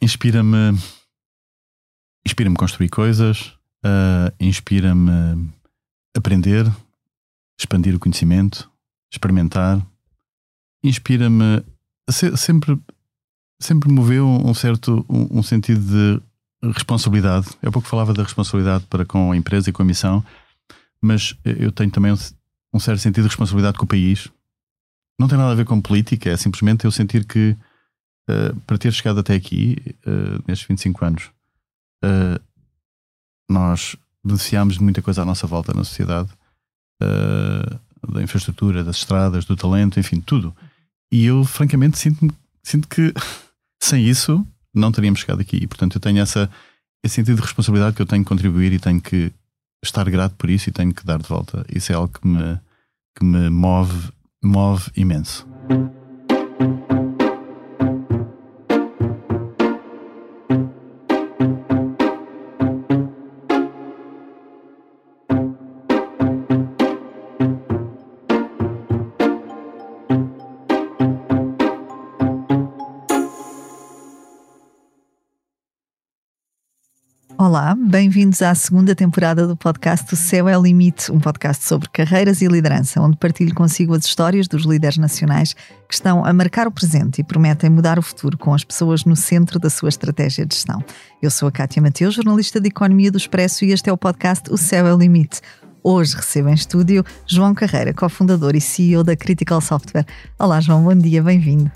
inspira-me 0.00 0.78
inspira-me 2.24 2.56
construir 2.56 2.88
coisas, 2.88 3.54
uh, 3.84 4.32
inspira-me 4.38 5.50
aprender, 6.16 6.70
expandir 7.58 7.94
o 7.94 7.98
conhecimento, 7.98 8.70
experimentar, 9.12 9.84
inspira-me 10.82 11.64
se, 12.08 12.36
sempre 12.36 12.78
sempre 13.60 13.90
moveu 13.90 14.26
um 14.26 14.54
certo 14.54 15.04
um, 15.08 15.38
um, 15.38 15.42
sentido 15.42 15.80
de 15.80 16.22
responsabilidade. 16.72 17.48
Eu 17.62 17.70
pouco 17.70 17.88
falava 17.88 18.14
da 18.14 18.22
responsabilidade 18.22 18.86
para 18.86 19.04
com 19.04 19.32
a 19.32 19.36
empresa 19.36 19.68
e 19.68 19.72
com 19.72 19.82
a 19.82 19.84
missão, 19.84 20.24
mas 21.00 21.36
eu 21.44 21.70
tenho 21.70 21.90
também 21.90 22.12
um, 22.12 22.16
um 22.74 22.80
certo 22.80 23.00
sentido 23.00 23.24
de 23.24 23.28
responsabilidade 23.28 23.78
com 23.78 23.84
o 23.84 23.88
país. 23.88 24.28
Não 25.18 25.28
tem 25.28 25.36
nada 25.36 25.52
a 25.52 25.54
ver 25.54 25.66
com 25.66 25.80
política, 25.80 26.30
é 26.30 26.36
simplesmente 26.36 26.86
eu 26.86 26.90
sentir 26.90 27.26
que 27.26 27.54
uh, 28.30 28.54
para 28.66 28.78
ter 28.78 28.92
chegado 28.92 29.20
até 29.20 29.34
aqui, 29.34 29.76
uh, 30.06 30.42
nestes 30.46 30.66
25 30.68 31.04
anos, 31.04 31.30
uh, 32.04 32.40
nós 33.50 33.96
beneficiámos 34.24 34.74
de 34.74 34.82
muita 34.82 35.02
coisa 35.02 35.22
à 35.22 35.24
nossa 35.24 35.46
volta 35.46 35.72
na 35.74 35.82
sociedade, 35.82 36.28
da 38.06 38.22
infraestrutura, 38.22 38.84
das 38.84 38.96
estradas, 38.96 39.46
do 39.46 39.56
talento, 39.56 39.98
enfim, 39.98 40.20
tudo. 40.20 40.54
E 41.10 41.24
eu, 41.24 41.42
francamente, 41.44 41.98
sinto, 41.98 42.28
sinto 42.62 42.86
que 42.86 43.12
sem 43.82 44.06
isso 44.06 44.46
não 44.74 44.92
teríamos 44.92 45.20
chegado 45.20 45.40
aqui. 45.40 45.56
E, 45.56 45.66
portanto, 45.66 45.96
eu 45.96 46.00
tenho 46.00 46.20
essa, 46.20 46.50
esse 47.02 47.14
sentido 47.14 47.36
de 47.36 47.42
responsabilidade 47.42 47.96
que 47.96 48.02
eu 48.02 48.06
tenho 48.06 48.22
que 48.22 48.28
contribuir 48.28 48.72
e 48.72 48.78
tenho 48.78 49.00
que 49.00 49.32
estar 49.82 50.08
grato 50.10 50.34
por 50.36 50.50
isso 50.50 50.68
e 50.68 50.72
tenho 50.72 50.94
que 50.94 51.04
dar 51.04 51.18
de 51.18 51.26
volta. 51.28 51.64
Isso 51.74 51.90
é 51.90 51.94
algo 51.94 52.12
que 52.12 52.26
me, 52.26 52.60
que 53.16 53.24
me 53.24 53.48
move, 53.48 54.10
move 54.42 54.90
imenso. 54.94 55.48
Bem-vindos 78.20 78.42
à 78.42 78.54
segunda 78.54 78.94
temporada 78.94 79.46
do 79.46 79.56
podcast 79.56 80.12
O 80.12 80.16
Céu 80.16 80.46
é 80.46 80.58
o 80.58 80.60
Limite, 80.60 81.10
um 81.10 81.18
podcast 81.18 81.64
sobre 81.64 81.88
carreiras 81.88 82.42
e 82.42 82.46
liderança, 82.46 83.00
onde 83.00 83.16
partilho 83.16 83.54
consigo 83.54 83.94
as 83.94 84.04
histórias 84.04 84.46
dos 84.46 84.66
líderes 84.66 84.98
nacionais 84.98 85.54
que 85.88 85.94
estão 85.94 86.22
a 86.22 86.30
marcar 86.30 86.68
o 86.68 86.70
presente 86.70 87.22
e 87.22 87.24
prometem 87.24 87.70
mudar 87.70 87.98
o 87.98 88.02
futuro 88.02 88.36
com 88.36 88.52
as 88.52 88.62
pessoas 88.62 89.06
no 89.06 89.16
centro 89.16 89.58
da 89.58 89.70
sua 89.70 89.88
estratégia 89.88 90.44
de 90.44 90.54
gestão. 90.54 90.84
Eu 91.22 91.30
sou 91.30 91.48
a 91.48 91.50
Cátia 91.50 91.80
Mateus, 91.80 92.12
jornalista 92.12 92.60
de 92.60 92.68
Economia 92.68 93.10
do 93.10 93.16
Expresso, 93.16 93.64
e 93.64 93.72
este 93.72 93.88
é 93.88 93.92
o 93.92 93.96
podcast 93.96 94.52
O 94.52 94.58
Céu 94.58 94.86
é 94.86 94.94
o 94.94 94.98
Limite. 94.98 95.40
Hoje 95.82 96.14
recebo 96.14 96.50
em 96.50 96.54
estúdio 96.54 97.02
João 97.26 97.54
Carreira, 97.54 97.94
cofundador 97.94 98.54
e 98.54 98.60
CEO 98.60 99.02
da 99.02 99.16
Critical 99.16 99.62
Software. 99.62 100.04
Olá, 100.38 100.60
João, 100.60 100.84
bom 100.84 100.94
dia, 100.94 101.22
bem-vindo. 101.22 101.72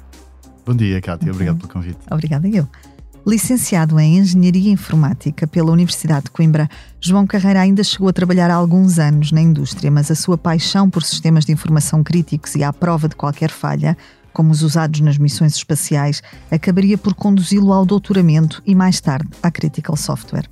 Bom 0.67 0.77
dia, 0.77 1.01
Cátia, 1.01 1.33
obrigado 1.33 1.57
pelo 1.57 1.73
convite. 1.73 1.99
Obrigada, 2.11 2.47
eu. 2.47 2.69
Licenciado 3.27 3.99
em 3.99 4.19
Engenharia 4.19 4.71
Informática 4.71 5.47
pela 5.47 5.73
Universidade 5.73 6.25
de 6.25 6.31
Coimbra, 6.31 6.69
João 7.01 7.27
Carreira 7.27 7.63
ainda 7.63 7.83
chegou 7.83 8.07
a 8.07 8.13
trabalhar 8.13 8.51
há 8.51 8.55
alguns 8.55 8.99
anos 8.99 9.33
na 9.33 9.41
indústria, 9.41 9.91
mas 9.91 10.11
a 10.11 10.15
sua 10.15 10.37
paixão 10.37 10.91
por 10.91 11.03
sistemas 11.03 11.47
de 11.47 11.53
informação 11.53 12.05
críticos 12.05 12.55
e 12.55 12.63
à 12.63 12.71
prova 12.71 13.09
de 13.09 13.17
qualquer 13.17 13.51
falha, 13.51 13.97
como 14.31 14.51
os 14.51 14.61
usados 14.61 15.01
nas 15.01 15.17
missões 15.17 15.57
espaciais, 15.57 16.23
acabaria 16.51 16.99
por 16.99 17.15
conduzi-lo 17.15 17.73
ao 17.73 17.87
doutoramento 17.87 18.63
e 18.67 18.75
mais 18.75 19.01
tarde 19.01 19.31
à 19.43 19.51
Critical 19.51 19.97
Software. 19.97 20.47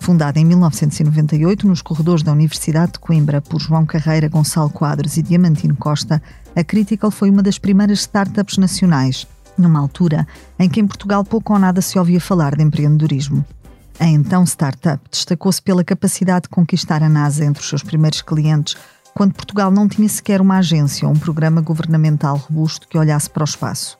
Fundada 0.00 0.40
em 0.40 0.44
1998 0.44 1.64
nos 1.64 1.80
corredores 1.80 2.24
da 2.24 2.32
Universidade 2.32 2.94
de 2.94 2.98
Coimbra 2.98 3.40
por 3.40 3.60
João 3.60 3.86
Carreira, 3.86 4.28
Gonçalo 4.28 4.70
Quadros 4.70 5.16
e 5.16 5.22
Diamantino 5.22 5.76
Costa, 5.76 6.20
a 6.56 6.64
Critical 6.64 7.12
foi 7.12 7.30
uma 7.30 7.42
das 7.42 7.56
primeiras 7.56 8.00
startups 8.00 8.58
nacionais 8.58 9.28
numa 9.60 9.80
altura 9.80 10.26
em 10.58 10.68
que 10.68 10.80
em 10.80 10.86
Portugal 10.86 11.24
pouco 11.24 11.52
ou 11.52 11.58
nada 11.58 11.80
se 11.80 11.98
ouvia 11.98 12.20
falar 12.20 12.56
de 12.56 12.62
empreendedorismo. 12.62 13.44
A 13.98 14.06
então 14.06 14.44
startup 14.44 15.02
destacou-se 15.10 15.60
pela 15.60 15.82
capacidade 15.82 16.44
de 16.44 16.48
conquistar 16.50 17.02
a 17.02 17.08
NASA 17.08 17.44
entre 17.44 17.62
os 17.62 17.68
seus 17.68 17.82
primeiros 17.82 18.20
clientes, 18.20 18.76
quando 19.14 19.32
Portugal 19.32 19.70
não 19.70 19.88
tinha 19.88 20.08
sequer 20.08 20.40
uma 20.40 20.58
agência 20.58 21.08
ou 21.08 21.14
um 21.14 21.18
programa 21.18 21.62
governamental 21.62 22.36
robusto 22.36 22.86
que 22.86 22.98
olhasse 22.98 23.30
para 23.30 23.42
o 23.42 23.44
espaço. 23.44 23.98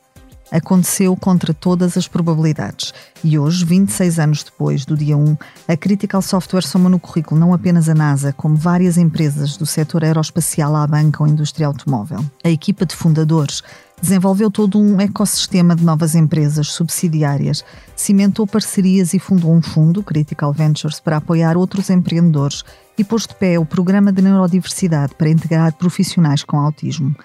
Aconteceu 0.51 1.15
contra 1.15 1.53
todas 1.53 1.97
as 1.97 2.07
probabilidades 2.07 2.93
e 3.23 3.37
hoje, 3.37 3.65
26 3.65 4.19
anos 4.19 4.43
depois 4.43 4.85
do 4.85 4.95
dia 4.95 5.17
1, 5.17 5.35
a 5.67 5.75
Critical 5.75 6.21
Software 6.21 6.61
soma 6.61 6.89
no 6.89 6.99
currículo 6.99 7.39
não 7.39 7.53
apenas 7.53 7.89
a 7.89 7.93
NASA, 7.93 8.31
como 8.31 8.55
várias 8.55 8.97
empresas 8.97 9.57
do 9.57 9.65
setor 9.65 10.05
aeroespacial 10.05 10.75
à 10.75 10.87
banca 10.87 11.21
ou 11.21 11.27
indústria 11.27 11.67
automóvel. 11.67 12.23
A 12.43 12.49
equipa 12.49 12.85
de 12.85 12.95
fundadores 12.95 13.61
desenvolveu 14.01 14.51
todo 14.51 14.79
um 14.79 15.01
ecossistema 15.01 15.75
de 15.75 15.83
novas 15.83 16.15
empresas 16.15 16.67
subsidiárias, 16.67 17.63
cimentou 17.95 18.45
parcerias 18.45 19.13
e 19.13 19.19
fundou 19.19 19.53
um 19.53 19.61
fundo, 19.61 20.03
Critical 20.03 20.53
Ventures, 20.53 20.99
para 20.99 21.17
apoiar 21.17 21.57
outros 21.57 21.89
empreendedores 21.89 22.63
e 22.97 23.03
pôs 23.03 23.27
de 23.27 23.35
pé 23.35 23.59
o 23.59 23.65
Programa 23.65 24.11
de 24.11 24.21
Neurodiversidade 24.21 25.15
para 25.15 25.29
integrar 25.29 25.73
profissionais 25.73 26.43
com 26.43 26.57
autismo. 26.57 27.15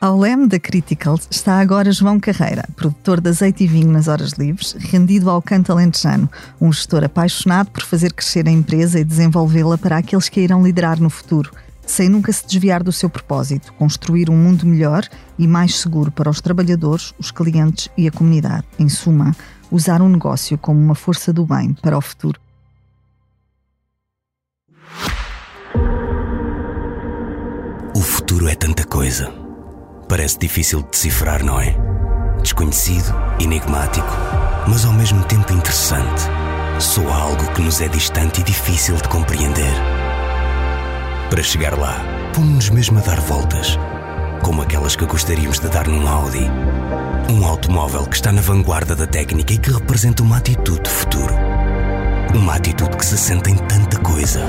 Ao 0.00 0.18
leme 0.18 0.48
da 0.48 0.58
Critical 0.58 1.16
está 1.30 1.60
agora 1.60 1.92
João 1.92 2.18
Carreira, 2.18 2.68
produtor 2.74 3.20
de 3.20 3.30
azeite 3.30 3.62
e 3.62 3.68
vinho 3.68 3.92
nas 3.92 4.08
horas 4.08 4.32
livres, 4.32 4.72
rendido 4.76 5.30
ao 5.30 5.40
canto 5.40 5.70
alentejano, 5.70 6.28
um 6.60 6.72
gestor 6.72 7.04
apaixonado 7.04 7.70
por 7.70 7.84
fazer 7.84 8.12
crescer 8.12 8.48
a 8.48 8.50
empresa 8.50 8.98
e 8.98 9.04
desenvolvê-la 9.04 9.78
para 9.78 9.98
aqueles 9.98 10.28
que 10.28 10.40
a 10.40 10.42
irão 10.42 10.64
liderar 10.64 11.00
no 11.00 11.08
futuro 11.08 11.52
sem 11.86 12.08
nunca 12.08 12.32
se 12.32 12.46
desviar 12.46 12.82
do 12.82 12.92
seu 12.92 13.10
propósito, 13.10 13.72
construir 13.74 14.30
um 14.30 14.36
mundo 14.36 14.66
melhor 14.66 15.06
e 15.38 15.46
mais 15.46 15.78
seguro 15.78 16.10
para 16.10 16.30
os 16.30 16.40
trabalhadores, 16.40 17.12
os 17.18 17.30
clientes 17.30 17.88
e 17.96 18.06
a 18.06 18.12
comunidade. 18.12 18.64
Em 18.78 18.88
suma, 18.88 19.34
usar 19.70 20.02
um 20.02 20.08
negócio 20.08 20.56
como 20.58 20.80
uma 20.80 20.94
força 20.94 21.32
do 21.32 21.44
bem 21.44 21.74
para 21.74 21.96
o 21.96 22.00
futuro. 22.00 22.40
O 27.94 28.00
futuro 28.00 28.48
é 28.48 28.54
tanta 28.54 28.84
coisa. 28.84 29.32
Parece 30.08 30.38
difícil 30.38 30.82
de 30.82 30.90
decifrar, 30.90 31.44
não 31.44 31.60
é? 31.60 31.76
Desconhecido, 32.42 33.14
enigmático, 33.38 34.08
mas 34.66 34.84
ao 34.84 34.92
mesmo 34.92 35.22
tempo 35.24 35.52
interessante. 35.52 36.22
Soa 36.78 37.14
algo 37.14 37.52
que 37.54 37.60
nos 37.60 37.80
é 37.80 37.88
distante 37.88 38.40
e 38.40 38.44
difícil 38.44 38.96
de 38.96 39.08
compreender. 39.08 40.01
Para 41.32 41.42
chegar 41.42 41.78
lá, 41.78 42.04
pomos-nos 42.34 42.68
mesmo 42.68 42.98
a 42.98 43.00
dar 43.00 43.18
voltas, 43.18 43.78
como 44.42 44.60
aquelas 44.60 44.94
que 44.94 45.06
gostaríamos 45.06 45.58
de 45.58 45.68
dar 45.70 45.88
num 45.88 46.06
Audi. 46.06 46.46
Um 47.30 47.46
automóvel 47.46 48.04
que 48.04 48.16
está 48.16 48.30
na 48.30 48.42
vanguarda 48.42 48.94
da 48.94 49.06
técnica 49.06 49.54
e 49.54 49.58
que 49.58 49.72
representa 49.72 50.22
uma 50.22 50.36
atitude 50.36 50.82
de 50.82 50.90
futuro. 50.90 51.34
Uma 52.34 52.56
atitude 52.56 52.94
que 52.98 53.06
se 53.06 53.16
sente 53.16 53.50
em 53.50 53.56
tanta 53.56 53.98
coisa. 54.00 54.44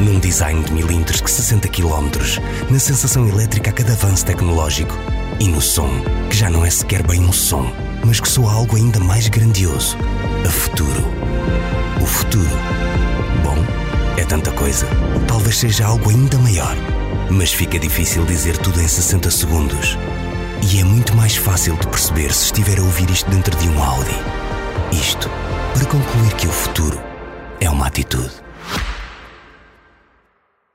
Num 0.00 0.18
design 0.18 0.64
de 0.64 0.72
milímetros 0.72 1.20
que 1.20 1.30
se 1.30 1.44
sente 1.44 1.68
a 1.68 1.70
quilómetros, 1.70 2.40
na 2.68 2.80
sensação 2.80 3.28
elétrica 3.28 3.70
a 3.70 3.72
cada 3.72 3.92
avanço 3.92 4.26
tecnológico 4.26 4.96
e 5.38 5.46
no 5.46 5.62
som, 5.62 5.88
que 6.28 6.36
já 6.36 6.50
não 6.50 6.66
é 6.66 6.70
sequer 6.70 7.06
bem 7.06 7.20
um 7.20 7.32
som, 7.32 7.72
mas 8.04 8.18
que 8.18 8.28
soa 8.28 8.52
algo 8.52 8.74
ainda 8.74 8.98
mais 8.98 9.28
grandioso. 9.28 9.96
A 10.44 10.50
futuro. 10.50 11.04
O 12.02 12.04
futuro. 12.04 12.95
É 14.26 14.28
tanta 14.28 14.50
coisa. 14.50 14.88
Talvez 15.28 15.56
seja 15.56 15.86
algo 15.86 16.10
ainda 16.10 16.36
maior. 16.38 16.74
Mas 17.30 17.52
fica 17.52 17.78
difícil 17.78 18.26
dizer 18.26 18.58
tudo 18.58 18.80
em 18.80 18.88
60 18.88 19.30
segundos. 19.30 19.96
E 20.68 20.80
é 20.80 20.84
muito 20.84 21.14
mais 21.14 21.36
fácil 21.36 21.76
de 21.76 21.86
perceber 21.86 22.32
se 22.32 22.46
estiver 22.46 22.80
a 22.80 22.82
ouvir 22.82 23.08
isto 23.08 23.30
dentro 23.30 23.56
de 23.56 23.68
um 23.68 23.80
Audi. 23.80 24.16
Isto 24.90 25.28
para 25.72 25.86
concluir 25.86 26.34
que 26.34 26.48
o 26.48 26.50
futuro 26.50 27.00
é 27.60 27.70
uma 27.70 27.86
atitude. 27.86 28.32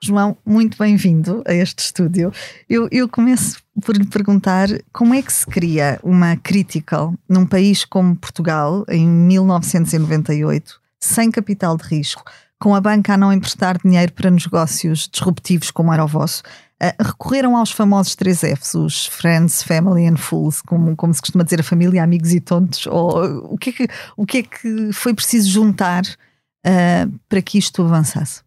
João, 0.02 0.38
muito 0.46 0.78
bem-vindo 0.78 1.44
a 1.46 1.54
este 1.54 1.80
estúdio. 1.80 2.32
Eu, 2.70 2.88
eu, 2.90 3.10
começo 3.10 3.62
por 3.84 3.98
lhe 3.98 4.06
perguntar 4.06 4.70
como 4.94 5.14
é 5.14 5.22
que 5.22 5.34
se 5.34 5.46
cria 5.46 6.00
uma 6.02 6.38
critical 6.38 7.14
num 7.28 7.46
país 7.46 7.84
como 7.84 8.16
Portugal, 8.16 8.86
em 8.88 9.06
1998, 9.06 10.80
sem 11.02 11.30
capital 11.30 11.76
de 11.76 11.84
risco, 11.84 12.24
com 12.62 12.76
a 12.76 12.80
banca 12.80 13.16
a 13.16 13.18
não 13.18 13.34
emprestar 13.34 13.78
dinheiro 13.84 14.14
para 14.14 14.30
negócios 14.30 15.10
disruptivos 15.12 15.72
como 15.72 15.92
era 15.92 16.06
o 16.06 16.08
vosso, 16.08 16.44
uh, 16.82 17.04
recorreram 17.04 17.58
aos 17.58 17.72
famosos 17.72 18.16
três 18.16 18.42
Fs, 18.42 18.76
os 18.76 19.08
Friends, 19.08 19.64
Family 19.64 20.06
and 20.06 20.18
Fools, 20.18 20.62
como, 20.62 20.96
como 20.96 21.12
se 21.12 21.20
costuma 21.20 21.44
dizer 21.44 21.60
a 21.60 21.64
família, 21.64 22.04
amigos 22.04 22.32
e 22.32 22.40
tontos, 22.40 22.86
ou 22.86 23.54
o 23.54 23.58
que 23.58 23.72
é 23.72 23.74
que, 23.74 23.88
o 24.16 24.26
que, 24.28 24.38
é 24.38 24.44
que 24.44 24.94
foi 24.94 25.14
preciso 25.14 25.50
juntar 25.50 26.04
uh, 26.06 27.20
para 27.28 27.42
que 27.42 27.58
isto 27.58 27.82
avançasse? 27.82 28.42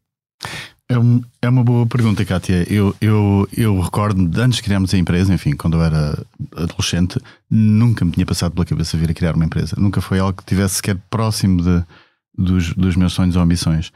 É, 0.88 0.96
um, 0.96 1.20
é 1.42 1.48
uma 1.48 1.64
boa 1.64 1.84
pergunta, 1.86 2.24
Kátia. 2.24 2.64
Eu, 2.72 2.94
eu, 3.00 3.48
eu 3.56 3.80
recordo, 3.80 4.30
antes 4.40 4.58
de 4.58 4.62
criarmos 4.62 4.94
a 4.94 4.98
empresa, 4.98 5.34
enfim, 5.34 5.56
quando 5.56 5.78
eu 5.78 5.82
era 5.82 6.24
adolescente, 6.54 7.18
nunca 7.50 8.04
me 8.04 8.12
tinha 8.12 8.26
passado 8.26 8.52
pela 8.52 8.66
cabeça 8.66 8.96
vir 8.96 9.10
a 9.10 9.14
criar 9.14 9.34
uma 9.34 9.46
empresa. 9.46 9.74
Nunca 9.76 10.00
foi 10.00 10.20
algo 10.20 10.34
que 10.34 10.42
estivesse 10.42 10.76
sequer 10.76 10.96
próximo 11.10 11.62
de, 11.62 11.84
dos, 12.36 12.74
dos 12.74 12.96
meus 12.96 13.12
sonhos 13.12 13.34
ou 13.34 13.42
ambições. 13.42 13.90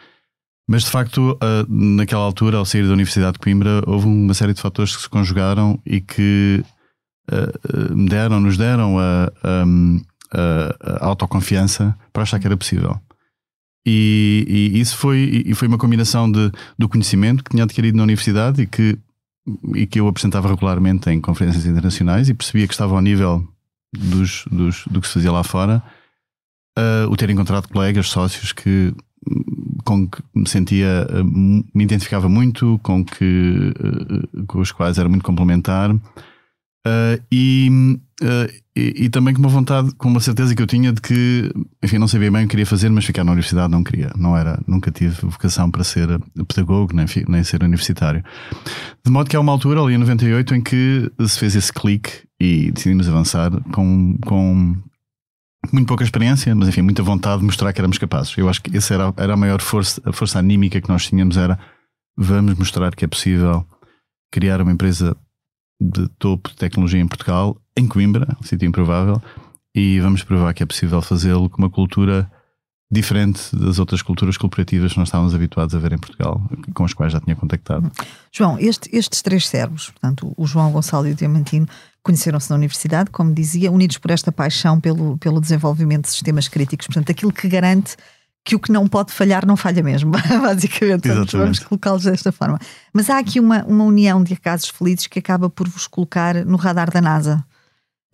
Mas 0.71 0.85
de 0.85 0.91
facto, 0.91 1.33
uh, 1.33 1.67
naquela 1.67 2.23
altura, 2.23 2.59
ao 2.59 2.67
sair 2.67 2.87
da 2.87 2.93
Universidade 2.93 3.33
de 3.33 3.39
Coimbra, 3.39 3.83
houve 3.87 4.07
uma 4.07 4.35
série 4.35 4.53
de 4.53 4.61
fatores 4.61 4.95
que 4.95 5.01
se 5.01 5.09
conjugaram 5.09 5.81
e 5.87 5.99
que 5.99 6.63
uh, 7.33 7.97
me 7.97 8.07
deram, 8.07 8.39
nos 8.39 8.59
deram 8.59 8.99
a, 8.99 9.33
a, 9.43 11.01
a, 11.01 11.07
autoconfiança 11.07 11.97
para 12.13 12.25
achar 12.25 12.39
que 12.39 12.47
era 12.47 12.57
possível. 12.57 13.01
E, 13.87 14.45
e 14.47 14.79
isso 14.79 14.99
foi, 14.99 15.43
e 15.47 15.55
foi 15.55 15.67
uma 15.67 15.79
combinação 15.79 16.31
de, 16.31 16.53
do 16.79 16.87
conhecimento 16.87 17.43
que 17.43 17.51
tinha 17.51 17.65
adquirido 17.65 17.97
na 17.97 18.03
universidade 18.03 18.61
e 18.61 18.67
que, 18.67 18.99
e 19.75 19.87
que 19.87 19.99
eu 19.99 20.07
apresentava 20.07 20.49
regularmente 20.49 21.09
em 21.09 21.19
conferências 21.19 21.65
internacionais 21.65 22.29
e 22.29 22.35
percebia 22.35 22.69
que 22.69 22.75
estava 22.75 22.95
ao 22.95 23.01
nível 23.01 23.49
dos, 23.91 24.45
dos, 24.51 24.85
do 24.87 25.01
que 25.01 25.09
se 25.09 25.15
fazia 25.15 25.33
lá 25.33 25.43
fora. 25.43 25.83
Uh, 26.79 27.11
o 27.11 27.17
ter 27.17 27.31
encontrado 27.31 27.69
colegas, 27.69 28.09
sócios 28.09 28.53
que 28.53 28.95
com 29.89 30.07
que 30.07 30.23
me 30.35 30.49
sentia, 30.49 31.07
me 31.25 31.85
identificava 31.85 32.29
muito, 32.29 32.79
com 32.83 33.05
que 33.05 33.73
com 34.47 34.61
os 34.61 34.71
quais 34.71 34.99
era 34.99 35.09
muito 35.09 35.25
complementar 35.25 35.95
Uh, 36.87 37.21
e, 37.31 37.69
uh, 38.23 38.53
e, 38.75 39.05
e, 39.05 39.09
também 39.11 39.35
com 39.35 39.41
uma 39.41 39.49
vontade, 39.49 39.93
com 39.97 40.09
uma 40.09 40.21
certeza 40.21 40.55
que 40.55 40.63
eu 40.63 40.67
tinha 40.67 40.93
de 40.93 41.03
que, 41.03 41.53
enfim, 41.83 41.99
não 41.99 42.09
sabia 42.09 42.31
bem 42.31 42.43
o 42.43 42.45
que 42.45 42.53
queria 42.53 42.65
fazer, 42.65 42.89
mas 42.89 43.05
ficar 43.05 43.25
na 43.25 43.33
universidade 43.33 43.71
não 43.71 43.85
queria, 43.85 44.11
não 44.17 44.37
era, 44.37 44.59
nunca 44.67 44.91
tive 44.91 45.15
vocação 45.23 45.71
para 45.71 45.85
ser 45.85 46.09
pedagogo, 46.47 46.95
nem, 46.95 47.05
nem 47.29 47.45
ser 47.45 47.63
universitário. 47.63 48.25
De 49.05 49.11
modo 49.11 49.29
que 49.29 49.37
há 49.37 49.41
uma 49.41 49.53
altura, 49.53 49.83
ali 49.83 49.95
em 49.95 49.99
98, 49.99 50.55
em 50.55 50.63
que 50.63 51.11
se 51.27 51.39
fez 51.39 51.57
esse 51.57 51.73
clique 51.73 52.23
e 52.41 52.71
decidimos 52.71 53.09
avançar 53.09 53.51
com, 53.73 54.17
com 54.25 54.77
muito 55.73 55.87
pouca 55.87 56.05
experiência, 56.05 56.55
mas 56.55 56.69
enfim, 56.69 56.83
muita 56.83 57.03
vontade 57.03 57.41
de 57.41 57.45
mostrar 57.45 57.73
que 57.73 57.81
éramos 57.81 57.99
capazes. 57.99 58.37
Eu 58.37 58.49
acho 58.49 58.63
que 58.63 58.77
essa 58.77 58.95
era, 58.95 59.15
era 59.17 59.35
a 59.35 59.37
maior 59.37 59.61
força, 59.61 60.01
a 60.05 60.13
força 60.13 60.39
anímica 60.39 60.81
que 60.81 60.89
nós 60.89 61.07
tínhamos, 61.07 61.37
era 61.37 61.59
vamos 62.17 62.55
mostrar 62.55 62.95
que 62.95 63.05
é 63.05 63.09
possível 63.09 63.67
criar 64.33 64.61
uma 64.61 64.73
empresa 64.73 65.17
de 65.81 66.09
topo 66.19 66.51
de 66.51 66.57
tecnologia 66.57 67.01
em 67.01 67.07
Portugal, 67.07 67.61
em 67.77 67.87
Coimbra, 67.87 68.37
um 68.41 68.43
sítio 68.43 68.67
improvável, 68.67 69.23
e 69.75 70.01
vamos 70.01 70.25
provar 70.25 70.53
que 70.53 70.63
é 70.63 70.67
possível 70.67 71.01
fazê-lo 71.01 71.49
com 71.49 71.59
uma 71.59 71.71
cultura 71.71 72.31
diferente 72.91 73.55
das 73.55 73.79
outras 73.79 74.01
culturas 74.01 74.37
cooperativas 74.39 74.93
que 74.93 74.99
nós 74.99 75.09
estávamos 75.09 75.35
habituados 75.35 75.75
a 75.75 75.79
ver 75.79 75.93
em 75.93 75.99
Portugal, 75.99 76.41
com 76.73 76.85
as 76.85 76.95
quais 76.95 77.13
já 77.13 77.21
tinha 77.21 77.37
contactado. 77.37 77.91
João, 78.33 78.59
este, 78.59 78.89
estes 78.97 79.21
três 79.21 79.47
servos, 79.47 79.91
portanto, 79.91 80.33
o 80.37 80.47
João, 80.47 80.73
Gonçalo 80.73 81.07
e 81.07 81.13
o 81.13 81.15
Diamantino, 81.15 81.69
conheceram-se 82.03 82.49
na 82.49 82.57
universidade, 82.57 83.11
como 83.11 83.35
dizia, 83.35 83.71
unidos 83.71 83.99
por 83.99 84.11
esta 84.11 84.33
paixão 84.33 84.81
pelo, 84.81 85.19
pelo 85.19 85.41
desenvolvimento 85.41 86.05
de 86.05 86.13
sistemas 86.13 86.49
críticos, 86.49 86.87
portanto, 86.87 87.11
aquilo 87.11 87.33
que 87.33 87.47
garante 87.47 87.97
que 88.43 88.57
o 88.57 88.59
que 88.59 88.73
não 88.73 88.89
pode 88.89 89.13
falhar 89.13 89.45
não 89.45 89.59
falha 89.59 89.83
mesmo, 89.83 90.11
basicamente. 90.41 91.07
Vamos, 91.07 91.33
vamos 91.33 91.59
colocá-los 91.59 92.05
desta 92.05 92.33
forma. 92.33 92.59
Mas 92.95 93.11
há 93.11 93.19
aqui 93.19 93.39
uma, 93.39 93.63
uma 93.65 93.85
união 93.85 94.25
de 94.25 94.35
casos 94.37 94.71
felizes 94.71 95.07
que 95.07 95.19
acaba 95.19 95.51
por 95.51 95.69
vos 95.69 95.87
colocar 95.87 96.47
no 96.47 96.57
radar 96.57 96.91
da 96.91 97.03
NASA. 97.03 97.45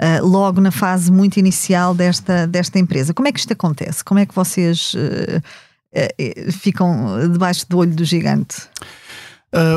Uh, 0.01 0.27
logo 0.27 0.61
na 0.61 0.73
fase 0.73 1.11
muito 1.11 1.39
inicial 1.39 1.95
desta, 1.95 2.47
desta 2.47 2.79
empresa. 2.79 3.15
Como 3.15 3.29
é 3.29 3.33
que 3.33 3.39
isto 3.39 3.53
acontece? 3.53 4.03
Como 4.03 4.19
é 4.19 4.27
que 4.27 4.35
vocês 4.35 4.93
uh, 4.95 6.53
ficam 6.53 7.31
debaixo 7.31 7.65
do 7.69 7.79
olho 7.79 7.95
do 7.95 8.05
gigante? 8.05 8.57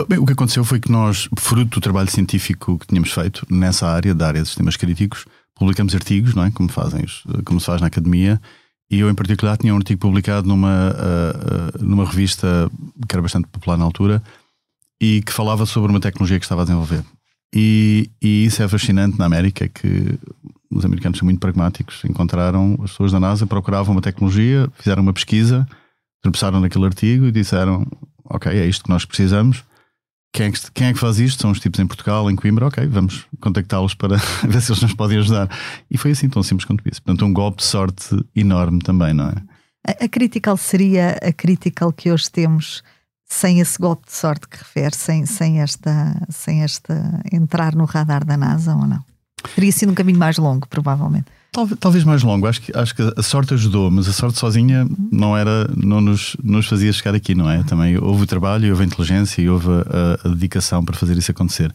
bem, 0.10 0.18
o 0.18 0.26
que 0.26 0.34
aconteceu 0.34 0.66
foi 0.66 0.80
que 0.80 0.92
nós, 0.92 1.30
fruto 1.38 1.80
do 1.80 1.82
trabalho 1.82 2.10
científico 2.10 2.80
que 2.80 2.88
tínhamos 2.88 3.12
feito 3.12 3.46
nessa 3.48 3.86
área, 3.88 4.16
da 4.16 4.26
área 4.26 4.42
de 4.42 4.48
sistemas 4.48 4.76
críticos, 4.76 5.26
publicamos 5.54 5.94
artigos, 5.94 6.34
não 6.34 6.46
é? 6.46 6.50
como, 6.50 6.68
fazem, 6.68 7.06
como 7.46 7.60
se 7.60 7.68
faz 7.68 7.80
na 7.80 7.86
academia, 7.86 8.42
e 8.90 9.00
eu, 9.00 9.10
em 9.10 9.16
particular, 9.16 9.58
tinha 9.58 9.74
um 9.74 9.78
artigo 9.78 10.00
publicado 10.00 10.48
numa, 10.48 10.92
uh, 10.92 11.78
uh, 11.78 11.86
numa 11.86 12.06
revista 12.06 12.72
que 13.08 13.14
era 13.14 13.22
bastante 13.22 13.48
popular 13.48 13.78
na 13.78 13.84
altura 13.84 14.24
e 15.02 15.22
que 15.22 15.34
falava 15.34 15.66
sobre 15.66 15.92
uma 15.92 16.00
tecnologia 16.00 16.40
que 16.40 16.46
estava 16.46 16.62
a 16.62 16.66
desenvolver. 16.66 17.04
E, 17.54 18.10
e 18.22 18.46
isso 18.46 18.62
é 18.62 18.68
fascinante 18.68 19.18
na 19.18 19.26
América, 19.26 19.68
que 19.68 20.20
os 20.70 20.84
americanos 20.84 21.18
são 21.18 21.26
muito 21.26 21.40
pragmáticos. 21.40 22.04
Encontraram 22.06 22.78
as 22.84 22.92
pessoas 22.92 23.12
da 23.12 23.20
NASA, 23.20 23.48
procuravam 23.48 23.96
uma 23.96 24.02
tecnologia, 24.02 24.70
fizeram 24.78 25.02
uma 25.02 25.14
pesquisa, 25.14 25.68
tropeçaram 26.22 26.60
naquele 26.60 26.86
artigo 26.86 27.26
e 27.26 27.32
disseram: 27.32 27.86
Ok, 28.26 28.52
é 28.52 28.66
isto 28.66 28.84
que 28.84 28.90
nós 28.90 29.06
precisamos. 29.06 29.64
Quem 30.34 30.48
é, 30.48 30.52
que, 30.52 30.72
quem 30.72 30.88
é 30.88 30.94
que 30.94 31.00
faz 31.00 31.20
isto? 31.20 31.42
São 31.42 31.52
os 31.52 31.60
tipos 31.60 31.80
em 31.80 31.88
Portugal, 31.88 32.30
em 32.30 32.36
Coimbra, 32.36 32.68
ok, 32.68 32.86
vamos 32.88 33.26
contactá-los 33.40 33.96
para 33.96 34.18
ver 34.48 34.62
se 34.62 34.72
eles 34.72 34.82
nos 34.82 34.94
podem 34.94 35.18
ajudar. 35.18 35.50
E 35.90 35.98
foi 35.98 36.12
assim 36.12 36.30
tão 36.30 36.44
simples 36.44 36.66
quanto 36.66 36.88
isso. 36.88 37.02
Portanto, 37.02 37.26
um 37.26 37.34
golpe 37.34 37.60
de 37.60 37.66
sorte 37.66 38.16
enorme 38.36 38.80
também, 38.80 39.14
não 39.14 39.30
é? 39.30 39.36
A, 39.88 40.06
a 40.06 40.10
Critical 40.10 40.58
seria 40.58 41.18
a 41.24 41.32
Critical 41.32 41.92
que 41.94 42.12
hoje 42.12 42.30
temos 42.30 42.84
sem 43.28 43.60
esse 43.60 43.78
golpe 43.78 44.08
de 44.08 44.14
sorte 44.14 44.48
que 44.48 44.58
refere, 44.58 44.96
sem, 44.96 45.26
sem, 45.26 45.60
esta, 45.60 46.16
sem 46.30 46.64
esta 46.64 47.22
entrar 47.32 47.76
no 47.76 47.86
radar 47.86 48.26
da 48.26 48.38
NASA 48.38 48.74
ou 48.74 48.88
não? 48.88 49.04
Teria 49.54 49.72
sido 49.72 49.92
um 49.92 49.96
caminho 49.96 50.18
mais 50.18 50.38
longo, 50.38 50.68
provavelmente. 50.68 51.26
Talvez, 51.52 51.80
talvez 51.80 52.04
mais 52.04 52.24
longo. 52.24 52.48
Acho 52.48 52.62
que, 52.62 52.78
acho 52.78 52.96
que 52.96 53.14
a 53.16 53.22
sorte 53.22 53.54
ajudou, 53.54 53.92
mas 53.92 54.08
a 54.08 54.14
sorte 54.14 54.38
sozinha 54.38 54.88
não 55.12 55.36
era, 55.36 55.70
não 55.76 56.00
nos, 56.02 56.36
nos 56.44 56.68
fazia 56.68 56.92
chegar 56.94 57.16
aqui, 57.16 57.36
não 57.36 57.50
é? 57.50 57.64
Também 57.64 57.98
houve 57.98 58.24
o 58.24 58.28
trabalho, 58.28 58.70
houve 58.70 58.84
a 58.84 58.86
inteligência 58.86 59.42
e 59.42 59.50
houve 59.50 59.68
a, 59.70 60.28
a 60.28 60.30
dedicação 60.30 60.84
para 60.84 60.96
fazer 60.96 61.18
isso 61.18 61.32
acontecer. 61.32 61.74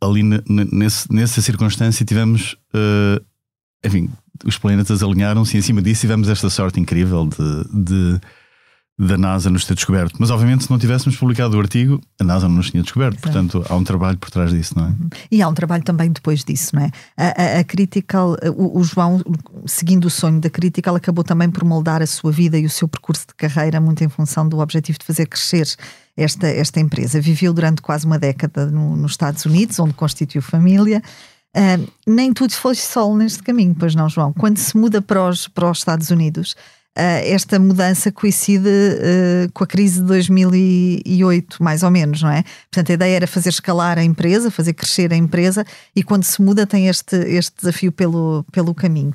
Ali 0.00 0.22
nesse, 0.22 1.12
nessa 1.12 1.40
circunstância 1.40 2.04
tivemos, 2.04 2.56
uh, 2.74 3.24
enfim, 3.84 4.10
os 4.44 4.58
planetas 4.58 5.02
alinharam-se 5.02 5.56
e 5.56 5.58
em 5.60 5.62
cima 5.62 5.80
disso 5.80 6.00
tivemos 6.00 6.28
esta 6.28 6.50
sorte 6.50 6.80
incrível 6.80 7.28
de, 7.28 7.84
de 7.84 8.20
da 9.06 9.18
NASA 9.18 9.50
nos 9.50 9.64
ter 9.64 9.74
descoberto. 9.74 10.14
Mas, 10.18 10.30
obviamente, 10.30 10.64
se 10.64 10.70
não 10.70 10.78
tivéssemos 10.78 11.16
publicado 11.16 11.56
o 11.56 11.60
artigo, 11.60 12.00
a 12.20 12.24
NASA 12.24 12.48
não 12.48 12.56
nos 12.56 12.70
tinha 12.70 12.82
descoberto. 12.82 13.14
Exato. 13.14 13.32
Portanto, 13.32 13.66
há 13.68 13.76
um 13.76 13.82
trabalho 13.82 14.16
por 14.16 14.30
trás 14.30 14.52
disso, 14.52 14.78
não 14.78 14.86
é? 14.86 14.94
E 15.30 15.42
há 15.42 15.48
um 15.48 15.54
trabalho 15.54 15.82
também 15.82 16.10
depois 16.10 16.44
disso, 16.44 16.76
não 16.76 16.82
é? 16.82 16.90
A, 17.16 17.42
a, 17.42 17.60
a 17.60 17.64
Critical, 17.64 18.36
o, 18.56 18.78
o, 18.78 18.84
João, 18.84 19.20
seguindo 19.66 20.04
o 20.04 20.10
sonho 20.10 20.40
da 20.40 20.48
Critical, 20.48 20.94
acabou 20.94 21.24
também 21.24 21.50
por 21.50 21.64
moldar 21.64 22.00
a 22.00 22.06
sua 22.06 22.30
vida 22.30 22.56
e 22.56 22.64
o 22.64 22.70
seu 22.70 22.86
percurso 22.86 23.26
de 23.26 23.34
carreira 23.34 23.80
muito 23.80 24.04
em 24.04 24.08
função 24.08 24.48
do 24.48 24.60
objetivo 24.60 24.98
de 24.98 25.04
fazer 25.04 25.26
crescer 25.26 25.66
esta, 26.16 26.46
esta 26.46 26.78
empresa. 26.78 27.20
Viveu 27.20 27.52
durante 27.52 27.82
quase 27.82 28.06
uma 28.06 28.18
década 28.18 28.66
no, 28.66 28.96
nos 28.96 29.12
Estados 29.12 29.44
Unidos, 29.44 29.78
onde 29.80 29.94
constituiu 29.94 30.42
família. 30.42 31.02
Uh, 31.56 31.90
nem 32.06 32.32
tudo 32.32 32.52
foi 32.52 32.74
sol 32.74 33.16
neste 33.16 33.42
caminho, 33.42 33.74
pois 33.78 33.94
não, 33.94 34.08
João? 34.08 34.32
Quando 34.32 34.58
se 34.58 34.76
muda 34.76 35.02
para 35.02 35.28
os, 35.28 35.48
para 35.48 35.70
os 35.70 35.78
Estados 35.78 36.10
Unidos, 36.10 36.54
esta 36.94 37.58
mudança 37.58 38.12
coincide 38.12 38.68
uh, 38.68 39.50
com 39.52 39.64
a 39.64 39.66
crise 39.66 40.00
de 40.00 40.06
2008, 40.06 41.62
mais 41.62 41.82
ou 41.82 41.90
menos, 41.90 42.22
não 42.22 42.30
é? 42.30 42.42
Portanto, 42.70 42.90
a 42.90 42.92
ideia 42.92 43.16
era 43.16 43.26
fazer 43.26 43.48
escalar 43.48 43.98
a 43.98 44.04
empresa, 44.04 44.50
fazer 44.50 44.74
crescer 44.74 45.12
a 45.12 45.16
empresa, 45.16 45.64
e 45.96 46.02
quando 46.02 46.24
se 46.24 46.42
muda 46.42 46.66
tem 46.66 46.88
este, 46.88 47.16
este 47.16 47.56
desafio 47.56 47.92
pelo, 47.92 48.44
pelo 48.52 48.74
caminho. 48.74 49.14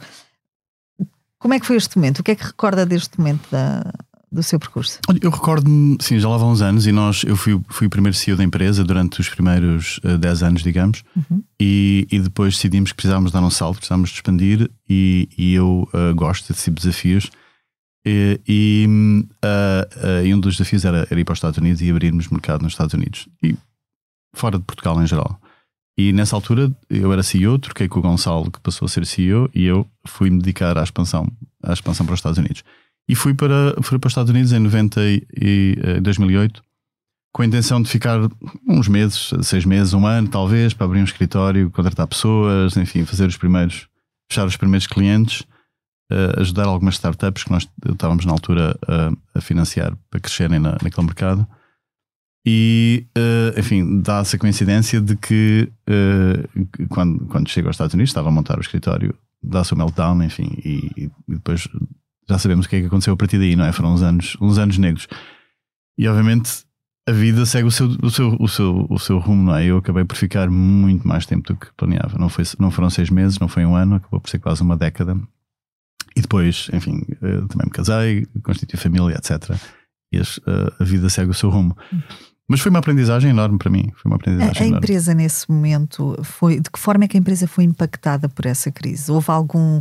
Como 1.37 1.53
é 1.53 1.59
que 1.59 1.67
foi 1.67 1.75
este 1.75 1.97
momento? 1.97 2.19
O 2.19 2.23
que 2.23 2.31
é 2.31 2.35
que 2.35 2.45
recorda 2.45 2.83
deste 2.83 3.19
momento 3.19 3.47
da, 3.51 3.93
do 4.31 4.41
seu 4.41 4.59
percurso? 4.59 4.99
Eu 5.21 5.29
recordo-me, 5.29 5.97
sim, 6.01 6.19
já 6.19 6.27
lá 6.27 6.37
vão 6.37 6.51
uns 6.51 6.63
anos 6.63 6.87
e 6.87 6.91
nós, 6.91 7.23
eu 7.23 7.35
fui, 7.35 7.61
fui 7.69 7.85
o 7.85 7.89
primeiro 7.91 8.17
CEO 8.17 8.35
da 8.35 8.43
empresa 8.43 8.83
durante 8.83 9.21
os 9.21 9.29
primeiros 9.29 9.99
uh, 9.99 10.09
eh, 10.09 10.17
10 10.17 10.43
anos, 10.43 10.63
digamos, 10.63 11.03
uhum. 11.15 11.43
e, 11.59 12.07
e 12.11 12.19
depois 12.19 12.55
decidimos 12.55 12.91
que 12.91 12.95
precisávamos 12.95 13.31
dar 13.31 13.43
um 13.43 13.51
salto, 13.51 13.77
precisávamos 13.77 14.09
de 14.09 14.15
expandir 14.15 14.67
e, 14.89 15.29
e 15.37 15.53
eu 15.53 15.87
uh, 15.93 16.15
gosto 16.15 16.51
desse 16.51 16.65
tipo 16.65 16.79
de 16.79 16.87
desafios 16.87 17.29
e, 18.07 18.39
e, 18.47 18.87
uh, 18.87 20.21
uh, 20.21 20.25
e, 20.25 20.33
um 20.33 20.39
dos 20.39 20.55
desafios 20.55 20.85
era, 20.85 21.05
era, 21.09 21.19
ir 21.19 21.25
para 21.25 21.33
os 21.33 21.37
Estados 21.37 21.57
Unidos 21.57 21.81
e 21.81 21.91
abrirmos 21.91 22.29
mercado 22.29 22.63
nos 22.63 22.71
Estados 22.71 22.93
Unidos 22.93 23.27
e 23.43 23.53
fora 24.33 24.57
de 24.57 24.63
Portugal 24.63 25.01
em 25.03 25.05
geral. 25.05 25.37
E 25.97 26.13
nessa 26.13 26.35
altura 26.35 26.71
eu 26.89 27.11
era 27.11 27.21
CEO, 27.21 27.59
troquei 27.59 27.89
com 27.89 27.99
o 27.99 28.01
Gonçalo, 28.01 28.49
que 28.49 28.61
passou 28.61 28.85
a 28.85 28.89
ser 28.89 29.05
CEO, 29.05 29.49
e 29.53 29.65
eu 29.65 29.85
fui-me 30.05 30.39
dedicar 30.39 30.77
à 30.77 30.83
expansão, 30.83 31.27
à 31.61 31.73
expansão 31.73 32.05
para 32.05 32.13
os 32.13 32.19
Estados 32.19 32.37
Unidos. 32.37 32.63
E 33.09 33.15
fui 33.15 33.33
para, 33.33 33.75
fui 33.81 33.99
para 33.99 34.07
os 34.07 34.11
Estados 34.11 34.29
Unidos 34.29 34.53
em 34.53 34.59
90 34.59 35.01
e, 35.41 35.99
2008, 36.01 36.61
com 37.33 37.41
a 37.41 37.45
intenção 37.45 37.81
de 37.81 37.89
ficar 37.89 38.19
uns 38.67 38.87
meses, 38.87 39.31
seis 39.41 39.65
meses, 39.65 39.93
um 39.93 40.05
ano 40.05 40.27
talvez, 40.27 40.73
para 40.73 40.85
abrir 40.85 41.01
um 41.01 41.03
escritório, 41.03 41.71
contratar 41.71 42.07
pessoas, 42.07 42.77
enfim, 42.77 43.03
fazer 43.03 43.27
os 43.27 43.37
primeiros, 43.37 43.87
fechar 44.29 44.45
os 44.45 44.55
primeiros 44.55 44.87
clientes 44.87 45.43
uh, 46.11 46.39
ajudar 46.41 46.65
algumas 46.65 46.95
startups 46.95 47.43
que 47.43 47.51
nós 47.51 47.67
estávamos 47.89 48.25
na 48.25 48.31
altura 48.31 48.77
a, 48.87 49.37
a 49.37 49.41
financiar 49.41 49.95
para 50.09 50.19
crescerem 50.19 50.59
na, 50.59 50.77
naquele 50.81 51.05
mercado. 51.05 51.47
E, 52.45 53.05
uh, 53.17 53.59
enfim, 53.59 54.01
dá-se 54.01 54.37
a 54.37 54.39
coincidência 54.39 55.01
de 55.01 55.17
que 55.17 55.69
uh, 55.89 56.87
quando, 56.87 57.25
quando 57.25 57.49
chego 57.49 57.67
aos 57.67 57.75
Estados 57.75 57.93
Unidos, 57.93 58.09
estava 58.09 58.29
a 58.29 58.31
montar 58.31 58.57
o 58.57 58.61
escritório, 58.61 59.13
dá-se 59.43 59.73
o 59.73 59.77
meltdown, 59.77 60.23
enfim, 60.23 60.57
e, 60.63 60.91
e, 60.95 61.11
depois 61.27 61.67
já 62.29 62.37
sabemos 62.37 62.65
o 62.65 62.69
que 62.69 62.77
é 62.77 62.81
que 62.81 62.87
aconteceu 62.87 63.13
a 63.13 63.17
partir 63.17 63.37
daí, 63.37 63.55
não 63.55 63.65
é? 63.65 63.71
Foram 63.71 63.93
uns 63.93 64.01
anos, 64.01 64.37
uns 64.39 64.57
anos 64.57 64.77
negros. 64.77 65.07
E 65.97 66.07
obviamente 66.07 66.65
a 67.07 67.11
vida 67.11 67.45
segue 67.45 67.67
o 67.67 67.71
seu, 67.71 67.87
o, 67.87 68.09
seu, 68.09 68.35
o, 68.39 68.47
seu, 68.47 68.87
o 68.89 68.99
seu 68.99 69.17
rumo, 69.17 69.43
não 69.43 69.55
é? 69.55 69.65
Eu 69.65 69.77
acabei 69.77 70.03
por 70.03 70.15
ficar 70.15 70.49
muito 70.49 71.07
mais 71.07 71.25
tempo 71.25 71.53
do 71.53 71.59
que 71.59 71.67
planeava. 71.75 72.17
Não, 72.17 72.27
foi, 72.27 72.43
não 72.59 72.69
foram 72.69 72.89
seis 72.89 73.09
meses, 73.09 73.39
não 73.39 73.47
foi 73.47 73.65
um 73.65 73.75
ano, 73.75 73.95
acabou 73.95 74.19
por 74.19 74.29
ser 74.29 74.39
quase 74.39 74.61
uma 74.61 74.75
década. 74.75 75.17
E 76.17 76.21
depois, 76.21 76.69
enfim, 76.73 77.01
eh, 77.09 77.41
também 77.47 77.65
me 77.65 77.71
casei, 77.71 78.27
constituí 78.43 78.79
família, 78.79 79.15
etc. 79.15 79.55
E 80.11 80.19
as, 80.19 80.39
a, 80.79 80.83
vida 80.83 81.09
segue 81.09 81.31
o 81.31 81.33
seu 81.33 81.49
rumo. 81.49 81.75
Mas 82.49 82.61
foi 82.61 82.69
uma 82.69 82.79
aprendizagem 82.79 83.29
enorme 83.29 83.57
para 83.57 83.69
mim. 83.69 83.91
Foi 83.95 84.09
uma 84.09 84.15
aprendizagem 84.15 84.53
a, 84.57 84.63
a 84.63 84.67
enorme. 84.67 84.85
empresa, 84.85 85.13
nesse 85.13 85.51
momento, 85.51 86.17
foi 86.23 86.59
de 86.59 86.69
que 86.69 86.79
forma 86.79 87.03
é 87.03 87.07
que 87.07 87.17
a 87.17 87.19
empresa 87.19 87.47
foi 87.47 87.65
impactada 87.65 88.29
por 88.29 88.45
essa 88.45 88.71
crise? 88.71 89.11
Houve 89.11 89.31
algum 89.31 89.79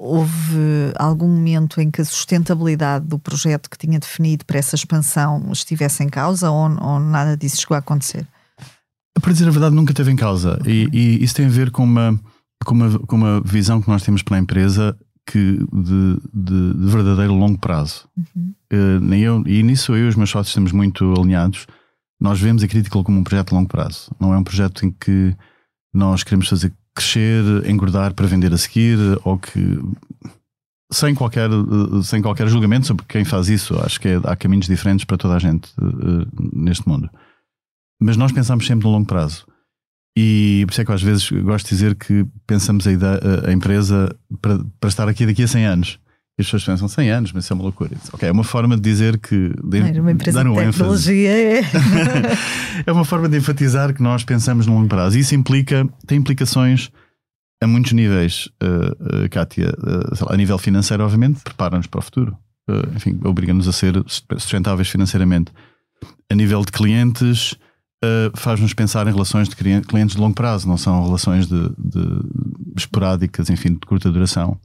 houve 0.00 0.92
algum 0.96 1.26
momento 1.26 1.80
em 1.80 1.90
que 1.90 2.00
a 2.00 2.04
sustentabilidade 2.04 3.04
do 3.04 3.18
projeto 3.18 3.68
que 3.68 3.76
tinha 3.76 3.98
definido 3.98 4.44
para 4.44 4.58
essa 4.58 4.76
expansão 4.76 5.50
estivesse 5.50 6.04
em 6.04 6.08
causa 6.08 6.50
ou, 6.50 6.70
ou 6.80 7.00
nada 7.00 7.36
disso 7.36 7.60
chegou 7.60 7.74
a 7.74 7.78
acontecer? 7.78 8.24
Para 9.20 9.32
dizer 9.32 9.48
a 9.48 9.50
verdade, 9.50 9.74
nunca 9.74 9.92
teve 9.92 10.12
em 10.12 10.16
causa. 10.16 10.60
E, 10.64 10.88
e, 10.92 11.24
isso 11.24 11.34
tem 11.34 11.46
a 11.46 11.50
ver 11.50 11.72
com 11.72 11.82
uma, 11.82 12.18
com, 12.64 12.74
uma, 12.74 12.98
com 13.00 13.16
uma 13.16 13.40
visão 13.40 13.82
que 13.82 13.88
nós 13.88 14.02
temos 14.02 14.22
para 14.22 14.36
a 14.36 14.40
empresa 14.40 14.96
que 15.30 15.58
de, 15.72 16.20
de, 16.32 16.74
de 16.74 16.90
verdadeiro 16.90 17.34
longo 17.34 17.58
prazo. 17.58 18.08
Uhum. 18.16 18.54
Uh, 18.72 19.14
eu, 19.14 19.42
e 19.46 19.62
nisso 19.62 19.94
eu 19.94 20.06
e 20.06 20.08
os 20.08 20.16
meus 20.16 20.30
sócios 20.30 20.48
estamos 20.48 20.72
muito 20.72 21.12
alinhados. 21.18 21.66
Nós 22.20 22.40
vemos 22.40 22.62
a 22.62 22.68
Critical 22.68 23.04
como 23.04 23.18
um 23.18 23.24
projeto 23.24 23.48
de 23.48 23.54
longo 23.54 23.68
prazo. 23.68 24.10
Não 24.18 24.32
é 24.32 24.38
um 24.38 24.44
projeto 24.44 24.84
em 24.84 24.90
que 24.90 25.36
nós 25.92 26.22
queremos 26.22 26.48
fazer 26.48 26.72
crescer, 26.94 27.68
engordar 27.68 28.14
para 28.14 28.26
vender 28.26 28.52
a 28.52 28.58
seguir, 28.58 28.98
ou 29.22 29.38
que 29.38 29.78
sem 30.92 31.14
qualquer, 31.14 31.48
sem 32.02 32.22
qualquer 32.22 32.48
julgamento 32.48 32.86
sobre 32.86 33.04
quem 33.06 33.24
faz 33.24 33.48
isso, 33.48 33.78
acho 33.80 34.00
que 34.00 34.08
é, 34.08 34.16
há 34.24 34.34
caminhos 34.34 34.66
diferentes 34.66 35.04
para 35.04 35.18
toda 35.18 35.36
a 35.36 35.38
gente 35.38 35.68
uh, 35.78 36.26
neste 36.52 36.88
mundo. 36.88 37.08
Mas 38.00 38.16
nós 38.16 38.32
pensamos 38.32 38.66
sempre 38.66 38.86
no 38.86 38.92
longo 38.92 39.06
prazo. 39.06 39.46
E 40.16 40.64
por 40.66 40.72
isso 40.72 40.80
é 40.80 40.84
que 40.84 40.92
às 40.92 41.02
vezes 41.02 41.30
gosto 41.30 41.66
de 41.66 41.70
dizer 41.70 41.94
que 41.94 42.26
pensamos 42.46 42.86
a, 42.86 42.92
ideia, 42.92 43.20
a 43.46 43.52
empresa 43.52 44.14
para, 44.40 44.58
para 44.80 44.88
estar 44.88 45.08
aqui 45.08 45.24
daqui 45.24 45.42
a 45.42 45.48
100 45.48 45.64
anos. 45.64 45.98
E 46.38 46.42
as 46.42 46.46
pessoas 46.46 46.64
pensam 46.64 46.86
100 46.86 47.10
anos, 47.10 47.32
mas 47.32 47.44
isso 47.44 47.52
é 47.52 47.54
uma 47.54 47.64
loucura. 47.64 47.90
Ok, 48.12 48.28
é 48.28 48.30
uma 48.30 48.44
forma 48.44 48.76
de 48.76 48.82
dizer 48.82 49.18
que. 49.18 49.52
De, 49.62 49.78
é 49.78 50.00
uma 50.00 50.12
empresa 50.12 50.44
dar 50.44 50.48
um 50.48 50.54
de 50.54 50.66
tecnologia 50.66 51.30
é. 51.30 51.62
é 52.86 52.92
uma 52.92 53.04
forma 53.04 53.28
de 53.28 53.38
enfatizar 53.38 53.92
que 53.92 54.00
nós 54.00 54.22
pensamos 54.22 54.66
no 54.66 54.74
longo 54.74 54.88
prazo. 54.88 55.18
Isso 55.18 55.34
implica, 55.34 55.84
tem 56.06 56.18
implicações 56.18 56.90
a 57.60 57.66
muitos 57.66 57.92
níveis, 57.92 58.48
uh, 58.62 59.24
uh, 59.24 59.28
Kátia. 59.30 59.74
Uh, 59.78 60.24
lá, 60.24 60.34
a 60.34 60.36
nível 60.36 60.58
financeiro, 60.58 61.02
obviamente, 61.02 61.40
prepara-nos 61.42 61.88
para 61.88 61.98
o 61.98 62.02
futuro. 62.02 62.36
Enfim, 62.94 63.18
obriga-nos 63.24 63.66
a 63.66 63.72
ser 63.72 63.94
sustentáveis 64.06 64.88
financeiramente. 64.88 65.50
A 66.30 66.34
nível 66.34 66.62
de 66.62 66.70
clientes, 66.70 67.56
uh, 68.04 68.36
faz-nos 68.36 68.72
pensar 68.74 69.06
em 69.06 69.12
relações 69.12 69.48
de 69.48 69.56
clientes 69.56 70.14
de 70.14 70.20
longo 70.20 70.34
prazo, 70.34 70.68
não 70.68 70.76
são 70.76 71.04
relações 71.04 71.46
de, 71.46 71.68
de 71.78 72.00
esporádicas, 72.76 73.50
enfim, 73.50 73.74
de 73.74 73.80
curta 73.80 74.10
duração. 74.10 74.58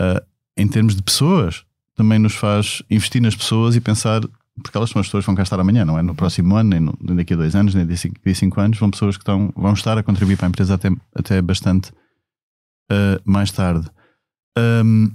Uh, 0.00 0.20
em 0.56 0.66
termos 0.66 0.94
de 0.94 1.02
pessoas, 1.02 1.64
também 1.94 2.18
nos 2.18 2.34
faz 2.34 2.82
investir 2.90 3.20
nas 3.20 3.34
pessoas 3.34 3.76
e 3.76 3.80
pensar, 3.80 4.20
porque 4.62 4.76
elas 4.76 4.90
são 4.90 5.00
as 5.00 5.06
pessoas 5.06 5.24
que 5.24 5.26
vão 5.26 5.34
cá 5.34 5.42
estar 5.42 5.58
amanhã, 5.60 5.84
não 5.84 5.98
é? 5.98 6.02
No 6.02 6.14
próximo 6.14 6.56
ano, 6.56 6.70
nem, 6.70 6.80
no, 6.80 6.96
nem 7.00 7.16
daqui 7.16 7.34
a 7.34 7.36
dois 7.36 7.54
anos, 7.54 7.74
nem 7.74 7.86
daqui 7.86 8.10
a 8.24 8.34
cinco 8.34 8.60
anos, 8.60 8.78
vão 8.78 8.90
pessoas 8.90 9.16
que 9.16 9.22
estão, 9.22 9.52
vão 9.56 9.72
estar 9.72 9.96
a 9.98 10.02
contribuir 10.02 10.36
para 10.36 10.46
a 10.46 10.50
empresa 10.50 10.74
até, 10.74 10.90
até 11.14 11.42
bastante 11.42 11.90
uh, 12.90 13.20
mais 13.24 13.50
tarde. 13.50 13.88
Um, 14.56 15.10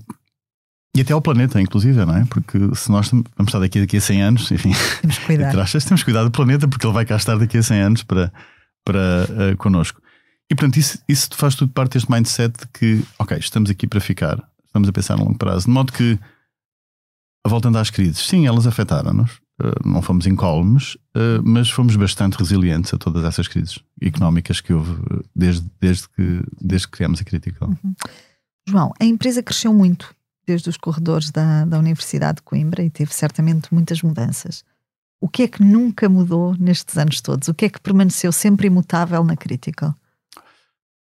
e 0.96 1.02
até 1.02 1.14
ao 1.14 1.22
planeta, 1.22 1.62
inclusive, 1.62 2.04
não 2.06 2.16
é? 2.16 2.26
Porque 2.26 2.58
se 2.76 2.92
nós 2.92 3.10
vamos 3.10 3.28
estar 3.48 3.60
daqui, 3.60 3.80
daqui 3.80 3.98
a 3.98 4.02
100 4.02 4.22
anos, 4.24 4.52
enfim, 4.52 4.72
temos 5.02 5.18
que 5.18 5.26
cuidar. 5.26 5.58
Achas, 5.60 5.86
temos 5.86 6.02
que 6.02 6.06
cuidar 6.06 6.24
do 6.24 6.32
planeta 6.32 6.68
porque 6.68 6.86
ele 6.86 6.94
vai 6.94 7.06
cá 7.06 7.16
estar 7.16 7.38
daqui 7.38 7.58
a 7.58 7.64
100 7.64 7.82
anos 7.82 8.04
para, 8.04 8.34
para 8.84 9.28
uh, 9.30 9.58
connosco. 9.58 10.02
E 10.52 10.56
portanto, 10.56 10.78
isso, 10.78 11.00
isso 11.08 11.30
faz 11.34 11.54
tudo 11.54 11.72
parte 11.72 11.94
deste 11.94 12.12
mindset 12.12 12.60
de 12.60 12.68
que, 12.74 13.04
ok, 13.20 13.38
estamos 13.38 13.70
aqui 13.70 13.86
para 13.86 14.02
ficar 14.02 14.44
estamos 14.70 14.88
a 14.88 14.92
pensar 14.92 15.18
no 15.18 15.26
longo 15.26 15.38
prazo. 15.38 15.66
De 15.66 15.72
modo 15.72 15.92
que, 15.92 16.18
voltando 17.46 17.78
às 17.78 17.90
crises, 17.90 18.26
sim, 18.26 18.48
elas 18.48 18.66
afetaram-nos. 18.66 19.40
Uh, 19.62 19.88
não 19.88 20.02
fomos 20.02 20.26
incólumes, 20.26 20.96
uh, 21.16 21.44
mas 21.44 21.70
fomos 21.70 21.96
bastante 21.96 22.38
resilientes 22.38 22.94
a 22.94 22.98
todas 22.98 23.26
essas 23.26 23.48
crises 23.48 23.78
económicas 24.02 24.62
que 24.62 24.72
houve 24.72 24.96
desde, 25.36 25.70
desde, 25.82 26.08
que, 26.10 26.42
desde 26.62 26.88
que 26.88 26.94
criamos 26.94 27.20
a 27.20 27.26
Critical. 27.26 27.70
Uhum. 27.70 27.94
João, 28.68 28.94
a 29.00 29.04
empresa 29.04 29.44
cresceu 29.44 29.74
muito 29.74 30.16
desde 30.50 30.68
os 30.68 30.78
corredores 30.78 31.30
da, 31.30 31.64
da 31.64 31.78
Universidade 31.78 32.38
de 32.38 32.42
Coimbra 32.42 32.84
e 32.84 32.90
teve 32.90 33.14
certamente 33.14 33.72
muitas 33.72 34.02
mudanças. 34.02 34.66
O 35.22 35.30
que 35.30 35.44
é 35.44 35.48
que 35.48 35.62
nunca 35.62 36.10
mudou 36.10 36.56
nestes 36.58 36.98
anos 36.98 37.22
todos? 37.22 37.48
O 37.50 37.54
que 37.54 37.66
é 37.66 37.70
que 37.70 37.80
permaneceu 37.80 38.32
sempre 38.32 38.66
imutável 38.66 39.24
na 39.24 39.38
Critical? 39.38 39.94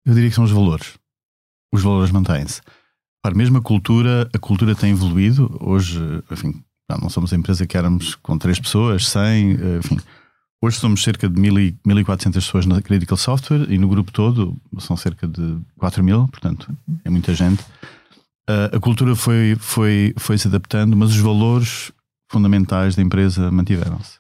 Eu 0.06 0.14
diria 0.14 0.30
que 0.30 0.36
são 0.36 0.44
os 0.44 0.52
valores. 0.52 0.96
Os 1.72 1.82
valores 1.82 2.12
mantêm-se. 2.12 2.62
Claro, 3.24 3.38
mesmo 3.38 3.58
a 3.58 3.62
cultura, 3.62 4.30
a 4.34 4.38
cultura 4.38 4.76
tem 4.76 4.92
evoluído. 4.92 5.58
Hoje, 5.62 5.98
enfim, 6.30 6.62
não 6.90 7.10
somos 7.10 7.32
a 7.32 7.38
empresa 7.38 7.66
que 7.66 7.78
éramos 7.78 8.16
com 8.16 8.38
três 8.38 8.60
pessoas, 8.60 9.08
100, 9.08 9.52
enfim. 9.78 9.98
Hoje 10.62 10.78
somos 10.78 11.04
cerca 11.04 11.30
de 11.30 11.40
1.400 11.40 12.34
pessoas 12.34 12.66
na 12.66 12.82
Critical 12.82 13.18
Software 13.18 13.66
e 13.70 13.78
no 13.78 13.88
grupo 13.88 14.12
todo 14.12 14.58
são 14.80 14.98
cerca 14.98 15.26
de 15.26 15.58
4 15.78 16.04
mil, 16.04 16.28
portanto 16.28 16.68
é 17.06 17.10
muita 17.10 17.34
gente. 17.34 17.64
Uh, 18.50 18.76
a 18.76 18.80
cultura 18.80 19.16
foi, 19.16 19.56
foi, 19.60 20.14
foi 20.18 20.38
se 20.38 20.48
adaptando, 20.48 20.96
mas 20.96 21.10
os 21.10 21.20
valores 21.20 21.92
fundamentais 22.30 22.96
da 22.96 23.02
empresa 23.02 23.52
mantiveram-se. 23.52 24.20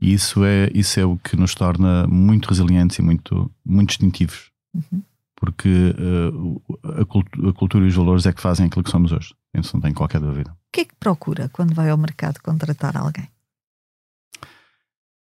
E 0.00 0.12
isso 0.12 0.44
é, 0.44 0.70
isso 0.74 1.00
é 1.00 1.04
o 1.04 1.16
que 1.16 1.36
nos 1.36 1.54
torna 1.54 2.06
muito 2.06 2.48
resilientes 2.48 2.98
e 2.98 3.02
muito, 3.02 3.50
muito 3.64 3.88
distintivos. 3.88 4.50
Uhum 4.74 5.02
porque 5.44 5.94
uh, 5.98 6.62
a, 7.02 7.04
cultura, 7.04 7.50
a, 7.50 7.52
cultura 7.52 7.84
e 7.84 7.88
os 7.88 7.94
valores 7.94 8.24
é 8.24 8.32
que 8.32 8.40
fazem 8.40 8.64
aquilo 8.64 8.82
que 8.82 8.90
somos 8.90 9.12
hoje. 9.12 9.34
Isso 9.54 9.76
não 9.76 9.82
tem 9.82 9.92
qualquer 9.92 10.18
dúvida. 10.18 10.50
O 10.50 10.72
que 10.72 10.80
é 10.80 10.84
que 10.86 10.94
procura 10.94 11.50
quando 11.50 11.74
vai 11.74 11.90
ao 11.90 11.98
mercado 11.98 12.40
contratar 12.40 12.96
alguém? 12.96 13.28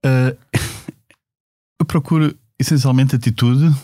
Uh, 0.05 0.37
eu 1.79 1.85
procuro 1.85 2.33
essencialmente 2.57 3.15
atitude 3.15 3.75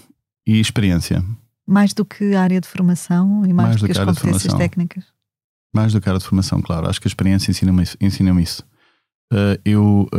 e 0.47 0.59
experiência. 0.59 1.23
Mais 1.67 1.93
do 1.93 2.03
que 2.03 2.35
a 2.35 2.41
área 2.41 2.59
de 2.59 2.67
formação 2.67 3.45
e 3.45 3.53
mais, 3.53 3.69
mais 3.69 3.81
do, 3.81 3.87
que, 3.87 3.93
que 3.93 3.99
as 3.99 4.05
competências 4.05 4.53
técnicas? 4.53 5.05
Mais 5.73 5.93
do 5.93 6.01
que 6.01 6.09
a 6.09 6.11
área 6.11 6.19
de 6.19 6.25
formação, 6.25 6.61
claro. 6.61 6.89
Acho 6.89 6.99
que 6.99 7.07
a 7.07 7.09
experiência 7.09 7.51
ensina-me 7.51 7.83
ensina 8.01 8.41
isso. 8.41 8.63
Uh, 9.31 9.57
eu 9.63 10.09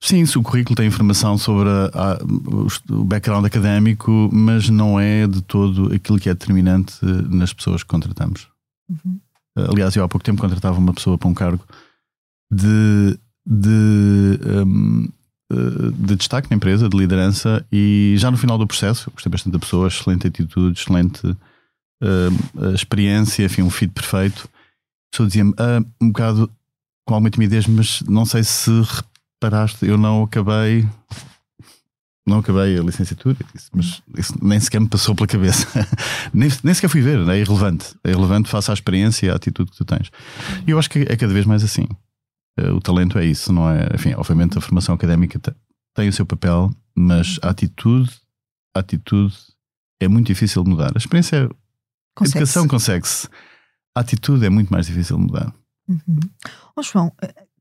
Sim, 0.00 0.22
o 0.22 0.42
currículo 0.42 0.76
tem 0.76 0.86
informação 0.86 1.38
sobre 1.38 1.68
a, 1.68 1.90
a, 1.94 2.94
o 2.94 3.04
background 3.04 3.44
académico, 3.44 4.28
mas 4.32 4.68
não 4.68 5.00
é 5.00 5.26
de 5.26 5.40
todo 5.42 5.92
aquilo 5.94 6.18
que 6.18 6.28
é 6.28 6.34
determinante 6.34 7.04
nas 7.04 7.52
pessoas 7.52 7.82
que 7.82 7.88
contratamos. 7.88 8.48
Uhum. 8.88 9.18
Aliás, 9.56 9.96
eu 9.96 10.04
há 10.04 10.08
pouco 10.08 10.24
tempo 10.24 10.40
contratava 10.40 10.78
uma 10.78 10.92
pessoa 10.92 11.16
para 11.16 11.28
um 11.28 11.34
cargo 11.34 11.64
de, 12.52 13.18
de, 13.44 14.38
um, 14.64 15.04
eh, 15.04 15.08
de 15.48 16.16
destaque 16.16 16.50
na 16.50 16.56
empresa, 16.56 16.88
de 16.88 16.96
liderança, 16.96 17.64
e 17.70 18.14
já 18.18 18.30
no 18.30 18.36
final 18.36 18.58
do 18.58 18.66
processo, 18.66 19.10
gostei 19.12 19.30
bastante 19.30 19.52
da 19.52 19.58
pessoa, 19.58 19.86
excelente 19.86 20.26
atitude, 20.26 20.80
excelente 20.80 21.24
uh, 21.26 22.74
experiência, 22.74 23.44
enfim, 23.44 23.62
um 23.62 23.70
fit 23.70 23.92
perfeito. 23.92 24.48
A 24.48 25.10
pessoa 25.12 25.26
dizia-me 25.26 25.52
uh, 25.52 25.86
um 26.00 26.08
bocado 26.08 26.50
com 27.06 27.14
alguma 27.14 27.30
timidez, 27.30 27.66
mas 27.66 28.02
não 28.02 28.24
sei 28.24 28.42
se 28.42 28.70
paraste, 29.40 29.86
eu 29.86 29.96
não 29.96 30.24
acabei. 30.24 30.86
Não 32.28 32.40
acabei 32.40 32.76
a 32.76 32.82
licenciatura, 32.82 33.36
mas 33.72 34.02
isso 34.18 34.34
nem 34.42 34.58
sequer 34.58 34.80
me 34.80 34.88
passou 34.88 35.14
pela 35.14 35.28
cabeça. 35.28 35.64
nem, 36.34 36.50
nem 36.64 36.74
sequer 36.74 36.88
fui 36.88 37.00
ver, 37.00 37.20
é 37.28 37.38
irrelevante. 37.38 37.94
É 38.02 38.10
irrelevante 38.10 38.48
face 38.48 38.68
à 38.68 38.74
experiência 38.74 39.26
e 39.26 39.30
à 39.30 39.36
atitude 39.36 39.70
que 39.70 39.76
tu 39.76 39.84
tens. 39.84 40.10
E 40.66 40.72
eu 40.72 40.78
acho 40.78 40.90
que 40.90 41.02
é 41.08 41.16
cada 41.16 41.32
vez 41.32 41.46
mais 41.46 41.62
assim. 41.62 41.86
Eh, 42.56 42.70
o 42.70 42.80
talento 42.80 43.18
é 43.18 43.24
isso, 43.24 43.52
não 43.52 43.68
é? 43.68 43.88
Enfim, 43.94 44.14
obviamente 44.14 44.56
a 44.58 44.60
formação 44.60 44.94
académica 44.94 45.40
tem 45.94 46.08
o 46.08 46.12
seu 46.12 46.26
papel, 46.26 46.70
mas 46.94 47.38
a 47.42 47.50
atitude, 47.50 48.10
a 48.74 48.80
atitude 48.80 49.34
é 50.00 50.08
muito 50.08 50.26
difícil 50.26 50.62
de 50.64 50.70
mudar. 50.70 50.92
A 50.94 50.98
experiência, 50.98 51.48
a 52.18 52.24
educação 52.24 52.66
consegue-se. 52.68 53.28
A 53.96 54.00
atitude 54.00 54.44
é 54.44 54.50
muito 54.50 54.70
mais 54.70 54.86
difícil 54.86 55.16
de 55.16 55.22
mudar. 55.22 55.54
Uhum. 55.88 56.20
Oh, 56.76 56.82
João, 56.82 57.12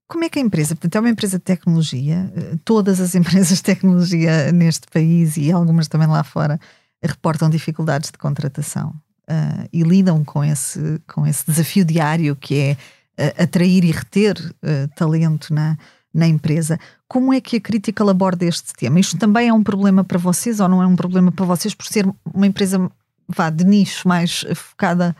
como 0.07 0.23
é 0.23 0.29
que 0.29 0.39
a 0.39 0.41
empresa, 0.41 0.75
portanto, 0.75 0.95
é 0.95 0.99
uma 0.99 1.09
empresa 1.09 1.37
de 1.37 1.43
tecnologia, 1.43 2.31
eh, 2.35 2.57
todas 2.63 2.99
as 2.99 3.13
empresas 3.15 3.57
de 3.57 3.63
tecnologia 3.63 4.51
neste 4.51 4.87
país 4.87 5.37
e 5.37 5.51
algumas 5.51 5.87
também 5.87 6.07
lá 6.07 6.23
fora 6.23 6.59
reportam 7.01 7.49
dificuldades 7.49 8.11
de 8.11 8.17
contratação 8.17 8.89
uh, 9.29 9.69
e 9.71 9.83
lidam 9.83 10.23
com 10.23 10.43
esse, 10.43 10.99
com 11.07 11.25
esse 11.25 11.45
desafio 11.45 11.85
diário 11.85 12.35
que 12.35 12.55
é 12.55 12.77
uh, 13.19 13.43
atrair 13.43 13.83
e 13.83 13.91
reter 13.91 14.37
uh, 14.37 14.87
talento 14.95 15.53
na, 15.53 15.77
na 16.13 16.27
empresa. 16.27 16.79
Como 17.07 17.33
é 17.33 17.41
que 17.41 17.57
a 17.57 17.61
Critical 17.61 18.09
aborda 18.09 18.45
este 18.45 18.73
tema? 18.73 18.99
Isto 18.99 19.17
também 19.17 19.49
é 19.49 19.53
um 19.53 19.63
problema 19.63 20.03
para 20.03 20.17
vocês 20.17 20.59
ou 20.59 20.67
não 20.67 20.81
é 20.81 20.87
um 20.87 20.95
problema 20.95 21.31
para 21.31 21.45
vocês 21.45 21.73
por 21.73 21.85
ser 21.85 22.07
uma 22.33 22.47
empresa 22.47 22.89
vá, 23.27 23.49
de 23.49 23.63
nicho 23.63 24.07
mais 24.07 24.45
focada 24.55 25.15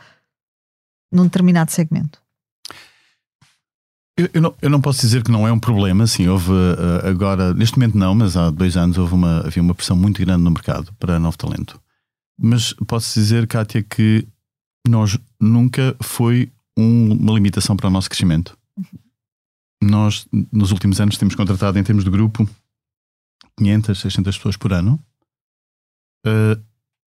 num 1.12 1.24
determinado 1.24 1.70
segmento? 1.70 2.20
Eu, 4.18 4.30
eu, 4.32 4.40
não, 4.40 4.54
eu 4.62 4.70
não 4.70 4.80
posso 4.80 5.00
dizer 5.02 5.22
que 5.22 5.30
não 5.30 5.46
é 5.46 5.52
um 5.52 5.58
problema, 5.58 6.06
sim, 6.06 6.26
houve 6.26 6.50
uh, 6.50 7.06
agora, 7.06 7.52
neste 7.52 7.78
momento 7.78 7.98
não, 7.98 8.14
mas 8.14 8.34
há 8.34 8.48
dois 8.48 8.74
anos 8.76 8.96
houve 8.96 9.12
uma, 9.12 9.40
havia 9.40 9.62
uma 9.62 9.74
pressão 9.74 9.94
muito 9.94 10.24
grande 10.24 10.42
no 10.42 10.50
mercado 10.50 10.90
para 10.98 11.18
novo 11.18 11.36
talento. 11.36 11.78
Mas 12.38 12.72
posso 12.86 13.12
dizer, 13.12 13.46
Kátia, 13.46 13.82
que 13.82 14.26
nós 14.88 15.18
nunca 15.38 15.94
foi 16.00 16.50
um, 16.76 17.12
uma 17.12 17.32
limitação 17.32 17.76
para 17.76 17.88
o 17.88 17.90
nosso 17.90 18.08
crescimento. 18.08 18.56
Nós, 19.82 20.26
nos 20.52 20.72
últimos 20.72 21.00
anos, 21.00 21.16
temos 21.16 21.34
contratado, 21.34 21.78
em 21.78 21.84
termos 21.84 22.04
de 22.04 22.10
grupo, 22.10 22.48
500, 23.58 23.98
600 23.98 24.36
pessoas 24.36 24.56
por 24.56 24.72
ano 24.72 25.02
uh, 26.26 26.62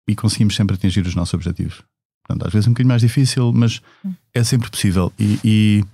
e 0.07 0.15
conseguimos 0.15 0.55
sempre 0.55 0.75
atingir 0.75 1.05
os 1.05 1.15
nossos 1.15 1.33
objetivos. 1.33 1.83
Portanto, 2.23 2.47
às 2.47 2.53
vezes 2.53 2.67
é 2.67 2.69
um 2.69 2.73
bocadinho 2.73 2.89
mais 2.89 3.01
difícil, 3.01 3.51
mas 3.53 3.81
é 4.33 4.43
sempre 4.43 4.69
possível. 4.69 5.11
E, 5.19 5.39
e 5.43 5.85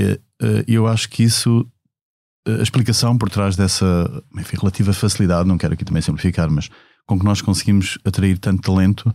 uh, 0.00 0.64
eu 0.66 0.86
acho 0.86 1.08
que 1.08 1.22
isso, 1.22 1.66
a 2.46 2.62
explicação 2.62 3.16
por 3.16 3.30
trás 3.30 3.56
dessa 3.56 4.24
enfim, 4.34 4.56
relativa 4.56 4.92
facilidade, 4.92 5.48
não 5.48 5.58
quero 5.58 5.74
aqui 5.74 5.84
também 5.84 6.02
simplificar, 6.02 6.50
mas 6.50 6.70
com 7.06 7.18
que 7.18 7.24
nós 7.24 7.40
conseguimos 7.40 7.98
atrair 8.04 8.38
tanto 8.38 8.62
talento, 8.62 9.14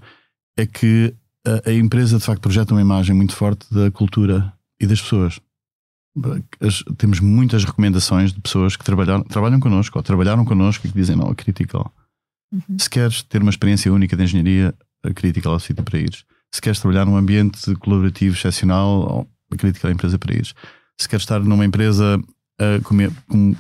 é 0.58 0.66
que 0.66 1.14
a, 1.46 1.70
a 1.70 1.74
empresa 1.74 2.18
de 2.18 2.24
facto 2.24 2.42
projeta 2.42 2.74
uma 2.74 2.82
imagem 2.82 3.16
muito 3.16 3.36
forte 3.36 3.66
da 3.74 3.92
cultura 3.92 4.54
e 4.80 4.88
das 4.88 5.02
pessoas. 5.02 5.40
As, 6.60 6.84
temos 6.98 7.20
muitas 7.20 7.64
recomendações 7.64 8.32
de 8.32 8.40
pessoas 8.40 8.76
que 8.76 8.84
trabalharam, 8.84 9.24
trabalham 9.24 9.60
connosco 9.60 9.98
ou 9.98 10.04
trabalharam 10.04 10.46
connosco 10.46 10.86
e 10.86 10.90
que 10.92 10.96
dizem: 10.96 11.16
Não, 11.16 11.30
a 11.30 11.36
Critical. 11.36 11.92
Uhum. 12.52 12.78
Se 12.78 12.90
queres 12.90 13.24
ter 13.24 13.42
uma 13.42 13.50
experiência 13.50 13.92
única 13.92 14.16
de 14.16 14.24
engenharia, 14.24 14.76
a 15.04 15.12
Critical 15.12 15.54
é 15.54 15.56
o 15.56 15.60
sítio 15.60 15.84
para 15.84 16.00
ires. 16.00 16.24
Se 16.54 16.62
queres 16.62 16.80
trabalhar 16.80 17.06
num 17.06 17.18
ambiente 17.18 17.76
colaborativo 17.78 18.36
excepcional, 18.36 19.28
a 19.52 19.56
Critical 19.56 19.90
é 19.90 19.92
a 19.92 19.96
empresa 19.96 20.20
para 20.20 20.36
ires. 20.36 20.54
Se 21.00 21.10
queres 21.10 21.24
estar 21.24 21.40
numa 21.40 21.66
empresa 21.66 22.20
uh, 22.20 22.82
com, 22.84 22.96
com, 23.28 23.56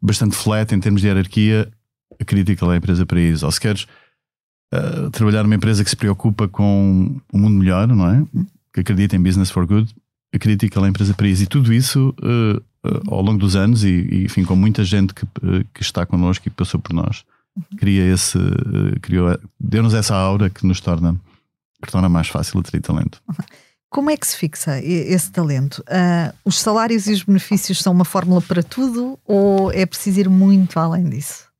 bastante 0.00 0.36
flat 0.36 0.74
em 0.74 0.80
termos 0.80 1.00
de 1.00 1.06
hierarquia, 1.06 1.72
a 2.20 2.24
Critical 2.24 2.70
é 2.70 2.74
a 2.74 2.78
empresa 2.78 3.06
para 3.06 3.18
ires. 3.18 3.42
Ou 3.42 3.50
se 3.50 3.58
queres 3.58 3.86
uh, 4.72 5.10
trabalhar 5.10 5.42
numa 5.42 5.54
empresa 5.54 5.84
que 5.84 5.90
se 5.90 5.96
preocupa 5.96 6.48
com 6.48 7.20
um 7.32 7.38
mundo 7.38 7.58
melhor, 7.58 7.86
não 7.88 8.08
é? 8.08 8.24
Que 8.72 8.80
acredita 8.80 9.14
em 9.16 9.22
business 9.22 9.50
for 9.50 9.66
good, 9.66 9.94
a 10.34 10.38
Critical 10.38 10.84
é 10.84 10.86
a 10.86 10.90
empresa 10.90 11.14
para 11.14 11.26
ires. 11.26 11.42
E 11.42 11.46
tudo 11.46 11.72
isso 11.72 12.14
uh, 12.22 12.88
uh, 12.88 13.14
ao 13.14 13.22
longo 13.22 13.38
dos 13.38 13.54
anos, 13.54 13.84
e, 13.84 14.08
e, 14.10 14.24
enfim, 14.24 14.44
com 14.44 14.56
muita 14.56 14.82
gente 14.82 15.14
que, 15.14 15.26
que 15.74 15.82
está 15.82 16.06
connosco 16.06 16.46
e 16.46 16.50
que 16.50 16.56
passou 16.56 16.80
por 16.80 16.92
nós, 16.94 17.24
cria 17.76 18.02
esse, 18.12 18.38
criou, 19.02 19.38
deu-nos 19.60 19.92
essa 19.92 20.14
aura 20.16 20.48
que 20.48 20.66
nos 20.66 20.80
torna, 20.80 21.14
que 21.84 21.92
torna 21.92 22.08
mais 22.08 22.28
fácil 22.28 22.60
atrair 22.60 22.80
talento. 22.80 23.20
Como 23.92 24.10
é 24.10 24.16
que 24.16 24.26
se 24.26 24.38
fixa 24.38 24.80
esse 24.82 25.30
talento? 25.30 25.80
Uh, 25.80 26.34
os 26.46 26.58
salários 26.58 27.06
e 27.08 27.12
os 27.12 27.24
benefícios 27.24 27.78
são 27.78 27.92
uma 27.92 28.06
fórmula 28.06 28.40
para 28.40 28.62
tudo 28.62 29.18
ou 29.26 29.70
é 29.70 29.84
preciso 29.84 30.18
ir 30.18 30.30
muito 30.30 30.78
além 30.78 31.10
disso? 31.10 31.51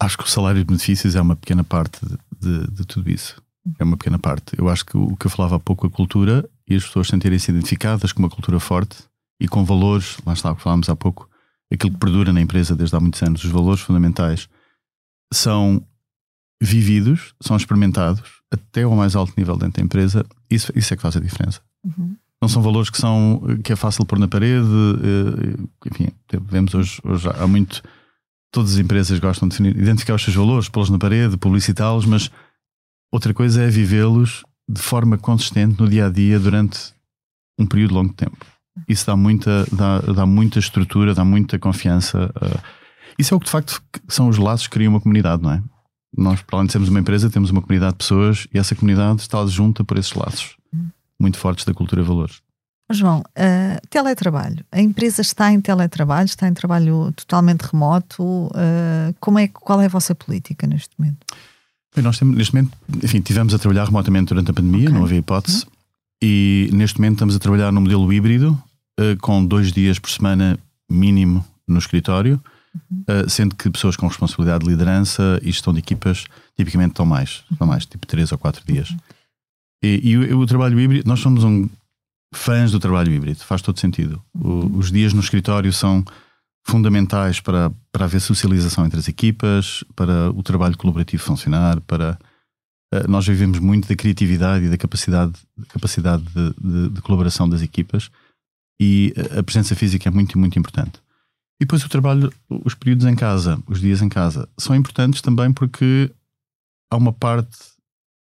Acho 0.00 0.16
que 0.16 0.24
o 0.24 0.28
salário 0.28 0.60
e 0.60 0.64
benefícios 0.64 1.14
é 1.14 1.20
uma 1.20 1.36
pequena 1.36 1.62
parte 1.62 2.00
de, 2.04 2.16
de, 2.40 2.70
de, 2.72 2.86
tudo 2.86 3.10
isso. 3.10 3.40
É 3.78 3.84
uma 3.84 3.98
pequena 3.98 4.18
parte. 4.18 4.58
Eu 4.58 4.70
acho 4.70 4.84
que 4.86 4.96
o 4.96 5.14
que 5.14 5.26
eu 5.26 5.30
falava 5.30 5.56
há 5.56 5.60
pouco, 5.60 5.86
a 5.86 5.90
cultura 5.90 6.48
e 6.66 6.74
as 6.74 6.84
pessoas 6.84 7.08
sentirem-se 7.08 7.50
identificadas 7.50 8.10
com 8.10 8.20
uma 8.20 8.30
cultura 8.30 8.58
forte 8.58 8.96
e 9.38 9.46
com 9.46 9.62
valores, 9.62 10.16
lá 10.24 10.32
está 10.32 10.50
o 10.50 10.56
que 10.56 10.62
falámos 10.62 10.88
há 10.88 10.96
pouco, 10.96 11.28
aquilo 11.72 11.92
que 11.92 11.98
perdura 11.98 12.32
na 12.32 12.40
empresa 12.40 12.74
desde 12.74 12.96
há 12.96 13.00
muitos 13.00 13.22
anos, 13.22 13.44
os 13.44 13.50
valores 13.50 13.82
fundamentais 13.82 14.48
são 15.32 15.84
vividos, 16.62 17.34
são 17.40 17.56
experimentados 17.56 18.40
até 18.50 18.82
ao 18.82 18.96
mais 18.96 19.14
alto 19.14 19.32
nível 19.36 19.56
dentro 19.56 19.80
da 19.80 19.84
empresa, 19.84 20.26
isso, 20.50 20.72
isso 20.74 20.92
é 20.92 20.96
que 20.96 21.02
faz 21.02 21.16
a 21.16 21.20
diferença. 21.20 21.60
Uhum. 21.84 22.16
Não 22.42 22.48
são 22.48 22.62
valores 22.62 22.90
que 22.90 22.98
são 22.98 23.42
que 23.62 23.72
é 23.72 23.76
fácil 23.76 24.04
pôr 24.04 24.18
na 24.18 24.28
parede, 24.28 24.66
eh, 24.66 25.88
enfim, 25.90 26.08
vemos 26.44 26.74
hoje, 26.74 27.00
hoje 27.04 27.28
há 27.28 27.46
muito 27.46 27.82
todas 28.50 28.74
as 28.74 28.78
empresas 28.78 29.18
gostam 29.18 29.48
de 29.48 29.56
definir, 29.56 29.76
identificar 29.76 30.14
os 30.14 30.22
seus 30.22 30.36
valores, 30.36 30.68
pô-los 30.68 30.90
na 30.90 30.98
parede, 30.98 31.36
publicitá-los, 31.36 32.04
mas 32.04 32.30
outra 33.12 33.32
coisa 33.32 33.62
é 33.62 33.68
vivê-los 33.68 34.44
de 34.68 34.80
forma 34.80 35.18
consistente 35.18 35.80
no 35.80 35.88
dia 35.88 36.06
a 36.06 36.10
dia 36.10 36.38
durante 36.38 36.92
um 37.58 37.66
período 37.66 37.94
longo 37.94 38.10
de 38.10 38.16
tempo. 38.16 38.44
Isso 38.88 39.06
dá 39.06 39.16
muita, 39.16 39.66
dá, 39.72 39.98
dá 39.98 40.26
muita 40.26 40.58
estrutura, 40.58 41.14
dá 41.14 41.24
muita 41.24 41.58
confiança. 41.58 42.32
Uh, 42.36 42.60
isso 43.18 43.34
é 43.34 43.36
o 43.36 43.40
que 43.40 43.46
de 43.46 43.50
facto 43.52 43.82
são 44.08 44.28
os 44.28 44.38
laços 44.38 44.66
que 44.66 44.72
criam 44.72 44.92
uma 44.92 45.00
comunidade, 45.00 45.42
não 45.42 45.52
é? 45.52 45.62
Nós, 46.16 46.42
para 46.42 46.56
além 46.56 46.66
de 46.66 46.72
sermos 46.72 46.88
uma 46.88 47.00
empresa, 47.00 47.30
temos 47.30 47.50
uma 47.50 47.60
comunidade 47.60 47.92
de 47.92 47.98
pessoas 47.98 48.46
e 48.52 48.58
essa 48.58 48.74
comunidade 48.74 49.20
está 49.20 49.44
junta 49.46 49.84
por 49.84 49.98
esses 49.98 50.12
laços 50.14 50.56
muito 51.20 51.36
fortes 51.36 51.66
da 51.66 51.74
cultura 51.74 52.00
e 52.00 52.04
valores. 52.04 52.40
João, 52.92 53.20
uh, 53.20 53.86
teletrabalho. 53.88 54.64
A 54.72 54.80
empresa 54.80 55.22
está 55.22 55.52
em 55.52 55.60
teletrabalho, 55.60 56.26
está 56.26 56.48
em 56.48 56.54
trabalho 56.54 57.12
totalmente 57.12 57.62
remoto. 57.62 58.22
Uh, 58.22 59.14
como 59.20 59.38
é, 59.38 59.48
qual 59.48 59.80
é 59.80 59.86
a 59.86 59.88
vossa 59.88 60.14
política 60.14 60.66
neste 60.66 60.90
momento? 60.98 61.18
Bem, 61.94 62.04
nós 62.04 62.18
temos, 62.18 62.36
neste 62.36 62.54
momento, 62.54 62.76
enfim, 63.02 63.20
tivemos 63.20 63.54
a 63.54 63.58
trabalhar 63.58 63.84
remotamente 63.84 64.28
durante 64.28 64.50
a 64.50 64.54
pandemia, 64.54 64.88
okay. 64.88 64.94
não 64.94 65.04
havia 65.04 65.18
hipótese. 65.18 65.64
Uhum. 65.64 65.70
E 66.22 66.70
neste 66.72 66.98
momento 66.98 67.14
estamos 67.14 67.36
a 67.36 67.38
trabalhar 67.38 67.72
no 67.72 67.80
modelo 67.80 68.12
híbrido, 68.12 68.60
uh, 68.98 69.16
com 69.20 69.44
dois 69.44 69.72
dias 69.72 69.98
por 69.98 70.10
semana 70.10 70.58
mínimo 70.90 71.44
no 71.66 71.78
escritório, 71.78 72.40
uhum. 72.90 73.28
sendo 73.28 73.54
que 73.54 73.70
pessoas 73.70 73.96
com 73.96 74.08
responsabilidade 74.08 74.64
de 74.64 74.70
liderança 74.70 75.38
e 75.42 75.52
gestão 75.52 75.72
de 75.72 75.78
equipas 75.78 76.24
tipicamente 76.56 76.90
estão 76.90 77.06
mais, 77.06 77.44
estão 77.50 77.66
mais 77.66 77.86
tipo 77.86 78.06
três 78.06 78.32
ou 78.32 78.38
quatro 78.38 78.64
dias. 78.66 78.90
Uhum. 78.90 78.98
E, 79.82 80.00
e 80.10 80.16
o, 80.16 80.40
o, 80.40 80.46
trabalho 80.46 80.78
híbrido, 80.78 81.08
nós 81.08 81.20
somos 81.20 81.42
um, 81.42 81.68
fãs 82.32 82.70
do 82.72 82.80
trabalho 82.80 83.12
híbrido, 83.12 83.40
faz 83.40 83.62
todo 83.62 83.80
sentido. 83.80 84.22
O, 84.34 84.78
os 84.78 84.90
dias 84.90 85.12
no 85.12 85.20
escritório 85.20 85.72
são 85.72 86.04
fundamentais 86.64 87.40
para, 87.40 87.72
para 87.90 88.04
haver 88.04 88.20
socialização 88.20 88.86
entre 88.86 88.98
as 88.98 89.08
equipas, 89.08 89.82
para 89.96 90.30
o 90.30 90.42
trabalho 90.42 90.76
colaborativo 90.76 91.22
funcionar, 91.22 91.80
para 91.80 92.18
uh, 92.94 93.10
nós 93.10 93.26
vivemos 93.26 93.58
muito 93.58 93.88
da 93.88 93.96
criatividade 93.96 94.66
e 94.66 94.68
da 94.68 94.76
capacidade, 94.76 95.32
capacidade 95.68 96.22
de, 96.22 96.54
de, 96.60 96.88
de, 96.90 97.02
colaboração 97.02 97.48
das 97.48 97.62
equipas 97.62 98.10
e 98.80 99.12
a 99.36 99.42
presença 99.42 99.74
física 99.74 100.08
é 100.08 100.12
muito, 100.12 100.38
muito 100.38 100.58
importante. 100.58 101.00
E 101.60 101.64
depois 101.64 101.84
o 101.84 101.88
trabalho, 101.88 102.32
os 102.48 102.74
períodos 102.74 103.04
em 103.04 103.14
casa, 103.14 103.62
os 103.66 103.80
dias 103.80 104.00
em 104.00 104.08
casa, 104.08 104.48
são 104.56 104.74
importantes 104.74 105.20
também 105.20 105.52
porque 105.52 106.10
há 106.90 106.96
uma 106.96 107.12
parte 107.12 107.58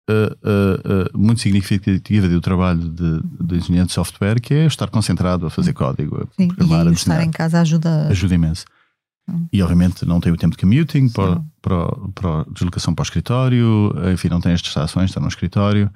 uh, 0.09 1.13
uh, 1.13 1.17
muito 1.17 1.41
significativa 1.41 2.27
do 2.27 2.41
trabalho 2.41 2.89
de, 2.89 3.21
de 3.41 3.55
engenheiro 3.57 3.87
de 3.87 3.93
software, 3.93 4.39
que 4.39 4.53
é 4.53 4.65
estar 4.65 4.89
concentrado 4.89 5.45
a 5.45 5.49
fazer 5.49 5.73
código, 5.73 6.17
a 6.17 6.27
Sim, 6.35 6.47
programar, 6.49 6.85
e 6.87 6.89
a 6.89 6.91
estar 6.93 7.23
em 7.23 7.31
casa 7.31 7.61
ajuda. 7.61 8.07
Ajuda 8.07 8.35
imenso. 8.35 8.65
Hum. 9.29 9.47
E 9.53 9.61
obviamente 9.61 10.05
não 10.05 10.19
tem 10.19 10.31
o 10.31 10.37
tempo 10.37 10.55
de 10.55 10.61
commuting 10.61 11.07
para, 11.09 11.41
para, 11.61 11.87
para 12.13 12.45
deslocação 12.51 12.93
para 12.93 13.03
o 13.03 13.05
escritório, 13.05 13.93
enfim, 14.13 14.27
não 14.27 14.41
tem 14.41 14.51
as 14.51 14.61
distrações, 14.61 15.09
está 15.09 15.21
no 15.21 15.27
escritório. 15.27 15.89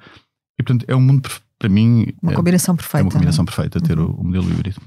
E 0.58 0.62
portanto 0.62 0.84
é 0.88 0.96
um 0.96 1.00
mundo, 1.00 1.28
para 1.58 1.68
mim. 1.68 2.06
Uma 2.22 2.32
é, 2.32 2.34
combinação 2.34 2.74
perfeita. 2.74 3.00
É 3.00 3.04
uma 3.04 3.10
combinação 3.10 3.44
perfeita 3.44 3.80
ter 3.80 3.98
uhum. 3.98 4.06
o, 4.06 4.20
o, 4.20 4.24
modelo 4.24 4.50
híbrido. 4.50 4.80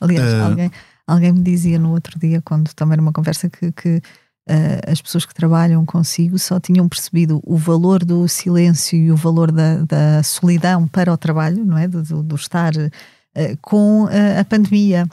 Aliás, 0.00 0.32
uh, 0.34 0.44
alguém, 0.44 0.70
alguém 1.06 1.32
me 1.32 1.42
dizia 1.42 1.78
no 1.78 1.92
outro 1.92 2.18
dia, 2.18 2.42
quando 2.42 2.74
também 2.74 2.98
numa 2.98 3.12
conversa, 3.12 3.48
que, 3.48 3.72
que 3.72 4.02
uh, 4.48 4.90
as 4.90 5.00
pessoas 5.00 5.24
que 5.24 5.34
trabalham 5.34 5.84
consigo 5.84 6.38
só 6.38 6.60
tinham 6.60 6.88
percebido 6.88 7.40
o 7.44 7.56
valor 7.56 8.04
do 8.04 8.26
silêncio 8.28 8.98
e 8.98 9.10
o 9.10 9.16
valor 9.16 9.50
da, 9.50 9.78
da 9.78 10.22
solidão 10.22 10.86
para 10.86 11.12
o 11.12 11.16
trabalho, 11.16 11.64
não 11.64 11.78
é? 11.78 11.88
Do, 11.88 12.02
do, 12.02 12.22
do 12.22 12.36
estar 12.36 12.72
uh, 12.74 12.90
com 13.60 14.04
uh, 14.04 14.40
a 14.40 14.44
pandemia 14.44 15.06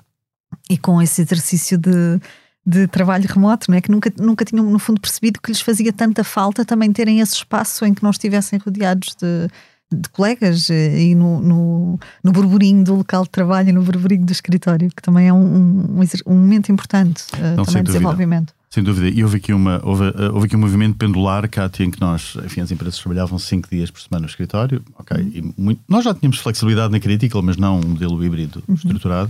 e 0.69 0.77
com 0.77 1.01
esse 1.01 1.21
exercício 1.21 1.77
de, 1.77 2.19
de 2.65 2.87
trabalho 2.87 3.27
remoto, 3.27 3.69
não 3.69 3.77
é? 3.77 3.81
Que 3.81 3.91
nunca, 3.91 4.11
nunca 4.17 4.45
tinham, 4.45 4.69
no 4.69 4.79
fundo, 4.79 4.99
percebido 4.99 5.39
que 5.41 5.51
lhes 5.51 5.61
fazia 5.61 5.93
tanta 5.93 6.23
falta 6.23 6.65
também 6.65 6.91
terem 6.91 7.19
esse 7.19 7.35
espaço 7.35 7.85
em 7.85 7.93
que 7.93 8.03
não 8.03 8.11
estivessem 8.11 8.59
rodeados 8.59 9.15
de, 9.15 9.47
de 9.91 10.09
colegas 10.09 10.69
e 10.69 11.15
no, 11.15 11.39
no, 11.41 11.99
no 12.23 12.31
burburinho 12.31 12.83
do 12.83 12.95
local 12.95 13.23
de 13.23 13.29
trabalho 13.29 13.69
e 13.69 13.71
no 13.71 13.81
burburinho 13.81 14.25
do 14.25 14.31
escritório, 14.31 14.89
que 14.89 15.01
também 15.01 15.27
é 15.27 15.33
um, 15.33 15.87
um, 15.95 16.01
um 16.27 16.35
momento 16.35 16.71
importante 16.71 17.23
uh, 17.33 17.63
também 17.63 17.83
de 17.83 17.91
desenvolvimento. 17.91 18.53
Sem 18.73 18.81
dúvida. 18.83 19.09
E 19.09 19.21
houve 19.21 19.37
aqui, 19.37 19.51
uma, 19.51 19.81
houve, 19.83 20.05
eh, 20.05 20.29
houve 20.31 20.45
aqui 20.45 20.55
um 20.55 20.59
movimento 20.59 20.95
pendular, 20.97 21.47
Cátia, 21.49 21.83
em 21.83 21.91
que 21.91 21.99
nós, 21.99 22.37
enfim, 22.45 22.61
as 22.61 22.71
empresas 22.71 22.97
trabalhavam 22.97 23.37
cinco 23.37 23.69
dias 23.69 23.91
por 23.91 23.99
semana 23.99 24.21
no 24.21 24.29
escritório. 24.29 24.81
Ok. 24.97 25.17
Uhum. 25.17 25.31
E 25.33 25.61
muito, 25.61 25.81
nós 25.89 26.05
já 26.05 26.13
tínhamos 26.13 26.39
flexibilidade 26.39 26.89
na 26.89 26.99
Critical, 26.99 27.41
mas 27.41 27.57
não 27.57 27.81
um 27.81 27.89
modelo 27.89 28.23
híbrido 28.23 28.63
uhum. 28.65 28.75
estruturado. 28.75 29.29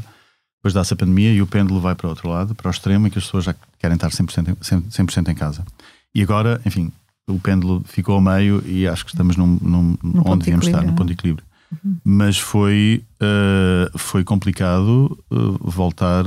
Depois 0.60 0.76
dá-se 0.76 0.94
a 0.94 0.96
pandemia 0.96 1.34
e 1.34 1.42
o 1.42 1.48
pêndulo 1.48 1.82
vai 1.82 1.96
para 1.96 2.06
o 2.06 2.10
outro 2.12 2.30
lado, 2.30 2.54
para 2.54 2.68
o 2.68 2.72
extremo, 2.72 3.08
em 3.08 3.10
que 3.10 3.18
as 3.18 3.26
pessoas 3.26 3.46
já 3.46 3.56
querem 3.80 3.96
estar 3.96 4.10
100%, 4.10 4.58
100 4.62 5.24
em 5.32 5.36
casa. 5.36 5.66
E 6.14 6.22
agora, 6.22 6.62
enfim, 6.64 6.92
o 7.28 7.40
pêndulo 7.40 7.84
ficou 7.88 8.14
ao 8.14 8.22
meio 8.22 8.62
e 8.64 8.88
acho 8.88 9.04
que 9.04 9.12
estamos 9.12 9.36
num, 9.36 9.58
num, 9.60 9.98
no 10.04 10.22
onde 10.24 10.46
devíamos 10.46 10.68
estar, 10.68 10.84
no 10.84 10.94
ponto 10.94 11.08
de 11.08 11.14
equilíbrio. 11.14 11.44
Uhum. 11.84 11.98
Mas 12.04 12.38
foi, 12.38 13.04
uh, 13.16 13.98
foi 13.98 14.24
complicado 14.24 15.18
uh, 15.32 15.58
voltar 15.60 16.26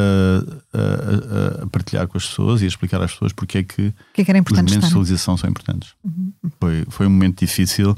a, 0.00 1.60
a, 1.60 1.64
a, 1.64 1.66
partilhar 1.66 2.06
com 2.08 2.16
as 2.16 2.26
pessoas 2.26 2.62
e 2.62 2.64
a 2.64 2.68
explicar 2.68 3.00
às 3.02 3.12
pessoas 3.12 3.32
porque 3.32 3.58
é 3.58 3.62
que, 3.62 3.92
que, 4.14 4.22
é 4.22 4.24
que 4.24 4.32
os 4.32 4.36
momentos 4.50 4.72
estar, 4.74 4.86
de 4.86 4.92
socialização 4.92 5.36
são 5.36 5.50
importantes. 5.50 5.94
Uhum. 6.04 6.32
Foi, 6.58 6.86
foi 6.88 7.06
um 7.06 7.10
momento 7.10 7.40
difícil. 7.40 7.96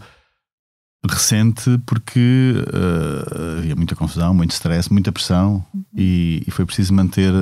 recente 1.08 1.78
porque 1.86 2.54
uh, 2.68 3.58
havia 3.58 3.76
muita 3.76 3.96
confusão, 3.96 4.34
muito 4.34 4.52
stress, 4.52 4.92
muita 4.92 5.12
pressão 5.12 5.64
uhum. 5.74 5.84
e, 5.96 6.42
e, 6.46 6.50
foi 6.50 6.64
preciso 6.64 6.92
manter 6.94 7.32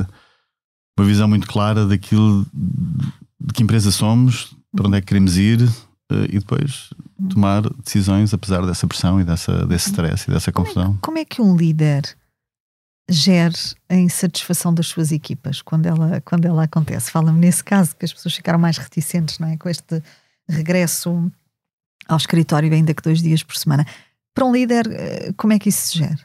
uma 0.98 1.06
visão 1.06 1.28
muito 1.28 1.46
clara 1.46 1.86
daquilo 1.86 2.46
de 2.52 3.52
que 3.54 3.62
empresa 3.62 3.90
somos, 3.90 4.54
para 4.74 4.86
onde 4.86 4.98
é 4.98 5.00
que 5.00 5.06
queremos 5.06 5.36
ir 5.36 5.62
uh, 5.62 6.24
e 6.28 6.38
depois 6.38 6.90
uhum. 7.18 7.28
tomar 7.28 7.62
decisões 7.84 8.34
apesar 8.34 8.66
dessa 8.66 8.86
pressão 8.86 9.20
e 9.20 9.24
dessa, 9.24 9.66
desse 9.66 9.88
uhum. 9.88 9.92
stress 9.92 10.24
e 10.28 10.32
dessa 10.32 10.52
confusão. 10.52 10.84
Como 10.84 10.96
é, 10.96 11.00
como 11.00 11.18
é 11.18 11.24
que 11.24 11.42
um 11.42 11.56
líder 11.56 12.16
gere 13.10 13.56
a 13.88 13.96
insatisfação 13.96 14.72
das 14.72 14.86
suas 14.86 15.10
equipas 15.10 15.60
quando 15.60 15.86
ela, 15.86 16.20
quando 16.20 16.46
ela 16.46 16.64
acontece? 16.64 17.10
Fala-me 17.10 17.40
nesse 17.40 17.62
caso 17.62 17.96
que 17.96 18.04
as 18.04 18.12
pessoas 18.12 18.34
ficaram 18.34 18.58
mais 18.58 18.78
reticentes, 18.78 19.38
não 19.38 19.48
é? 19.48 19.56
Com 19.56 19.68
este 19.68 20.02
regresso 20.48 21.30
ao 22.08 22.16
escritório, 22.16 22.72
ainda 22.72 22.94
que 22.94 23.02
dois 23.02 23.20
dias 23.20 23.42
por 23.42 23.56
semana. 23.56 23.86
Para 24.34 24.44
um 24.44 24.52
líder, 24.52 24.86
eh, 24.90 25.32
como 25.36 25.52
é 25.52 25.58
que 25.58 25.68
isso 25.68 25.88
se 25.88 25.98
gera? 25.98 26.18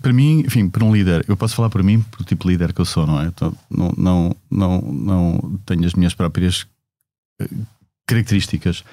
Para 0.00 0.12
mim, 0.12 0.40
enfim, 0.40 0.68
para 0.68 0.84
um 0.84 0.94
líder, 0.94 1.24
eu 1.28 1.36
posso 1.36 1.56
falar 1.56 1.70
por 1.70 1.82
mim, 1.82 2.00
por 2.00 2.24
tipo 2.24 2.44
de 2.44 2.52
líder 2.52 2.72
que 2.72 2.80
eu 2.80 2.84
sou, 2.84 3.06
não 3.06 3.20
é? 3.20 3.26
Então, 3.26 3.56
não, 3.68 3.92
não, 3.96 4.36
não, 4.50 4.80
não 4.80 5.60
tenho 5.66 5.84
as 5.84 5.94
minhas 5.94 6.14
próprias 6.14 6.66
eh, 7.40 7.48
características. 8.06 8.84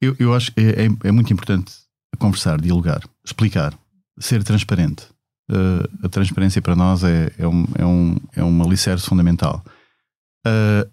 Eu, 0.00 0.14
eu 0.18 0.34
acho 0.34 0.52
que 0.52 0.60
é, 0.60 0.86
é, 0.86 1.08
é 1.08 1.12
muito 1.12 1.32
importante 1.32 1.72
conversar, 2.18 2.60
dialogar, 2.60 3.00
explicar, 3.24 3.78
ser 4.18 4.42
transparente. 4.44 5.06
Uh, 5.48 6.04
a 6.04 6.08
transparência 6.08 6.60
para 6.60 6.74
nós 6.74 7.04
é, 7.04 7.32
é, 7.38 7.46
um, 7.46 7.64
é, 7.76 7.86
um, 7.86 8.16
é 8.34 8.44
um 8.44 8.62
alicerce 8.62 9.06
fundamental. 9.06 9.64
Uh, 10.46 10.90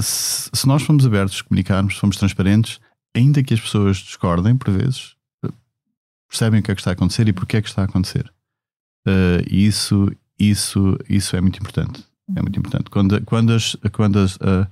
se, 0.00 0.50
se, 0.52 0.66
nós 0.66 0.82
formos 0.82 1.06
abertos, 1.06 1.42
comunicarmos, 1.42 1.96
formos 1.96 2.16
transparentes, 2.16 2.80
ainda 3.14 3.42
que 3.42 3.54
as 3.54 3.60
pessoas 3.60 3.98
discordem 3.98 4.56
por 4.56 4.72
vezes, 4.72 5.14
percebem 6.28 6.58
o 6.58 6.62
que 6.62 6.72
é 6.72 6.74
que 6.74 6.80
está 6.80 6.90
a 6.90 6.94
acontecer 6.94 7.28
e 7.28 7.32
porque 7.32 7.56
é 7.56 7.62
que 7.62 7.68
está 7.68 7.82
a 7.82 7.84
acontecer. 7.84 8.32
Uh, 9.06 9.44
e 9.48 9.66
isso, 9.66 10.10
isso, 10.38 10.98
isso 11.08 11.36
é 11.36 11.40
muito 11.40 11.58
importante. 11.58 12.04
É 12.34 12.42
muito 12.42 12.58
importante. 12.58 12.90
Quando, 12.90 13.22
quando, 13.24 13.52
as, 13.52 13.76
quando 13.92 14.18
as, 14.18 14.36
uh, 14.36 14.66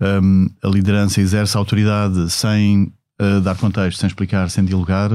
um, 0.00 0.46
a 0.62 0.68
liderança 0.68 1.20
exerce 1.20 1.56
autoridade 1.56 2.30
sem 2.30 2.92
uh, 3.20 3.40
dar 3.40 3.56
contexto, 3.56 3.98
sem 3.98 4.06
explicar, 4.06 4.48
sem 4.50 4.64
dialogar, 4.64 5.10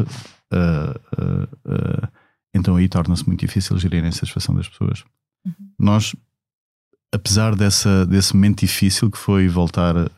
então 2.54 2.76
aí 2.76 2.88
torna-se 2.88 3.26
muito 3.28 3.40
difícil 3.40 3.78
gerir 3.78 4.04
a 4.04 4.12
satisfação 4.12 4.56
das 4.56 4.68
pessoas. 4.68 5.04
Uhum. 5.46 5.54
Nós 5.80 6.16
apesar 7.14 7.56
dessa, 7.56 8.06
desse 8.06 8.34
momento 8.34 8.62
difícil 8.62 9.12
que 9.12 9.18
foi 9.18 9.48
voltar 9.48 9.96
a, 9.98 10.10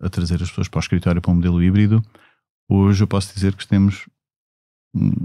a, 0.00 0.08
trazer 0.10 0.42
as 0.42 0.48
pessoas 0.48 0.68
para 0.68 0.78
o 0.78 0.80
escritório 0.80 1.22
para 1.22 1.30
um 1.30 1.36
modelo 1.36 1.62
híbrido, 1.62 2.02
hoje 2.68 3.04
eu 3.04 3.06
posso 3.06 3.32
dizer 3.32 3.54
que 3.54 3.66
temos 3.66 4.06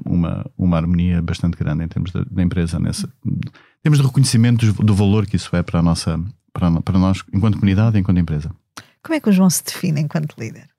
uma, 0.06 0.46
uma 0.56 0.78
harmonia 0.78 1.22
bastante 1.22 1.58
grande 1.58 1.84
em 1.84 1.88
termos 1.88 2.12
da, 2.12 2.44
empresa, 2.44 2.80
nessa, 2.80 3.12
em 3.26 3.40
termos 3.82 4.00
de 4.00 4.06
reconhecimento 4.06 4.72
do 4.74 4.94
valor 4.94 5.26
que 5.26 5.36
isso 5.36 5.56
é 5.56 5.64
para, 5.64 5.80
a 5.80 5.84
nossa, 5.84 6.24
para, 6.54 6.82
para 6.82 7.00
nós, 7.00 7.24
enquanto 7.34 7.56
comunidade 7.56 7.98
e 7.98 8.00
enquanto 8.00 8.20
empresa. 8.20 8.52
Como 9.02 9.16
é 9.16 9.20
que 9.20 9.30
o 9.30 9.34
João 9.34 9.50
se 9.50 9.64
define 9.64 10.02
enquanto 10.02 10.36
líder? 10.40 10.70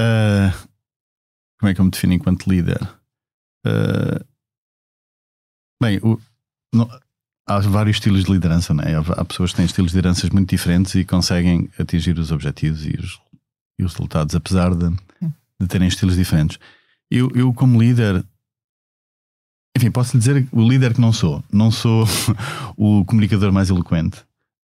uh, 0.00 0.50
como 1.64 1.70
é 1.70 1.74
que 1.74 1.80
eu 1.80 1.84
me 1.86 1.90
defino 1.90 2.12
enquanto 2.12 2.46
líder? 2.46 2.82
Uh, 3.66 4.22
bem, 5.80 5.98
o, 6.02 6.20
no, 6.74 6.86
há 7.46 7.58
vários 7.60 7.96
estilos 7.96 8.24
de 8.24 8.32
liderança, 8.32 8.74
não 8.74 8.84
é? 8.84 8.94
Há 8.96 9.24
pessoas 9.24 9.50
que 9.50 9.56
têm 9.56 9.64
estilos 9.64 9.92
de 9.92 9.96
lideranças 9.96 10.28
muito 10.28 10.50
diferentes 10.50 10.94
e 10.94 11.06
conseguem 11.06 11.70
atingir 11.78 12.18
os 12.18 12.30
objetivos 12.30 12.84
e 12.84 12.90
os, 13.00 13.18
e 13.78 13.84
os 13.84 13.94
resultados, 13.94 14.34
apesar 14.34 14.74
de, 14.74 14.90
de, 15.58 15.66
terem 15.66 15.88
estilos 15.88 16.16
diferentes. 16.16 16.58
Eu, 17.10 17.30
eu, 17.34 17.50
como 17.54 17.80
líder, 17.80 18.22
enfim, 19.74 19.90
posso 19.90 20.14
lhe 20.14 20.18
dizer 20.18 20.46
o 20.52 20.68
líder 20.68 20.92
que 20.92 21.00
não 21.00 21.14
sou. 21.14 21.42
Não 21.50 21.70
sou 21.70 22.04
o 22.76 23.06
comunicador 23.06 23.50
mais 23.50 23.70
eloquente, 23.70 24.18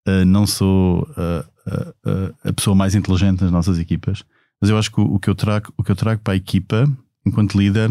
uh, 0.06 0.26
não 0.26 0.46
sou 0.46 1.04
uh, 1.12 2.36
a 2.44 2.52
pessoa 2.52 2.76
mais 2.76 2.94
inteligente 2.94 3.42
nas 3.42 3.54
nossas 3.54 3.80
equipas, 3.80 4.26
mas 4.62 4.70
eu 4.70 4.78
acho 4.78 4.92
que 4.92 5.00
o, 5.00 5.16
o, 5.16 5.20
que, 5.20 5.30
eu 5.30 5.36
trago, 5.36 5.74
o 5.78 5.84
que 5.84 5.92
eu 5.92 5.96
trago 5.96 6.22
para 6.22 6.34
a 6.34 6.38
equipa, 6.38 6.86
enquanto 7.26 7.58
líder, 7.58 7.90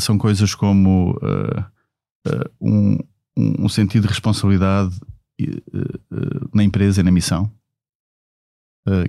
são 0.00 0.18
coisas 0.18 0.54
como 0.54 1.12
uh, 1.16 2.50
um, 2.60 2.98
um, 3.36 3.68
sentido 3.68 4.02
de 4.02 4.08
responsabilidade 4.08 4.96
uh, 5.40 6.50
na 6.54 6.62
empresa 6.62 7.00
e 7.00 7.04
na 7.04 7.10
missão, 7.10 7.50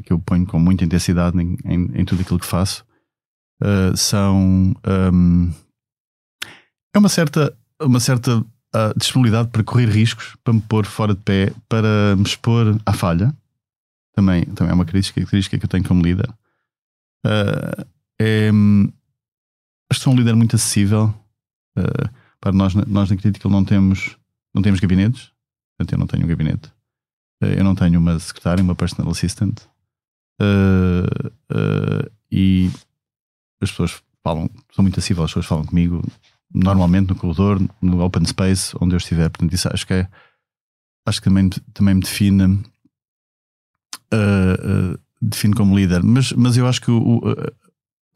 que 0.04 0.14
eu 0.14 0.20
ponho 0.20 0.46
com 0.46 0.60
muita 0.60 0.84
intensidade 0.84 1.38
em, 1.42 1.58
em, 1.66 2.02
em 2.02 2.06
tudo 2.06 2.22
aquilo 2.22 2.40
que 2.40 2.46
faço. 2.46 2.86
são. 3.96 4.74
Um, 4.86 5.52
é 6.94 7.00
uma 7.00 7.10
certa, 7.10 7.58
uma 7.82 8.00
certa 8.00 8.46
disponibilidade 8.96 9.50
para 9.50 9.64
correr 9.64 9.88
riscos, 9.88 10.36
para 10.44 10.54
me 10.54 10.62
pôr 10.62 10.86
fora 10.86 11.16
de 11.16 11.22
pé, 11.22 11.54
para 11.68 12.16
me 12.16 12.24
expor 12.24 12.80
à 12.86 12.94
falha. 12.94 13.36
Também, 14.14 14.46
também 14.46 14.72
é 14.72 14.74
uma 14.74 14.86
característica 14.86 15.58
que 15.58 15.66
eu 15.66 15.70
tenho 15.70 15.84
como 15.84 16.04
líder. 16.04 16.30
Uh, 17.26 17.86
é, 18.20 18.52
sou 19.94 20.14
um 20.14 20.16
líder 20.16 20.36
muito 20.36 20.56
acessível. 20.56 21.14
Uh, 21.78 22.10
para 22.40 22.52
nós, 22.52 22.74
nós 22.74 23.10
na 23.10 23.18
Critical 23.18 23.52
não 23.52 23.64
temos, 23.64 24.18
não 24.54 24.62
temos 24.62 24.80
gabinetes, 24.80 25.32
portanto 25.78 25.94
eu 25.94 26.00
não 26.00 26.08
tenho 26.08 26.26
um 26.26 26.28
gabinete. 26.28 26.72
Eh, 27.42 27.60
eu 27.60 27.64
não 27.64 27.76
tenho 27.76 28.00
uma 28.00 28.18
secretária, 28.20 28.64
uma 28.64 28.76
personal 28.76 29.12
assistant. 29.12 29.60
Uh, 30.42 31.28
uh, 31.54 32.12
e 32.32 32.72
as 33.62 33.70
pessoas 33.70 34.02
falam, 34.24 34.50
são 34.74 34.82
muito 34.82 34.98
acessíveis, 34.98 35.26
as 35.26 35.30
pessoas 35.32 35.46
falam 35.46 35.66
comigo 35.66 36.02
normalmente 36.52 37.10
no 37.10 37.16
corredor, 37.16 37.62
no 37.80 38.04
open 38.04 38.26
space, 38.26 38.76
onde 38.82 38.96
eu 38.96 38.98
estiver. 38.98 39.30
Portanto, 39.30 39.54
isso 39.54 39.70
acho 39.72 39.86
que 39.86 39.94
é, 39.94 40.08
acho 41.06 41.22
que 41.22 41.30
também, 41.30 41.50
também 41.74 41.94
me 41.94 42.02
define, 42.02 42.64
uh, 44.14 45.00
define 45.22 45.54
como 45.54 45.78
líder. 45.78 46.04
Mas, 46.04 46.32
mas 46.34 46.58
eu 46.58 46.68
acho 46.68 46.82
que 46.82 46.92
o, 46.92 47.22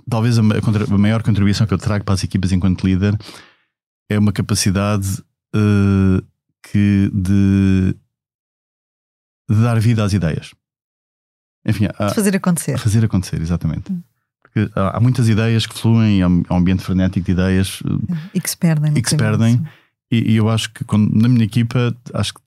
talvez 0.09 0.37
a, 0.37 0.41
a, 0.41 0.97
maior 0.97 1.23
contribuição 1.23 1.65
que 1.65 1.73
eu 1.73 1.77
trago 1.77 2.03
para 2.03 2.13
as 2.13 2.23
equipas 2.23 2.51
enquanto 2.51 2.85
líder 2.85 3.17
é 4.09 4.19
uma 4.19 4.31
capacidade 4.31 5.23
uh, 5.55 6.23
que 6.63 7.09
de, 7.13 7.95
de, 9.49 9.61
dar 9.61 9.79
vida 9.79 10.03
às 10.03 10.13
ideias. 10.13 10.53
Enfim, 11.65 11.87
há, 11.97 12.07
de 12.07 12.15
fazer 12.15 12.35
acontecer. 12.35 12.77
Fazer 12.77 13.05
acontecer, 13.05 13.41
exatamente. 13.41 13.91
Hum. 13.91 14.01
Porque 14.41 14.69
há, 14.75 14.97
há, 14.97 14.99
muitas 14.99 15.27
ideias 15.27 15.65
que 15.65 15.77
fluem, 15.77 16.21
há 16.21 16.27
um 16.27 16.43
ambiente 16.51 16.83
frenético 16.83 17.25
de 17.25 17.31
ideias 17.31 17.81
e 18.33 18.39
que 18.39 18.49
se 18.49 18.57
perdem. 18.57 18.93
E 18.95 19.01
que 19.01 19.09
se 19.09 19.17
perdem. 19.17 19.65
E, 20.15 20.31
e, 20.31 20.35
eu 20.37 20.49
acho 20.49 20.71
que 20.71 20.85
quando, 20.85 21.13
na 21.13 21.27
minha 21.27 21.43
equipa 21.43 21.93
acho 22.13 22.33
que 22.33 22.41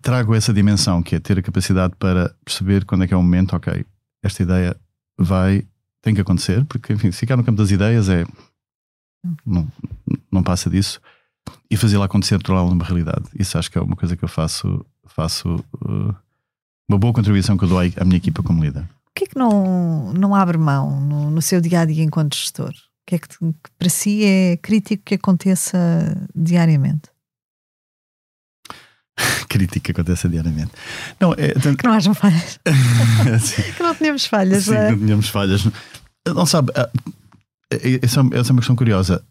trago 0.00 0.36
essa 0.36 0.52
dimensão 0.52 1.02
que 1.02 1.16
é 1.16 1.18
ter 1.18 1.36
a 1.36 1.42
capacidade 1.42 1.94
para 1.98 2.32
perceber 2.44 2.84
quando 2.84 3.02
é 3.02 3.08
que 3.08 3.14
é 3.14 3.16
o 3.16 3.22
momento, 3.22 3.56
ok, 3.56 3.84
esta 4.22 4.42
ideia 4.44 4.76
vai, 5.18 5.66
tem 6.00 6.14
que 6.14 6.20
acontecer, 6.20 6.64
porque 6.66 6.92
enfim, 6.92 7.10
se 7.10 7.18
ficar 7.18 7.36
no 7.36 7.42
campo 7.42 7.58
das 7.58 7.72
ideias 7.72 8.08
é 8.08 8.24
não, 9.44 9.66
não 10.30 10.44
passa 10.44 10.70
disso. 10.70 11.00
E 11.68 11.76
fazê-la 11.76 12.04
acontecer, 12.04 12.40
torná-la 12.40 12.84
realidade. 12.84 13.24
Isso 13.34 13.58
acho 13.58 13.70
que 13.70 13.78
é 13.78 13.80
uma 13.80 13.96
coisa 13.96 14.16
que 14.16 14.24
eu 14.24 14.28
faço, 14.28 14.84
faço 15.06 15.56
uh, 15.84 16.14
uma 16.88 16.98
boa 16.98 17.12
contribuição 17.12 17.56
que 17.56 17.64
eu 17.64 17.68
dou 17.68 17.80
à 17.80 18.04
minha 18.04 18.16
equipa 18.16 18.42
como 18.44 18.62
líder. 18.62 18.82
O 18.82 19.14
que 19.14 19.24
é 19.24 19.26
que 19.26 19.36
não, 19.36 20.12
não 20.12 20.34
abre 20.36 20.56
mão 20.56 21.00
no, 21.00 21.30
no 21.30 21.42
seu 21.42 21.60
dia 21.60 21.80
a 21.80 21.84
dia 21.84 22.04
enquanto 22.04 22.36
gestor? 22.36 22.72
Que 23.08 23.14
é 23.14 23.18
que, 23.18 23.28
que 23.28 23.70
para 23.78 23.88
si 23.88 24.22
é 24.22 24.58
crítico 24.58 25.02
que 25.02 25.14
aconteça 25.14 25.78
diariamente? 26.34 27.08
crítica 29.48 29.80
que 29.80 29.90
aconteça 29.92 30.28
diariamente. 30.28 30.72
Não, 31.18 31.32
é, 31.32 31.54
tanto... 31.54 31.78
Que 31.78 31.86
não 31.86 31.94
hajam 31.94 32.12
falhas. 32.12 32.60
que 33.74 33.82
não 33.82 33.94
tenhamos 33.94 34.26
falhas. 34.26 34.64
Sim, 34.64 34.74
é? 34.74 34.90
não 34.90 34.98
tenhamos 34.98 35.28
falhas. 35.30 35.66
Não 36.26 36.44
sabe, 36.44 36.70
ah, 36.76 36.90
essa, 38.02 38.20
essa 38.32 38.50
é 38.50 38.52
uma 38.52 38.60
questão 38.60 38.76
curiosa. 38.76 39.24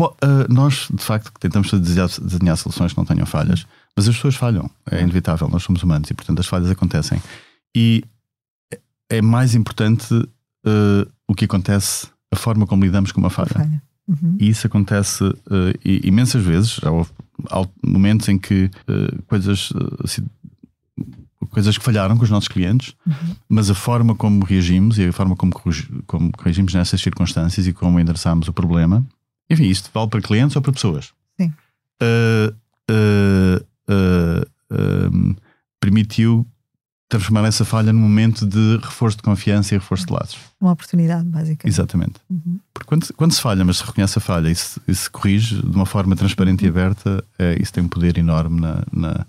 Uh, 0.00 0.52
nós, 0.52 0.88
de 0.92 1.02
facto, 1.02 1.30
tentamos 1.38 1.70
desenhar, 1.70 2.08
desenhar, 2.08 2.56
soluções 2.56 2.92
que 2.92 2.98
não 2.98 3.04
tenham 3.04 3.24
falhas, 3.24 3.68
mas 3.96 4.08
as 4.08 4.16
pessoas 4.16 4.34
falham, 4.34 4.68
é 4.90 5.00
inevitável, 5.00 5.48
nós 5.48 5.62
somos 5.62 5.84
humanos 5.84 6.10
e, 6.10 6.14
portanto, 6.14 6.40
as 6.40 6.46
falhas 6.48 6.72
acontecem. 6.72 7.22
E 7.72 8.02
é 9.08 9.22
mais 9.22 9.54
importante 9.54 10.12
uh, 10.12 11.12
o 11.28 11.36
que 11.36 11.44
acontece, 11.44 12.08
a 12.32 12.36
forma 12.36 12.66
como 12.66 12.84
lidamos 12.84 13.12
com 13.12 13.20
uma 13.20 13.30
falha. 13.30 13.48
falha. 13.48 13.82
Uhum. 14.06 14.36
E 14.40 14.48
isso 14.48 14.66
acontece 14.66 15.22
uh, 15.24 15.34
imensas 15.84 16.42
vezes. 16.42 16.76
Já 16.82 16.90
houve 16.90 17.10
momentos 17.82 18.28
em 18.28 18.38
que 18.38 18.70
coisas 19.26 19.70
coisas 21.50 21.78
que 21.78 21.84
falharam 21.84 22.16
com 22.16 22.24
os 22.24 22.30
nossos 22.30 22.48
clientes, 22.48 22.94
uhum. 23.06 23.36
mas 23.48 23.70
a 23.70 23.74
forma 23.74 24.14
como 24.14 24.44
reagimos 24.44 24.98
e 24.98 25.06
a 25.06 25.12
forma 25.12 25.34
como, 25.36 25.52
como 26.06 26.32
reagimos 26.38 26.74
nessas 26.74 27.00
circunstâncias 27.00 27.66
e 27.66 27.72
como 27.72 27.98
endereçamos 27.98 28.48
o 28.48 28.52
problema, 28.52 29.04
enfim, 29.50 29.64
isto 29.64 29.90
vale 29.92 30.08
para 30.08 30.20
clientes 30.20 30.56
ou 30.56 30.62
para 30.62 30.72
pessoas. 30.72 31.12
Sim. 31.40 31.52
Uh, 32.02 32.54
uh, 32.90 34.46
uh, 34.72 35.36
permitiu 35.80 36.46
transformar 37.08 37.46
essa 37.46 37.64
falha 37.64 37.92
num 37.92 38.00
momento 38.00 38.46
de 38.46 38.76
reforço 38.82 39.16
de 39.16 39.22
confiança 39.22 39.74
e 39.74 39.78
reforço 39.78 40.06
de 40.06 40.12
laços. 40.12 40.38
Uma 40.60 40.72
oportunidade, 40.72 41.24
basicamente. 41.24 41.66
Exatamente. 41.66 42.14
Uhum. 42.28 42.60
Porque 42.74 42.86
quando, 42.86 43.14
quando, 43.14 43.32
se 43.32 43.40
falha, 43.40 43.64
mas 43.64 43.78
se 43.78 43.84
reconhece 43.84 44.18
a 44.18 44.20
falha 44.20 44.48
e 44.50 44.54
se, 44.54 44.80
e 44.86 44.94
se 44.94 45.10
corrige 45.10 45.56
de 45.56 45.74
uma 45.74 45.86
forma 45.86 46.14
transparente 46.14 46.60
uhum. 46.60 46.66
e 46.66 46.70
aberta, 46.70 47.24
é, 47.38 47.60
isso 47.60 47.72
tem 47.72 47.82
um 47.82 47.88
poder 47.88 48.18
enorme 48.18 48.60
na, 48.60 48.84
na, 48.92 49.26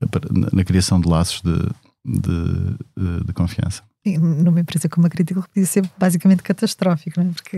na, 0.00 0.48
na 0.52 0.64
criação 0.64 1.00
de 1.00 1.08
laços 1.08 1.40
de, 1.42 1.56
de, 2.04 2.76
de, 2.96 3.24
de 3.24 3.32
confiança. 3.32 3.82
Sim, 4.04 4.18
numa 4.18 4.60
empresa 4.60 4.88
como 4.88 5.06
a 5.06 5.10
Critical 5.10 5.44
podia 5.44 5.66
ser 5.66 5.88
basicamente 5.96 6.42
catastrófico, 6.42 7.20
não 7.20 7.30
é? 7.30 7.32
Porque 7.32 7.56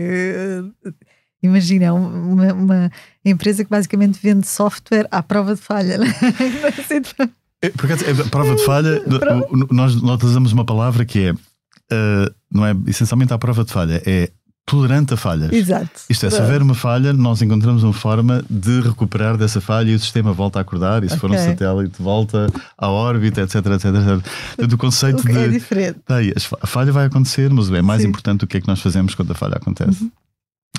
uh, 0.85 0.93
imagina 1.41 1.91
uma, 1.91 2.53
uma, 2.53 2.91
empresa 3.23 3.63
que 3.63 3.69
basicamente 3.69 4.19
vende 4.21 4.45
software 4.47 5.07
à 5.09 5.23
prova 5.23 5.55
de 5.55 5.61
falha. 5.61 5.95
É, 5.95 7.29
por 7.71 7.85
acaso, 7.85 8.21
a 8.21 8.29
prova 8.29 8.55
de 8.55 8.63
falha, 8.63 9.01
nós, 9.71 10.01
nós 10.01 10.23
usamos 10.23 10.51
uma 10.51 10.65
palavra 10.65 11.05
que 11.05 11.27
é, 11.27 11.31
uh, 11.31 12.35
não 12.51 12.65
é 12.65 12.75
essencialmente 12.87 13.33
à 13.33 13.37
prova 13.37 13.63
de 13.63 13.71
falha, 13.71 14.01
é 14.05 14.29
tolerante 14.65 15.13
a 15.13 15.17
falhas. 15.17 15.51
Exato. 15.53 16.01
Isto 16.09 16.25
é, 16.25 16.29
se 16.29 16.41
houver 16.41 16.61
uma 16.61 16.73
falha, 16.73 17.13
nós 17.13 17.41
encontramos 17.41 17.83
uma 17.83 17.93
forma 17.93 18.43
de 18.49 18.81
recuperar 18.81 19.37
dessa 19.37 19.61
falha 19.61 19.91
e 19.91 19.95
o 19.95 19.99
sistema 19.99 20.33
volta 20.33 20.59
a 20.59 20.63
acordar, 20.63 21.03
e 21.03 21.07
se 21.07 21.15
okay. 21.15 21.29
for 21.29 21.31
um 21.31 21.37
satélite, 21.37 22.01
volta 22.01 22.47
à 22.75 22.89
órbita, 22.89 23.41
etc, 23.41 23.55
etc, 23.57 23.85
etc. 23.85 24.31
Portanto, 24.55 24.73
o 24.73 24.77
conceito 24.77 25.19
o 25.19 25.31
de. 25.31 25.37
É 25.37 25.47
diferente. 25.47 25.99
Tá 26.03 26.15
aí, 26.15 26.33
a 26.61 26.67
falha 26.67 26.91
vai 26.91 27.05
acontecer, 27.05 27.51
mas 27.51 27.71
é 27.71 27.81
mais 27.81 28.01
Sim. 28.01 28.07
importante 28.07 28.43
o 28.43 28.47
que 28.47 28.57
é 28.57 28.61
que 28.61 28.67
nós 28.67 28.81
fazemos 28.81 29.13
quando 29.13 29.31
a 29.31 29.35
falha 29.35 29.55
acontece. 29.55 30.03
Uhum. 30.03 30.11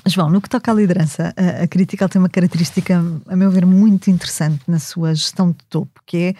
João, 0.05 0.29
no 0.29 0.41
que 0.41 0.49
toca 0.49 0.71
à 0.71 0.73
liderança, 0.73 1.33
a, 1.35 1.63
a 1.63 1.67
Critical 1.67 2.09
tem 2.09 2.21
uma 2.21 2.29
característica, 2.29 3.03
a 3.25 3.35
meu 3.35 3.49
ver, 3.49 3.65
muito 3.65 4.09
interessante 4.09 4.61
na 4.67 4.79
sua 4.79 5.13
gestão 5.15 5.51
de 5.51 5.57
topo, 5.69 6.01
que 6.05 6.17
é 6.17 6.35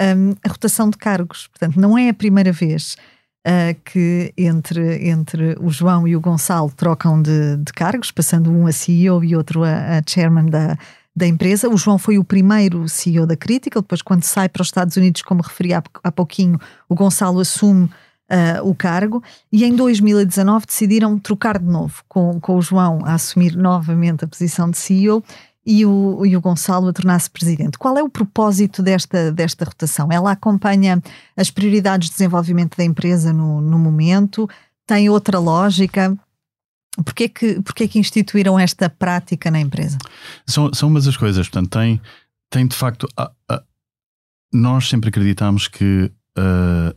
um, 0.00 0.34
a 0.44 0.48
rotação 0.48 0.90
de 0.90 0.96
cargos. 0.96 1.46
Portanto, 1.48 1.80
não 1.80 1.96
é 1.96 2.08
a 2.08 2.14
primeira 2.14 2.52
vez 2.52 2.96
uh, 3.46 3.78
que 3.84 4.32
entre, 4.36 5.08
entre 5.08 5.56
o 5.60 5.70
João 5.70 6.06
e 6.06 6.16
o 6.16 6.20
Gonçalo 6.20 6.72
trocam 6.76 7.20
de, 7.20 7.56
de 7.58 7.72
cargos, 7.72 8.10
passando 8.10 8.50
um 8.50 8.66
a 8.66 8.72
CEO 8.72 9.22
e 9.22 9.36
outro 9.36 9.62
a, 9.62 9.98
a 9.98 10.02
chairman 10.06 10.46
da, 10.46 10.76
da 11.14 11.26
empresa. 11.26 11.68
O 11.68 11.76
João 11.76 11.98
foi 11.98 12.18
o 12.18 12.24
primeiro 12.24 12.88
CEO 12.88 13.26
da 13.26 13.36
Critical, 13.36 13.82
depois, 13.82 14.02
quando 14.02 14.24
sai 14.24 14.48
para 14.48 14.62
os 14.62 14.68
Estados 14.68 14.96
Unidos, 14.96 15.22
como 15.22 15.42
referi 15.42 15.74
há, 15.74 15.82
há 16.02 16.12
pouquinho, 16.12 16.58
o 16.88 16.94
Gonçalo 16.94 17.40
assume 17.40 17.84
uh, 17.84 18.68
o 18.68 18.74
cargo 18.74 19.22
e 19.52 19.64
em 19.64 19.74
2019 19.74 20.66
decidiram 20.66 21.18
trocar 21.18 21.58
de 21.58 21.66
novo, 21.66 22.02
com, 22.08 22.40
com 22.40 22.56
o 22.56 22.62
João 22.62 23.00
a 23.04 23.14
assumir 23.14 23.56
novamente 23.56 24.24
a 24.24 24.28
posição 24.28 24.70
de 24.70 24.78
CEO 24.78 25.22
e 25.66 25.86
o, 25.86 26.24
e 26.26 26.36
o 26.36 26.40
Gonçalo 26.40 26.88
a 26.88 26.92
tornar-se 26.92 27.30
presidente. 27.30 27.78
Qual 27.78 27.96
é 27.96 28.02
o 28.02 28.08
propósito 28.08 28.82
desta, 28.82 29.32
desta 29.32 29.64
rotação? 29.64 30.08
Ela 30.10 30.32
acompanha 30.32 31.02
as 31.36 31.50
prioridades 31.50 32.08
de 32.08 32.14
desenvolvimento 32.14 32.76
da 32.76 32.84
empresa 32.84 33.32
no, 33.32 33.60
no 33.60 33.78
momento? 33.78 34.48
Tem 34.86 35.08
outra 35.08 35.38
lógica? 35.38 36.16
Porquê 37.02 37.28
que, 37.28 37.60
porquê 37.62 37.88
que 37.88 37.98
instituíram 37.98 38.58
esta 38.58 38.88
prática 38.88 39.50
na 39.50 39.58
empresa? 39.58 39.98
São, 40.46 40.72
são 40.72 40.88
umas 40.88 41.06
das 41.06 41.16
coisas. 41.16 41.48
Portanto, 41.48 41.70
tem, 41.70 42.00
tem 42.50 42.66
de 42.66 42.76
facto. 42.76 43.08
A, 43.16 43.32
a, 43.48 43.62
nós 44.52 44.88
sempre 44.88 45.08
acreditamos 45.08 45.66
que 45.66 46.12
uh, 46.38 46.90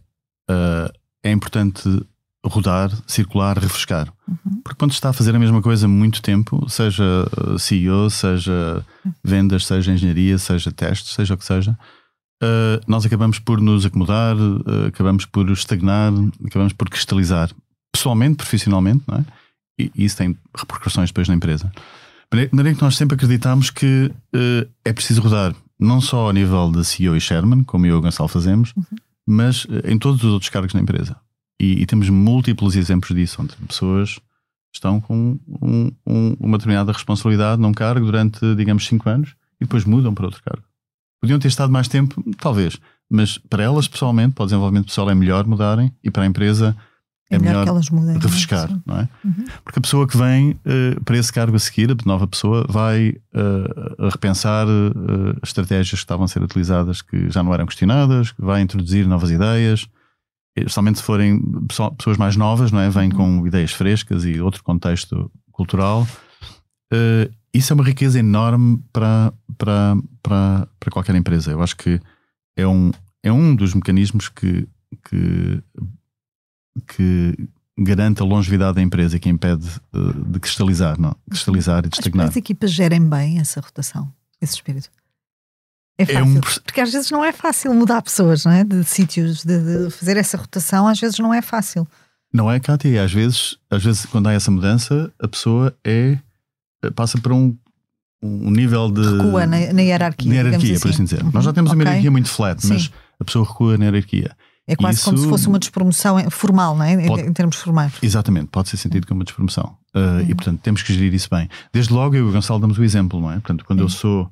uh, 0.51 0.93
é 1.23 1.32
importante 1.32 1.84
rodar, 2.47 2.91
circular, 3.05 3.57
refrescar. 3.57 4.12
Uhum. 4.27 4.62
Porque 4.63 4.77
quando 4.77 4.91
está 4.91 5.10
a 5.10 5.13
fazer 5.13 5.36
a 5.36 5.39
mesma 5.39 5.62
coisa 5.62 5.88
muito 5.88 6.21
tempo, 6.21 6.69
seja 6.69 7.03
uh, 7.47 7.57
CEO, 7.57 8.10
seja 8.10 8.86
vendas, 9.23 9.65
seja 9.65 9.91
engenharia, 9.91 10.38
seja 10.38 10.71
testes, 10.71 11.13
seja 11.13 11.33
o 11.33 11.38
que 11.38 11.45
seja, 11.45 11.77
uh, 12.43 12.81
nós 12.88 13.05
acabamos 13.05 13.39
por 13.39 13.62
nos 13.62 13.86
acomodar, 13.86 14.36
uh, 14.36 14.88
acabamos 14.88 15.25
por 15.25 15.49
estagnar, 15.49 16.12
acabamos 16.45 16.73
por 16.73 16.89
cristalizar, 16.89 17.51
pessoalmente, 17.91 18.38
profissionalmente, 18.38 19.03
não 19.07 19.17
é? 19.17 19.25
E, 19.79 19.91
isso 19.95 20.17
tem 20.17 20.36
repercussões 20.55 21.10
depois 21.10 21.27
na 21.27 21.36
empresa. 21.36 21.71
De 22.31 22.49
maneira 22.51 22.75
que 22.75 22.83
nós 22.83 22.97
sempre 22.97 23.15
acreditamos 23.15 23.69
que 23.69 24.12
uh, 24.36 24.69
é 24.83 24.91
preciso 24.91 25.21
rodar, 25.21 25.55
não 25.79 26.01
só 26.01 26.27
ao 26.27 26.33
nível 26.33 26.71
de 26.71 26.83
CEO 26.83 27.15
e 27.15 27.21
Sherman, 27.21 27.63
como 27.63 27.86
eu 27.86 27.95
e 27.95 27.99
o 27.99 28.01
Gonçalo 28.01 28.27
fazemos, 28.27 28.73
uhum. 28.75 28.83
mas 29.25 29.65
em 29.86 29.97
todos 29.97 30.23
os 30.23 30.33
outros 30.33 30.49
cargos 30.49 30.73
na 30.73 30.81
empresa. 30.81 31.15
E, 31.59 31.81
e, 31.81 31.85
temos 31.85 32.09
múltiplos 32.09 32.75
exemplos 32.75 33.15
disso, 33.15 33.41
onde 33.41 33.55
pessoas 33.67 34.19
estão 34.73 35.01
com 35.01 35.39
um, 35.61 35.91
um, 36.05 36.37
uma 36.39 36.57
determinada 36.57 36.91
responsabilidade 36.91 37.61
num 37.61 37.73
cargo 37.73 38.05
durante, 38.05 38.55
digamos, 38.55 38.85
5 38.85 39.09
anos 39.09 39.35
e 39.59 39.65
depois 39.65 39.85
mudam 39.85 40.13
para 40.13 40.25
outro 40.25 40.43
cargo. 40.43 40.63
Podiam 41.19 41.39
ter 41.39 41.47
estado 41.47 41.71
mais 41.71 41.87
tempo, 41.87 42.23
talvez, 42.37 42.77
mas 43.09 43.37
para 43.37 43.63
elas 43.63 43.87
pessoalmente, 43.87 44.35
para 44.35 44.43
o 44.43 44.45
desenvolvimento 44.45 44.85
pessoal, 44.85 45.09
é 45.09 45.15
melhor 45.15 45.47
mudarem 45.47 45.91
e 46.03 46.11
para 46.11 46.23
a 46.23 46.25
empresa 46.27 46.77
é, 47.29 47.35
é 47.35 47.39
melhor, 47.39 47.65
melhor 47.65 47.81
mudem, 47.91 48.15
é? 48.15 48.19
refrescar, 48.19 48.69
não 48.85 48.99
é? 48.99 49.09
Uhum. 49.23 49.45
Porque 49.63 49.79
a 49.79 49.81
pessoa 49.81 50.07
que 50.07 50.17
vem 50.17 50.51
uh, 50.51 51.03
para 51.03 51.17
esse 51.17 51.31
cargo 51.31 51.55
a 51.55 51.59
seguir, 51.59 51.91
a 51.91 51.95
nova 52.05 52.27
pessoa, 52.27 52.65
vai 52.69 53.09
uh, 53.09 54.07
repensar 54.09 54.67
uh, 54.67 55.37
as 55.41 55.49
estratégias 55.49 55.89
que 55.89 55.95
estavam 55.95 56.25
a 56.25 56.27
ser 56.27 56.41
utilizadas 56.41 57.01
que 57.01 57.29
já 57.29 57.43
não 57.43 57.53
eram 57.53 57.65
questionadas, 57.65 58.33
vai 58.37 58.61
introduzir 58.61 59.07
novas 59.07 59.31
ideias, 59.31 59.87
especialmente 60.59 60.99
se 60.99 61.03
forem 61.03 61.41
pessoas 61.97 62.17
mais 62.17 62.35
novas, 62.35 62.71
não 62.71 62.79
é? 62.79 62.89
Vêm 62.89 63.09
com 63.09 63.39
uhum. 63.39 63.47
ideias 63.47 63.71
frescas 63.71 64.25
e 64.25 64.39
outro 64.39 64.63
contexto 64.63 65.31
cultural. 65.51 66.07
Uh, 66.93 67.31
isso 67.53 67.73
é 67.73 67.75
uma 67.75 67.83
riqueza 67.83 68.19
enorme 68.19 68.81
para, 68.93 69.33
para, 69.57 69.97
para, 70.21 70.67
para 70.79 70.91
qualquer 70.91 71.15
empresa. 71.15 71.51
Eu 71.51 71.61
acho 71.61 71.75
que 71.75 71.99
é 72.55 72.67
um, 72.67 72.91
é 73.23 73.31
um 73.31 73.55
dos 73.55 73.73
mecanismos 73.73 74.29
que, 74.29 74.67
que, 75.09 75.63
que 76.87 77.49
garante 77.77 78.21
a 78.21 78.25
longevidade 78.25 78.75
da 78.75 78.81
empresa 78.81 79.17
e 79.17 79.19
que 79.19 79.29
impede 79.29 79.67
de, 79.93 80.23
de 80.31 80.39
cristalizar, 80.39 80.99
não? 80.99 81.15
cristalizar 81.29 81.85
e 81.85 81.89
de 81.89 81.95
estagnar. 81.95 82.27
As 82.27 82.35
equipas 82.35 82.71
gerem 82.71 83.07
bem 83.07 83.39
essa 83.39 83.59
rotação, 83.59 84.11
esse 84.41 84.55
espírito. 84.55 84.89
É 85.97 86.05
fácil. 86.05 86.19
É 86.19 86.23
um... 86.23 86.39
Porque 86.39 86.81
às 86.81 86.91
vezes 86.91 87.10
não 87.12 87.25
é 87.25 87.31
fácil 87.31 87.73
mudar 87.73 88.01
pessoas, 88.01 88.45
não 88.45 88.51
é? 88.51 88.63
De 88.63 88.83
sítios, 88.83 89.43
de, 89.43 89.60
de, 89.60 89.89
fazer 89.89 90.17
essa 90.17 90.38
rotação, 90.38 90.88
às 90.88 90.99
vezes 90.99 91.17
não 91.19 91.33
é 91.33 91.41
fácil. 91.41 91.88
Não 92.31 92.51
é, 92.51 92.60
Cátia? 92.60 93.03
Às 93.03 93.12
vezes, 93.12 93.57
às 93.69 93.83
vezes, 93.83 94.05
quando 94.05 94.27
há 94.27 94.33
essa 94.33 94.51
mudança, 94.51 95.12
a 95.19 95.27
pessoa 95.27 95.75
é 95.83 96.17
passa 96.95 97.19
para 97.19 97.33
um, 97.33 97.57
um 98.21 98.51
nível 98.51 98.91
de. 98.91 99.01
Recua 99.01 99.45
na, 99.45 99.73
na 99.73 99.81
hierarquia. 99.81 100.29
Na 100.29 100.36
hierarquia, 100.36 100.73
assim. 100.73 100.81
por 100.81 100.91
assim 100.91 101.03
dizer. 101.03 101.23
Uhum. 101.23 101.31
Nós 101.33 101.43
já 101.43 101.53
temos 101.53 101.71
okay. 101.71 101.81
uma 101.81 101.89
hierarquia 101.89 102.12
muito 102.12 102.29
flat, 102.29 102.62
Sim. 102.62 102.73
mas 102.73 102.91
a 103.19 103.25
pessoa 103.25 103.47
recua 103.47 103.77
na 103.77 103.86
hierarquia. 103.86 104.36
É 104.69 104.75
quase 104.75 104.97
Isso... 104.97 105.05
como 105.05 105.17
se 105.17 105.29
fosse 105.29 105.47
uma 105.47 105.60
despromoção 105.60 106.29
formal, 106.29 106.75
não 106.75 106.83
é? 106.83 107.07
Pode... 107.07 107.21
Em 107.21 107.33
termos 107.33 107.55
formais. 107.55 107.93
Exatamente, 108.01 108.47
pode 108.47 108.67
ser 108.69 108.77
sentido 108.77 109.07
como 109.07 109.19
uma 109.19 109.23
despromoção. 109.23 109.77
Uh, 109.95 109.99
uhum. 109.99 110.21
E 110.21 110.36
portanto 110.36 110.60
temos 110.60 110.83
que 110.83 110.93
gerir 110.93 111.13
isso 111.13 111.29
bem. 111.31 111.47
Desde 111.71 111.93
logo 111.93 112.15
eu 112.15 112.25
e 112.25 112.29
o 112.29 112.31
Gonçalo 112.33 112.60
damos 112.60 112.77
o 112.77 112.83
exemplo, 112.83 113.19
não 113.19 113.31
é? 113.31 113.36
Portanto, 113.36 113.63
quando 113.65 113.79
eu 113.79 113.89
sou 113.89 114.29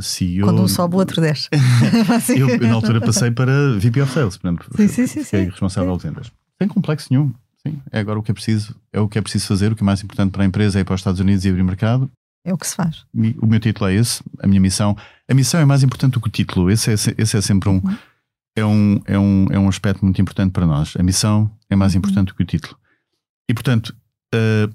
CEO. 0.00 0.46
Quando 0.46 0.62
um 0.62 0.68
sobe, 0.68 0.94
o 0.94 0.98
outro 0.98 1.20
desce. 1.20 1.48
eu, 2.36 2.48
eu, 2.48 2.60
na 2.60 2.74
altura, 2.74 3.00
passei 3.00 3.30
para 3.30 3.78
VP 3.78 4.00
of 4.00 4.12
Sales, 4.12 4.36
portanto, 4.36 4.68
sim, 4.76 4.88
sim, 4.88 5.06
sim, 5.06 5.24
fiquei 5.24 5.44
responsável 5.44 5.96
de 5.96 6.02
vendas. 6.02 6.32
Sem 6.60 6.68
complexo 6.68 7.08
nenhum. 7.10 7.32
Sim, 7.66 7.80
é 7.92 8.00
agora 8.00 8.18
o 8.18 8.22
que 8.22 8.30
é 8.30 8.34
preciso, 8.34 8.74
é 8.92 9.00
o 9.00 9.08
que 9.08 9.18
é 9.18 9.22
preciso 9.22 9.46
fazer. 9.46 9.72
O 9.72 9.76
que 9.76 9.82
é 9.82 9.86
mais 9.86 10.02
importante 10.02 10.32
para 10.32 10.42
a 10.42 10.46
empresa 10.46 10.78
é 10.78 10.80
ir 10.80 10.84
para 10.84 10.94
os 10.94 11.00
Estados 11.00 11.20
Unidos 11.20 11.44
e 11.44 11.48
abrir 11.48 11.62
mercado. 11.62 12.10
É 12.44 12.52
o 12.52 12.58
que 12.58 12.66
se 12.66 12.74
faz. 12.74 13.04
O 13.40 13.46
meu 13.46 13.60
título 13.60 13.88
é 13.88 13.94
esse, 13.94 14.22
a 14.40 14.46
minha 14.48 14.60
missão. 14.60 14.96
A 15.28 15.34
missão 15.34 15.60
é 15.60 15.64
mais 15.64 15.84
importante 15.84 16.14
do 16.14 16.20
que 16.20 16.28
o 16.28 16.30
título. 16.30 16.70
Esse 16.70 16.90
é, 16.90 16.94
esse 16.94 17.36
é 17.36 17.40
sempre 17.40 17.68
um, 17.68 17.74
uhum. 17.74 17.96
é 18.56 18.64
um, 18.64 19.00
é, 19.04 19.18
um, 19.18 19.46
é 19.52 19.58
um 19.58 19.68
aspecto 19.68 20.04
muito 20.04 20.20
importante 20.20 20.50
para 20.50 20.66
nós. 20.66 20.94
A 20.98 21.02
missão 21.02 21.50
é 21.70 21.76
mais 21.76 21.92
uhum. 21.92 21.98
importante 21.98 22.28
do 22.28 22.34
que 22.34 22.42
o 22.42 22.46
título. 22.46 22.76
E, 23.48 23.54
portanto, 23.54 23.94
uh, 24.34 24.74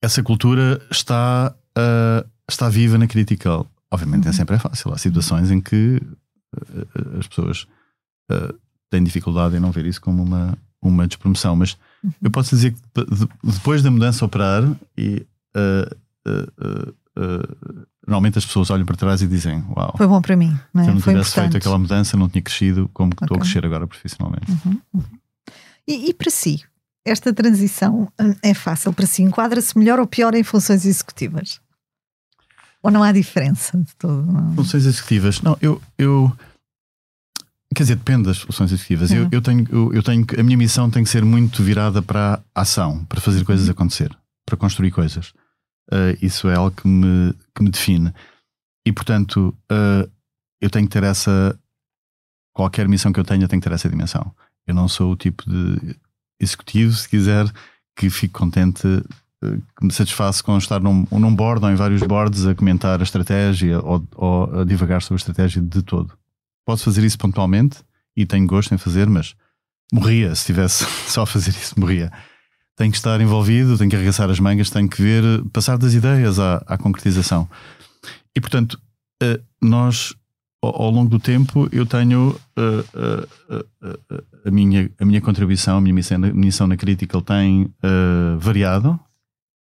essa 0.00 0.22
cultura 0.22 0.80
está, 0.88 1.52
uh, 1.76 2.28
está 2.52 2.68
viva 2.68 2.98
na 2.98 3.06
Critical. 3.06 3.66
Obviamente 3.90 4.24
nem 4.24 4.32
sempre 4.32 4.56
é 4.56 4.58
fácil. 4.58 4.92
Há 4.92 4.98
situações 4.98 5.50
em 5.50 5.60
que 5.60 6.00
uh, 6.56 7.18
as 7.18 7.26
pessoas 7.26 7.66
uh, 8.30 8.54
têm 8.88 9.02
dificuldade 9.02 9.56
em 9.56 9.60
não 9.60 9.72
ver 9.72 9.86
isso 9.86 10.00
como 10.00 10.22
uma, 10.22 10.56
uma 10.80 11.06
despromoção. 11.06 11.56
Mas 11.56 11.76
uhum. 12.02 12.12
eu 12.22 12.30
posso 12.30 12.54
dizer 12.54 12.72
que 12.72 12.80
depois 13.42 13.82
da 13.82 13.90
mudança 13.90 14.24
operar, 14.24 14.64
e, 14.96 15.26
uh, 15.56 16.94
normalmente 18.06 18.38
as 18.38 18.46
pessoas 18.46 18.70
olham 18.70 18.86
para 18.86 18.96
trás 18.96 19.22
e 19.22 19.26
dizem: 19.26 19.64
Uau, 19.76 19.94
foi 19.96 20.06
bom 20.06 20.22
para 20.22 20.36
mim. 20.36 20.56
Não 20.72 20.82
é? 20.82 20.84
Se 20.84 20.90
eu 20.90 20.94
não 20.94 21.00
foi 21.00 21.12
tivesse 21.14 21.34
feito 21.34 21.56
aquela 21.56 21.78
mudança, 21.78 22.16
não 22.16 22.28
tinha 22.28 22.42
crescido 22.42 22.88
como 22.92 23.12
okay. 23.12 23.24
estou 23.24 23.36
a 23.36 23.40
crescer 23.40 23.64
agora 23.66 23.86
profissionalmente. 23.86 24.50
Uhum. 24.50 24.80
Uhum. 24.94 25.02
E, 25.86 26.10
e 26.10 26.14
para 26.14 26.30
si, 26.30 26.62
esta 27.04 27.32
transição 27.32 28.12
é 28.42 28.54
fácil 28.54 28.92
para 28.92 29.06
si? 29.06 29.22
Enquadra-se 29.22 29.76
melhor 29.76 29.98
ou 29.98 30.06
pior 30.06 30.34
em 30.34 30.42
funções 30.42 30.84
executivas? 30.84 31.60
Ou 32.82 32.90
não 32.90 33.02
há 33.02 33.12
diferença 33.12 33.76
de 33.76 33.94
todo? 33.96 34.26
Funções 34.54 34.86
executivas. 34.86 35.40
Não, 35.42 35.56
eu, 35.60 35.80
eu. 35.98 36.32
Quer 37.74 37.84
dizer, 37.84 37.96
depende 37.96 38.24
das 38.24 38.38
funções 38.38 38.72
executivas. 38.72 39.12
Eu, 39.12 39.28
eu, 39.30 39.42
tenho, 39.42 39.66
eu, 39.70 39.92
eu, 39.92 40.02
tenho. 40.02 40.26
A 40.38 40.42
minha 40.42 40.56
missão 40.56 40.90
tem 40.90 41.04
que 41.04 41.10
ser 41.10 41.24
muito 41.24 41.62
virada 41.62 42.02
para 42.02 42.42
a 42.54 42.62
ação, 42.62 43.04
para 43.04 43.20
fazer 43.20 43.44
coisas 43.44 43.66
uhum. 43.66 43.72
acontecer, 43.72 44.16
para 44.46 44.56
construir 44.56 44.90
coisas. 44.90 45.28
Uh, 45.92 46.16
isso 46.22 46.48
é 46.48 46.56
algo 46.56 46.74
que 46.74 46.88
me, 46.88 47.34
que 47.54 47.62
me 47.62 47.70
define. 47.70 48.12
E, 48.86 48.92
portanto, 48.92 49.54
uh, 49.70 50.10
eu 50.60 50.70
tenho 50.70 50.86
que 50.86 50.92
ter 50.92 51.02
essa 51.02 51.58
qualquer 52.52 52.88
missão 52.88 53.12
que 53.12 53.20
eu 53.20 53.24
tenha 53.24 53.48
tem 53.48 53.60
que 53.60 53.68
ter 53.68 53.74
essa 53.74 53.88
dimensão. 53.88 54.34
Eu 54.66 54.74
não 54.74 54.88
sou 54.88 55.12
o 55.12 55.16
tipo 55.16 55.48
de 55.48 55.96
executivo, 56.38 56.92
se 56.92 57.08
quiser, 57.08 57.50
que 57.96 58.08
fico 58.08 58.38
contente, 58.38 58.86
que 59.40 59.86
me 59.86 59.92
satisfaço 59.92 60.44
com 60.44 60.56
estar 60.58 60.80
num, 60.80 61.06
num 61.10 61.34
board 61.34 61.64
ou 61.64 61.70
em 61.70 61.74
vários 61.74 62.02
boards 62.02 62.46
a 62.46 62.54
comentar 62.54 63.00
a 63.00 63.02
estratégia 63.02 63.80
ou, 63.80 64.06
ou 64.14 64.60
a 64.60 64.64
divagar 64.64 65.00
sobre 65.02 65.14
a 65.14 65.22
estratégia 65.22 65.62
de 65.62 65.82
todo. 65.82 66.12
Posso 66.66 66.84
fazer 66.84 67.04
isso 67.04 67.18
pontualmente 67.18 67.78
e 68.16 68.26
tenho 68.26 68.46
gosto 68.46 68.74
em 68.74 68.78
fazer, 68.78 69.08
mas 69.08 69.34
morria 69.92 70.34
se 70.34 70.42
estivesse 70.42 70.84
só 71.10 71.22
a 71.22 71.26
fazer 71.26 71.50
isso, 71.50 71.78
morria. 71.78 72.12
Tenho 72.76 72.90
que 72.90 72.98
estar 72.98 73.20
envolvido, 73.20 73.76
tenho 73.76 73.90
que 73.90 73.96
arregaçar 73.96 74.30
as 74.30 74.40
mangas, 74.40 74.70
tenho 74.70 74.88
que 74.88 75.02
ver, 75.02 75.22
passar 75.52 75.76
das 75.78 75.94
ideias 75.94 76.38
à, 76.38 76.62
à 76.66 76.78
concretização. 76.78 77.48
E 78.34 78.40
portanto, 78.40 78.80
eh, 79.22 79.40
nós 79.60 80.14
ao, 80.62 80.90
longo 80.90 81.08
do 81.08 81.18
tempo 81.18 81.68
eu 81.72 81.86
tenho 81.86 82.38
uh, 82.56 83.54
uh, 83.54 83.64
uh, 83.86 84.24
a, 84.44 84.50
minha, 84.50 84.90
a 84.98 85.04
minha 85.04 85.20
contribuição, 85.20 85.78
a 85.78 85.80
minha 85.80 85.94
missão, 85.94 86.16
a 86.16 86.32
missão 86.32 86.66
na 86.66 86.76
Critical 86.76 87.22
tem 87.22 87.72
variado, 88.38 88.98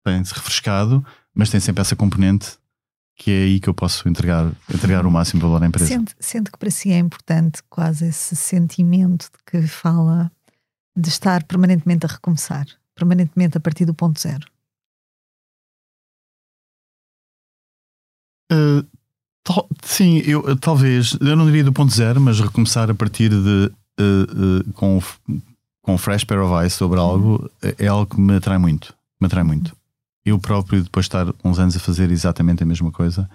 tem-se 0.07 0.33
refrescado, 0.33 1.05
mas 1.35 1.51
tem 1.51 1.59
sempre 1.59 1.81
essa 1.81 1.97
componente 1.97 2.59
que 3.16 3.31
é 3.31 3.42
aí 3.45 3.61
que 3.61 3.69
eu 3.69 3.75
posso 3.75 4.09
entregar, 4.09 4.53
entregar 4.73 5.07
o 5.07 5.11
máximo 5.11 5.40
valor 5.40 5.62
à 5.62 5.66
empresa. 5.66 5.88
Sente, 5.88 6.14
sente 6.21 6.51
que 6.51 6.59
para 6.59 6.71
si 6.71 6.92
é 6.92 6.99
importante 6.99 7.62
quase 7.69 8.07
esse 8.07 8.37
sentimento 8.37 9.25
de 9.25 9.38
que 9.45 9.66
fala 9.66 10.31
de 10.95 11.09
estar 11.09 11.42
permanentemente 11.45 12.07
a 12.07 12.09
recomeçar, 12.09 12.66
permanentemente 12.95 13.57
a 13.57 13.61
partir 13.61 13.85
do 13.85 13.95
ponto 13.95 14.21
zero? 14.21 14.47
Uh, 18.53 18.87
sim, 19.83 20.19
eu 20.19 20.57
talvez, 20.57 21.16
eu 21.21 21.35
não 21.35 21.47
diria 21.47 21.64
do 21.64 21.73
ponto 21.73 21.92
zero, 21.92 22.21
mas 22.21 22.38
recomeçar 22.38 22.90
a 22.90 22.95
partir 22.95 23.31
de 23.31 23.73
uh, 23.99 24.69
uh, 24.69 24.73
com, 24.75 25.03
com 25.83 25.99
fresh 25.99 26.23
pair 26.23 26.40
of 26.40 26.53
eyes 26.62 26.75
sobre 26.75 27.01
algo 27.01 27.51
é, 27.62 27.87
é 27.87 27.87
algo 27.88 28.07
que 28.07 28.21
me 28.21 28.37
atrai 28.37 28.59
muito. 28.59 28.95
Me 29.21 29.27
atrai 29.27 29.42
muito. 29.42 29.75
Eu 30.27 30.39
próprio, 30.39 30.83
depois 30.83 31.05
de 31.05 31.09
estar 31.09 31.33
uns 31.45 31.59
anos 31.59 31.77
a 31.77 31.81
fazer 31.81 32.11
exatamente 32.11 32.62
a 32.62 32.67
mesma 32.67 32.91
coisa, 32.91 33.31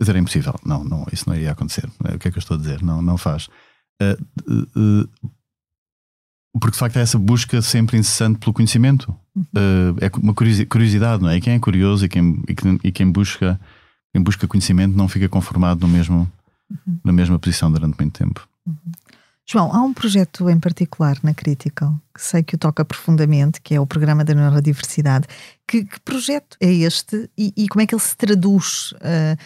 era 0.00 0.18
impossível. 0.18 0.58
Não, 0.64 0.82
não, 0.82 1.06
isso 1.12 1.28
não 1.28 1.36
iria 1.36 1.52
acontecer. 1.52 1.88
O 2.00 2.18
que 2.18 2.28
é 2.28 2.30
que 2.30 2.38
eu 2.38 2.40
estou 2.40 2.56
a 2.56 2.58
dizer? 2.58 2.82
Não, 2.82 3.00
não 3.02 3.16
faz. 3.18 3.48
Uh, 4.00 5.08
porque 6.54 6.72
de 6.72 6.78
facto 6.78 6.96
é 6.96 7.02
essa 7.02 7.18
busca 7.18 7.62
sempre 7.62 7.98
incessante 7.98 8.38
pelo 8.38 8.52
conhecimento. 8.52 9.14
é 10.00 10.10
uma 10.18 10.34
curiosidade, 10.34 11.22
não 11.22 11.28
é? 11.28 11.36
E 11.36 11.40
quem 11.40 11.54
é 11.54 11.58
curioso 11.58 12.04
e 12.04 12.08
quem, 12.08 12.42
e 12.48 12.54
quem, 12.54 12.80
e 12.82 12.92
quem 12.92 13.10
busca 13.12 13.60
quem 14.12 14.22
busca 14.22 14.46
conhecimento 14.46 14.96
não 14.96 15.08
fica 15.08 15.28
conformado 15.28 15.80
no 15.80 15.88
mesmo, 15.88 16.30
uhum. 16.70 16.98
na 17.02 17.12
mesma 17.12 17.38
posição 17.38 17.72
durante 17.72 17.96
muito 17.98 18.18
tempo. 18.18 18.46
Uhum. 18.66 18.76
João, 19.52 19.70
há 19.70 19.82
um 19.82 19.92
projeto 19.92 20.48
em 20.48 20.58
particular 20.58 21.18
na 21.22 21.34
Critical 21.34 21.94
que 22.14 22.22
sei 22.22 22.42
que 22.42 22.54
o 22.54 22.58
toca 22.58 22.82
profundamente, 22.86 23.60
que 23.60 23.74
é 23.74 23.80
o 23.80 23.86
programa 23.86 24.24
da 24.24 24.32
neurodiversidade. 24.32 25.26
Que, 25.68 25.84
que 25.84 26.00
projeto 26.00 26.56
é 26.58 26.72
este 26.72 27.28
e, 27.36 27.52
e, 27.54 27.68
como 27.68 27.82
é 27.82 27.86
que 27.86 27.94
ele 27.94 28.00
se 28.00 28.16
traduz 28.16 28.92
uh, 28.92 29.36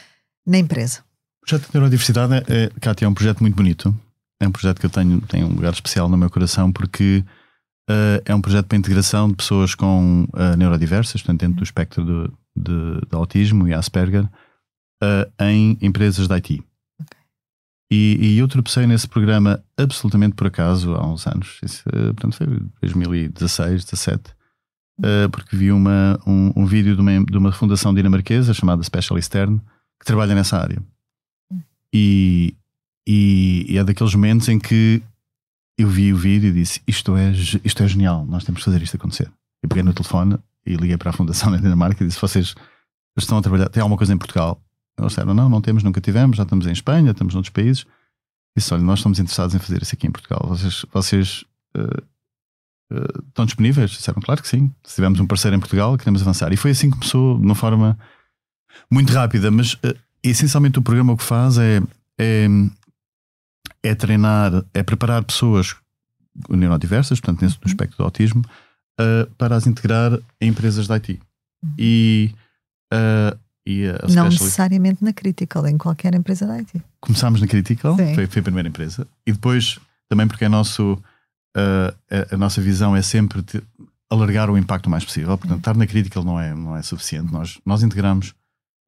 na 0.47 0.59
empresa? 0.59 1.01
O 1.43 1.47
projeto 1.47 1.73
da 1.73 1.81
neurodiversidade, 1.81 2.35
é, 2.35 2.45
é, 2.47 2.71
Kátia, 2.81 3.05
é 3.05 3.09
um 3.09 3.15
projeto 3.15 3.41
muito 3.41 3.57
bonito. 3.57 3.93
É 4.39 4.47
um 4.47 4.53
projeto 4.53 4.79
que 4.79 4.87
eu 4.87 4.91
tenho, 4.91 5.21
tem 5.23 5.43
um 5.43 5.49
lugar 5.49 5.73
especial 5.73 6.09
no 6.09 6.17
meu 6.17 6.31
coração 6.31 6.71
porque 6.71 7.25
uh, 7.91 8.23
é 8.25 8.33
um 8.33 8.41
projeto 8.41 8.67
para 8.67 8.77
a 8.77 8.79
integração 8.79 9.29
de 9.29 9.35
pessoas 9.35 9.75
com 9.75 10.29
uh, 10.35 10.57
neurodiversas, 10.57 11.21
portanto, 11.21 11.41
dentro 11.41 11.57
do 11.57 11.65
espectro 11.65 12.05
de, 12.05 12.31
de, 12.57 13.01
de 13.09 13.17
autismo 13.17 13.67
e 13.67 13.75
Asperger, 13.75 14.29
em 15.41 15.77
empresas 15.83 16.29
de 16.29 16.35
IT. 16.35 16.63
E, 17.91 18.19
e, 18.21 18.39
eu 18.39 18.49
tropecei 18.49 18.85
nesse 18.87 19.07
programa 19.07 19.63
absolutamente 19.77 20.35
por 20.35 20.49
acaso 20.49 20.95
há 20.95 21.07
uns 21.07 21.27
anos. 21.27 21.61
Isso, 21.63 21.89
uh, 21.89 22.13
portanto, 22.15 22.37
foi 22.37 22.47
2016, 22.83 23.85
17. 23.85 24.35
Uh, 24.99 25.31
porque 25.31 25.57
vi 25.57 25.71
uma, 25.71 26.19
um, 26.27 26.53
um 26.57 26.67
vídeo 26.67 26.97
de 26.97 27.01
uma, 27.01 27.25
de 27.25 27.39
uma 27.39 27.53
fundação 27.53 27.95
dinamarquesa 27.95 28.53
chamada 28.53 28.83
Special 28.83 29.21
Stern 29.21 29.61
que 30.01 30.07
trabalha 30.07 30.35
nessa 30.35 30.59
área. 30.59 30.83
E, 31.93 32.57
e, 33.07 33.67
e, 33.69 33.79
é 33.79 33.85
daqueles 33.85 34.15
momentos 34.15 34.49
em 34.49 34.59
que 34.59 35.01
eu 35.79 35.89
vi 35.89 36.13
o 36.13 36.17
vídeo 36.17 36.49
e 36.49 36.53
disse: 36.53 36.81
Isto 36.87 37.17
é, 37.17 37.31
isto 37.31 37.83
é 37.83 37.89
genial, 37.89 38.27
nós 38.27 38.45
temos 38.45 38.61
que 38.61 38.65
fazer 38.65 38.83
isto 38.83 38.97
acontecer. 38.97 39.31
Eu 39.63 39.69
peguei 39.69 39.85
no 39.85 39.93
telefone 39.93 40.39
e 40.65 40.75
liguei 40.75 40.97
para 40.97 41.11
a 41.11 41.13
fundação 41.13 41.51
da 41.53 41.59
Dinamarca 41.59 42.03
e 42.03 42.07
disse: 42.07 42.21
Vocês 42.21 42.55
estão 43.17 43.39
a 43.39 43.43
trabalhar, 43.43 43.69
tem 43.69 43.81
alguma 43.81 43.97
coisa 43.97 44.13
em 44.13 44.19
Portugal? 44.19 44.61
Eles 44.99 45.13
disseram: 45.13 45.35
não, 45.35 45.49
não 45.49 45.61
temos, 45.61 45.83
nunca 45.83 46.01
tivemos, 46.01 46.37
já 46.37 46.43
estamos 46.43 46.67
em 46.67 46.73
Espanha, 46.73 47.11
estamos 47.11 47.35
noutros 47.35 47.53
países. 47.53 47.87
Disse: 48.57 48.73
olha, 48.73 48.83
nós 48.83 48.99
estamos 48.99 49.19
interessados 49.19 49.55
em 49.55 49.59
fazer 49.59 49.83
isso 49.83 49.95
aqui 49.95 50.07
em 50.07 50.11
Portugal. 50.11 50.41
Vocês, 50.49 50.87
vocês 50.93 51.45
uh, 51.77 52.03
uh, 52.93 53.25
estão 53.29 53.45
disponíveis? 53.45 53.91
Disseram: 53.91 54.21
claro 54.21 54.41
que 54.41 54.49
sim. 54.49 54.73
Se 54.85 54.95
tivermos 54.95 55.21
um 55.21 55.27
parceiro 55.27 55.57
em 55.57 55.61
Portugal, 55.61 55.97
queremos 55.99 56.23
avançar. 56.23 56.53
E 56.53 56.57
foi 56.57 56.71
assim 56.71 56.91
que 56.91 56.97
começou, 56.97 57.39
de 57.39 57.45
uma 57.45 57.55
forma 57.55 57.99
muito 58.91 59.13
rápida, 59.13 59.51
mas 59.51 59.75
uh, 59.75 59.95
essencialmente 60.23 60.79
o 60.79 60.83
programa 60.83 61.13
o 61.13 61.17
que 61.17 61.25
faz 61.25 61.59
é, 61.59 61.83
é, 62.19 62.47
é 63.83 63.95
treinar, 63.95 64.65
é 64.73 64.83
preparar 64.83 65.25
pessoas 65.25 65.77
neurodiversas, 66.49 67.21
portanto, 67.21 67.43
nesse, 67.43 67.57
no 67.57 67.63
uhum. 67.63 67.69
espectro 67.69 67.99
do 67.99 68.05
autismo, 68.05 68.43
para 69.39 69.57
as 69.57 69.67
integrar 69.67 70.19
em 70.41 70.49
empresas 70.49 70.87
de 70.87 70.93
IT. 70.93 71.21
E 71.79 72.35
Uh, 72.93 73.37
e 73.67 73.87
Não 74.15 74.29
necessariamente 74.29 75.03
na 75.03 75.13
Critical, 75.13 75.67
em 75.67 75.77
qualquer 75.77 76.15
empresa 76.15 76.47
da 76.47 76.55
IT. 76.55 76.81
Começámos 77.01 77.41
na 77.41 77.49
Critical, 77.49 77.97
foi, 77.97 78.27
foi, 78.27 78.41
a 78.41 78.43
primeira 78.43 78.69
empresa, 78.69 79.07
e 79.27 79.33
depois 79.33 79.81
também 80.09 80.29
porque 80.29 80.45
é 80.45 80.49
nosso, 80.49 80.93
uh, 80.95 81.97
a, 82.31 82.35
a, 82.35 82.39
nossa 82.39 82.61
visão 82.61 82.95
é 82.95 83.03
sempre 83.03 83.45
alargar 84.09 84.49
o 84.49 84.57
impacto 84.57 84.87
o 84.87 84.91
mais 84.91 85.05
possível. 85.05 85.37
Portanto, 85.37 85.59
estar 85.59 85.77
na 85.77 85.87
Critical 85.87 86.23
não 86.23 86.39
é, 86.39 86.55
não 86.55 86.77
é 86.77 86.83
suficiente. 86.83 87.33
Nós, 87.33 87.59
nós 87.67 87.83
integramos, 87.83 88.35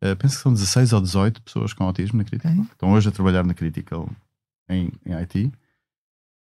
uh, 0.04 0.14
penso 0.16 0.36
que 0.36 0.42
são 0.42 0.52
16 0.52 0.92
ou 0.92 1.00
18 1.00 1.42
pessoas 1.42 1.72
com 1.72 1.82
autismo 1.82 2.18
na 2.18 2.24
Critical. 2.24 2.52
Okay. 2.52 2.64
Estão 2.72 2.92
hoje 2.92 3.08
a 3.08 3.12
trabalhar 3.12 3.44
na 3.44 3.54
Critical 3.54 4.08
em, 4.68 4.92
em 5.04 5.12
IT. 5.14 5.52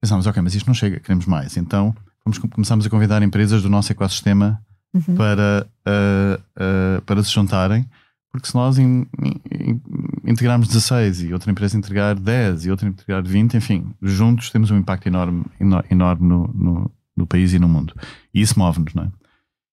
Pensámos, 0.02 0.26
ok, 0.26 0.42
mas 0.42 0.54
isto 0.54 0.66
não 0.66 0.74
chega, 0.74 1.00
queremos 1.00 1.24
mais. 1.24 1.56
Então 1.56 1.96
fomos, 2.22 2.36
começámos 2.38 2.84
a 2.84 2.90
convidar 2.90 3.22
empresas 3.22 3.62
do 3.62 3.70
nosso 3.70 3.90
ecossistema 3.90 4.60
uhum. 4.92 5.16
para, 5.16 5.66
uh, 5.88 7.02
para 7.02 7.24
se 7.24 7.30
juntarem 7.32 7.88
porque 8.36 8.48
se 8.48 8.54
nós 8.54 8.76
in, 8.76 9.06
in, 9.50 9.80
integrarmos 10.26 10.68
16 10.68 11.22
e 11.22 11.32
outra 11.32 11.50
empresa 11.50 11.76
entregar 11.76 12.14
10 12.14 12.66
e 12.66 12.70
outra 12.70 12.86
entregar 12.86 13.22
20, 13.22 13.56
enfim, 13.56 13.94
juntos 14.02 14.50
temos 14.50 14.70
um 14.70 14.76
impacto 14.76 15.06
enorme, 15.06 15.42
enorme 15.90 16.28
no, 16.28 16.46
no, 16.54 16.90
no 17.16 17.26
país 17.26 17.54
e 17.54 17.58
no 17.58 17.66
mundo. 17.66 17.94
E 18.34 18.42
isso 18.42 18.58
move-nos, 18.58 18.92
não 18.92 19.04
é? 19.04 19.08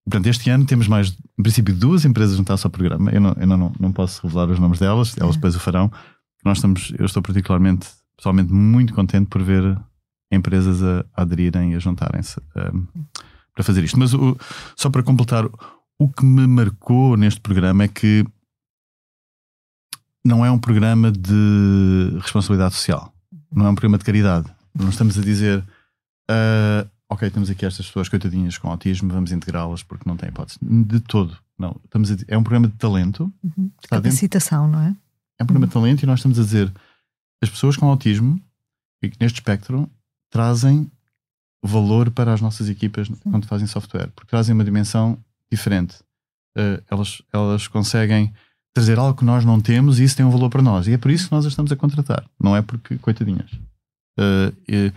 Portanto, 0.05 0.27
este 0.27 0.49
ano 0.49 0.65
temos 0.65 0.87
mais, 0.87 1.09
em 1.37 1.43
princípio, 1.43 1.75
duas 1.75 2.05
empresas 2.05 2.37
juntadas 2.37 2.63
ao 2.63 2.71
programa. 2.71 3.11
Eu 3.11 3.19
não, 3.19 3.35
eu 3.37 3.47
não, 3.47 3.73
não 3.77 3.91
posso 3.91 4.25
revelar 4.25 4.49
os 4.49 4.59
nomes 4.59 4.79
delas, 4.79 5.17
elas 5.17 5.35
é. 5.35 5.37
depois 5.37 5.55
o 5.55 5.59
farão. 5.59 5.91
Nós 6.45 6.59
estamos, 6.59 6.93
eu 6.97 7.05
estou 7.05 7.21
particularmente, 7.21 7.89
pessoalmente, 8.15 8.51
muito 8.51 8.93
contente 8.93 9.27
por 9.27 9.43
ver 9.43 9.77
empresas 10.31 10.81
a, 10.81 11.05
a 11.15 11.21
aderirem 11.23 11.73
e 11.73 11.75
a 11.75 11.79
juntarem-se 11.79 12.39
um, 12.73 12.85
para 13.53 13.63
fazer 13.63 13.83
isto. 13.83 13.99
Mas 13.99 14.13
o, 14.13 14.37
só 14.75 14.89
para 14.89 15.03
completar, 15.03 15.45
o 15.99 16.09
que 16.09 16.25
me 16.25 16.47
marcou 16.47 17.17
neste 17.17 17.41
programa 17.41 17.83
é 17.83 17.87
que 17.87 18.25
não 20.25 20.45
é 20.45 20.51
um 20.51 20.57
programa 20.57 21.11
de 21.11 22.17
responsabilidade 22.21 22.75
social, 22.75 23.13
não 23.51 23.65
é 23.65 23.69
um 23.69 23.75
programa 23.75 23.97
de 23.97 24.05
caridade. 24.05 24.49
Não 24.73 24.89
estamos 24.89 25.17
a 25.17 25.21
dizer, 25.21 25.59
uh, 26.31 26.89
ok, 27.09 27.29
temos 27.29 27.49
aqui 27.49 27.65
estas 27.65 27.85
pessoas 27.85 28.09
coitadinhas 28.09 28.57
com 28.57 28.69
autismo, 28.69 29.11
vamos 29.11 29.31
integrá-las 29.31 29.83
porque 29.83 30.07
não 30.07 30.17
tem 30.17 30.29
hipótese. 30.29 30.57
De 30.61 30.99
todo. 30.99 31.37
Não. 31.57 31.79
Estamos 31.83 32.11
a, 32.11 32.15
é 32.27 32.37
um 32.37 32.43
programa 32.43 32.67
de 32.67 32.75
talento. 32.75 33.31
Uhum. 33.43 33.69
Capacitação, 33.87 34.67
não 34.67 34.79
é? 34.79 34.95
É 35.39 35.43
um 35.43 35.45
programa 35.45 35.67
de 35.67 35.73
talento 35.73 36.03
e 36.03 36.05
nós 36.05 36.19
estamos 36.19 36.39
a 36.39 36.43
dizer 36.43 36.71
as 37.41 37.49
pessoas 37.49 37.75
com 37.75 37.87
autismo, 37.87 38.41
neste 39.19 39.39
espectro, 39.39 39.89
trazem 40.31 40.89
valor 41.61 42.09
para 42.09 42.33
as 42.33 42.41
nossas 42.41 42.69
equipas 42.69 43.07
Sim. 43.07 43.15
quando 43.29 43.45
fazem 43.45 43.67
software, 43.67 44.09
porque 44.15 44.29
trazem 44.29 44.55
uma 44.55 44.63
dimensão 44.63 45.17
diferente. 45.51 45.97
Uh, 46.57 46.81
elas, 46.89 47.21
elas 47.31 47.67
conseguem 47.67 48.33
trazer 48.73 48.97
algo 48.97 49.17
que 49.17 49.23
nós 49.23 49.45
não 49.45 49.59
temos 49.59 49.99
e 49.99 50.03
isso 50.03 50.17
tem 50.17 50.25
um 50.25 50.31
valor 50.31 50.49
para 50.49 50.61
nós. 50.61 50.87
E 50.87 50.93
é 50.93 50.97
por 50.97 51.11
isso 51.11 51.27
que 51.27 51.31
nós 51.31 51.45
as 51.45 51.51
estamos 51.51 51.71
a 51.71 51.75
contratar, 51.75 52.25
não 52.41 52.55
é 52.55 52.61
porque, 52.61 52.97
coitadinhas. 52.97 53.51
Uh, 54.19 54.53
e, 54.67 54.93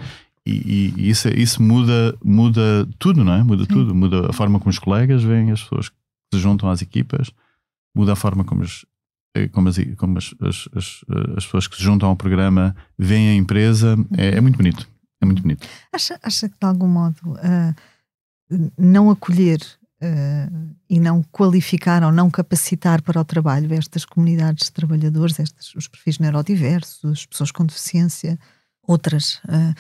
e, 0.47 0.93
e, 0.97 1.11
isso, 1.11 1.29
isso 1.29 1.62
muda, 1.62 2.16
muda 2.24 2.89
tudo, 2.99 3.22
não 3.22 3.33
é? 3.33 3.43
Muda 3.43 3.64
Sim. 3.64 3.68
tudo. 3.68 3.95
Muda 3.95 4.31
a 4.31 4.33
forma 4.33 4.59
como 4.59 4.70
os 4.70 4.79
colegas 4.79 5.22
veem 5.22 5.51
as 5.51 5.62
pessoas 5.62 5.89
que 5.89 5.97
se 6.35 6.41
juntam 6.41 6.70
às 6.70 6.81
equipas, 6.81 7.31
muda 7.95 8.12
a 8.12 8.16
forma 8.16 8.45
como 8.45 8.62
as, 8.62 8.85
eh, 9.35 9.49
como 9.49 9.68
as, 9.68 9.77
como 9.97 10.18
as, 10.18 10.35
as, 10.41 10.68
as, 10.74 11.05
as 11.37 11.45
pessoas 11.45 11.66
que 11.66 11.77
se 11.77 11.83
juntam 11.83 12.09
ao 12.09 12.16
programa 12.16 12.74
veem 12.99 13.31
a 13.31 13.35
empresa. 13.35 13.97
É, 14.16 14.37
é 14.37 14.41
muito 14.41 14.57
bonito. 14.57 14.89
É 15.20 15.27
muito 15.27 15.43
bonito. 15.43 15.66
Acha, 15.93 16.18
acha 16.22 16.49
que 16.49 16.57
de 16.59 16.66
algum 16.66 16.89
modo 16.89 17.18
uh, 17.24 17.74
não 18.79 19.11
acolher 19.11 19.59
uh, 20.03 20.76
e 20.88 21.01
não 21.01 21.22
qualificar 21.22 22.03
ou 22.03 22.12
não 22.12 22.30
capacitar 22.30 23.03
para 23.03 23.20
o 23.20 23.24
trabalho 23.24 23.72
estas 23.74 24.05
comunidades 24.05 24.66
de 24.66 24.72
trabalhadores, 24.72 25.38
estes, 25.38 25.74
os 25.74 25.88
perfis 25.88 26.18
neurodiversos, 26.18 27.05
as 27.05 27.26
pessoas 27.26 27.51
com 27.51 27.64
deficiência, 27.64 28.38
outras. 28.82 29.36
Uh, 29.44 29.74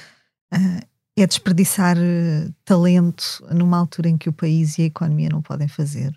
uh, 0.54 0.86
é 1.18 1.26
desperdiçar 1.26 1.96
talento 2.62 3.42
numa 3.50 3.78
altura 3.78 4.10
em 4.10 4.18
que 4.18 4.28
o 4.28 4.32
país 4.34 4.76
e 4.76 4.82
a 4.82 4.84
economia 4.84 5.30
não 5.30 5.40
podem 5.40 5.66
fazer. 5.66 6.14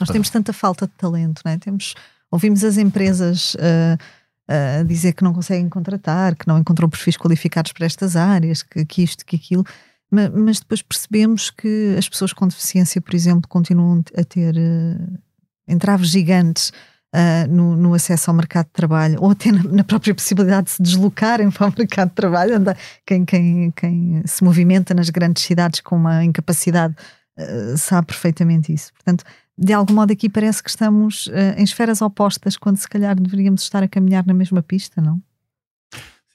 Nós 0.00 0.10
temos 0.10 0.30
tanta 0.30 0.52
falta 0.52 0.86
de 0.86 0.92
talento, 0.92 1.42
não 1.44 1.50
é? 1.50 1.58
Temos, 1.58 1.94
ouvimos 2.30 2.62
as 2.62 2.78
empresas 2.78 3.56
dizer 4.86 5.12
que 5.14 5.24
não 5.24 5.34
conseguem 5.34 5.68
contratar, 5.68 6.36
que 6.36 6.46
não 6.46 6.56
encontram 6.56 6.88
perfis 6.88 7.16
qualificados 7.16 7.72
para 7.72 7.84
estas 7.84 8.14
áreas, 8.14 8.62
que, 8.62 8.84
que 8.84 9.02
isto, 9.02 9.26
que 9.26 9.34
aquilo, 9.34 9.64
mas, 10.10 10.30
mas, 10.30 10.60
depois 10.60 10.82
percebemos 10.82 11.50
que 11.50 11.94
as 11.98 12.08
pessoas 12.08 12.32
com 12.32 12.46
deficiência, 12.46 13.00
por 13.00 13.14
exemplo, 13.14 13.48
continuam 13.48 14.02
a 14.16 14.24
ter 14.24 14.54
uh, 14.54 15.18
entraves 15.66 16.08
gigantes 16.08 16.72
uh, 17.14 17.48
no, 17.48 17.76
no, 17.76 17.94
acesso 17.94 18.30
ao 18.30 18.36
mercado 18.36 18.66
de 18.66 18.72
trabalho, 18.72 19.18
ou 19.20 19.30
até 19.30 19.50
na, 19.52 19.62
na, 19.62 19.84
própria 19.84 20.14
possibilidade 20.14 20.66
de 20.66 20.70
se 20.72 20.82
deslocarem 20.82 21.50
para 21.50 21.68
o 21.68 21.74
mercado 21.76 22.08
de 22.08 22.14
trabalho. 22.14 22.56
Anda, 22.56 22.76
quem, 23.06 23.24
quem, 23.24 23.70
quem 23.70 24.22
se 24.26 24.42
movimenta 24.42 24.92
nas 24.92 25.10
grandes 25.10 25.42
cidades 25.44 25.80
com 25.80 25.96
uma 25.96 26.24
incapacidade 26.24 26.94
uh, 27.38 27.76
sabe 27.76 28.08
perfeitamente 28.08 28.72
isso. 28.72 28.92
Portanto, 28.92 29.24
de 29.56 29.72
algum 29.72 29.94
modo 29.94 30.12
aqui 30.12 30.28
parece 30.28 30.62
que 30.62 30.70
estamos 30.70 31.26
uh, 31.28 31.54
em 31.56 31.64
esferas 31.64 32.02
opostas, 32.02 32.56
quando 32.56 32.76
se 32.76 32.88
calhar 32.88 33.18
deveríamos 33.18 33.62
estar 33.62 33.82
a 33.82 33.88
caminhar 33.88 34.26
na 34.26 34.34
mesma 34.34 34.62
pista, 34.62 35.00
não? 35.00 35.20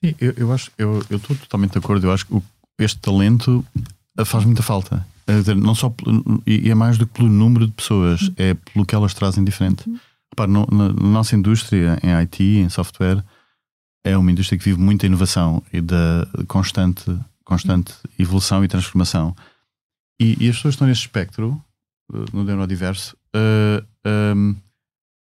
Sim, 0.03 0.15
eu, 0.19 0.33
eu 0.37 0.53
acho, 0.53 0.71
eu 0.77 0.99
estou 0.99 1.35
totalmente 1.35 1.73
de 1.73 1.77
acordo. 1.79 2.07
Eu 2.07 2.13
acho 2.13 2.25
que 2.25 2.33
o, 2.33 2.41
este 2.79 2.99
talento 2.99 3.65
eh, 4.17 4.25
faz 4.25 4.45
muita 4.45 4.63
falta. 4.63 5.05
Dizer, 5.27 5.55
não 5.55 5.75
só 5.75 5.93
e 6.47 6.71
é 6.71 6.75
mais 6.75 6.97
do 6.97 7.05
que 7.05 7.13
pelo 7.13 7.29
número 7.29 7.67
de 7.67 7.73
pessoas, 7.73 8.31
é 8.35 8.55
pelo 8.55 8.83
que 8.85 8.95
elas 8.95 9.13
trazem 9.13 9.43
diferente. 9.43 9.87
Uhum. 9.87 9.99
Repare, 10.31 10.51
no, 10.51 10.67
na, 10.71 10.89
nossa 10.93 11.35
indústria, 11.35 11.99
em 12.01 12.11
IT, 12.23 12.43
em 12.43 12.69
software, 12.69 13.23
é 14.03 14.17
uma 14.17 14.31
indústria 14.31 14.57
que 14.57 14.65
vive 14.65 14.79
muita 14.79 15.05
inovação 15.05 15.61
e 15.71 15.81
da 15.81 16.27
constante, 16.47 17.15
constante 17.43 17.93
evolução 18.17 18.63
e 18.63 18.67
transformação. 18.67 19.35
E, 20.19 20.35
e 20.39 20.49
as 20.49 20.55
pessoas 20.55 20.73
estão 20.73 20.87
nesse 20.87 21.01
espectro 21.01 21.61
no 22.33 22.43
Neurodiverso, 22.43 23.15
uh, 23.35 23.85
um, 24.35 24.55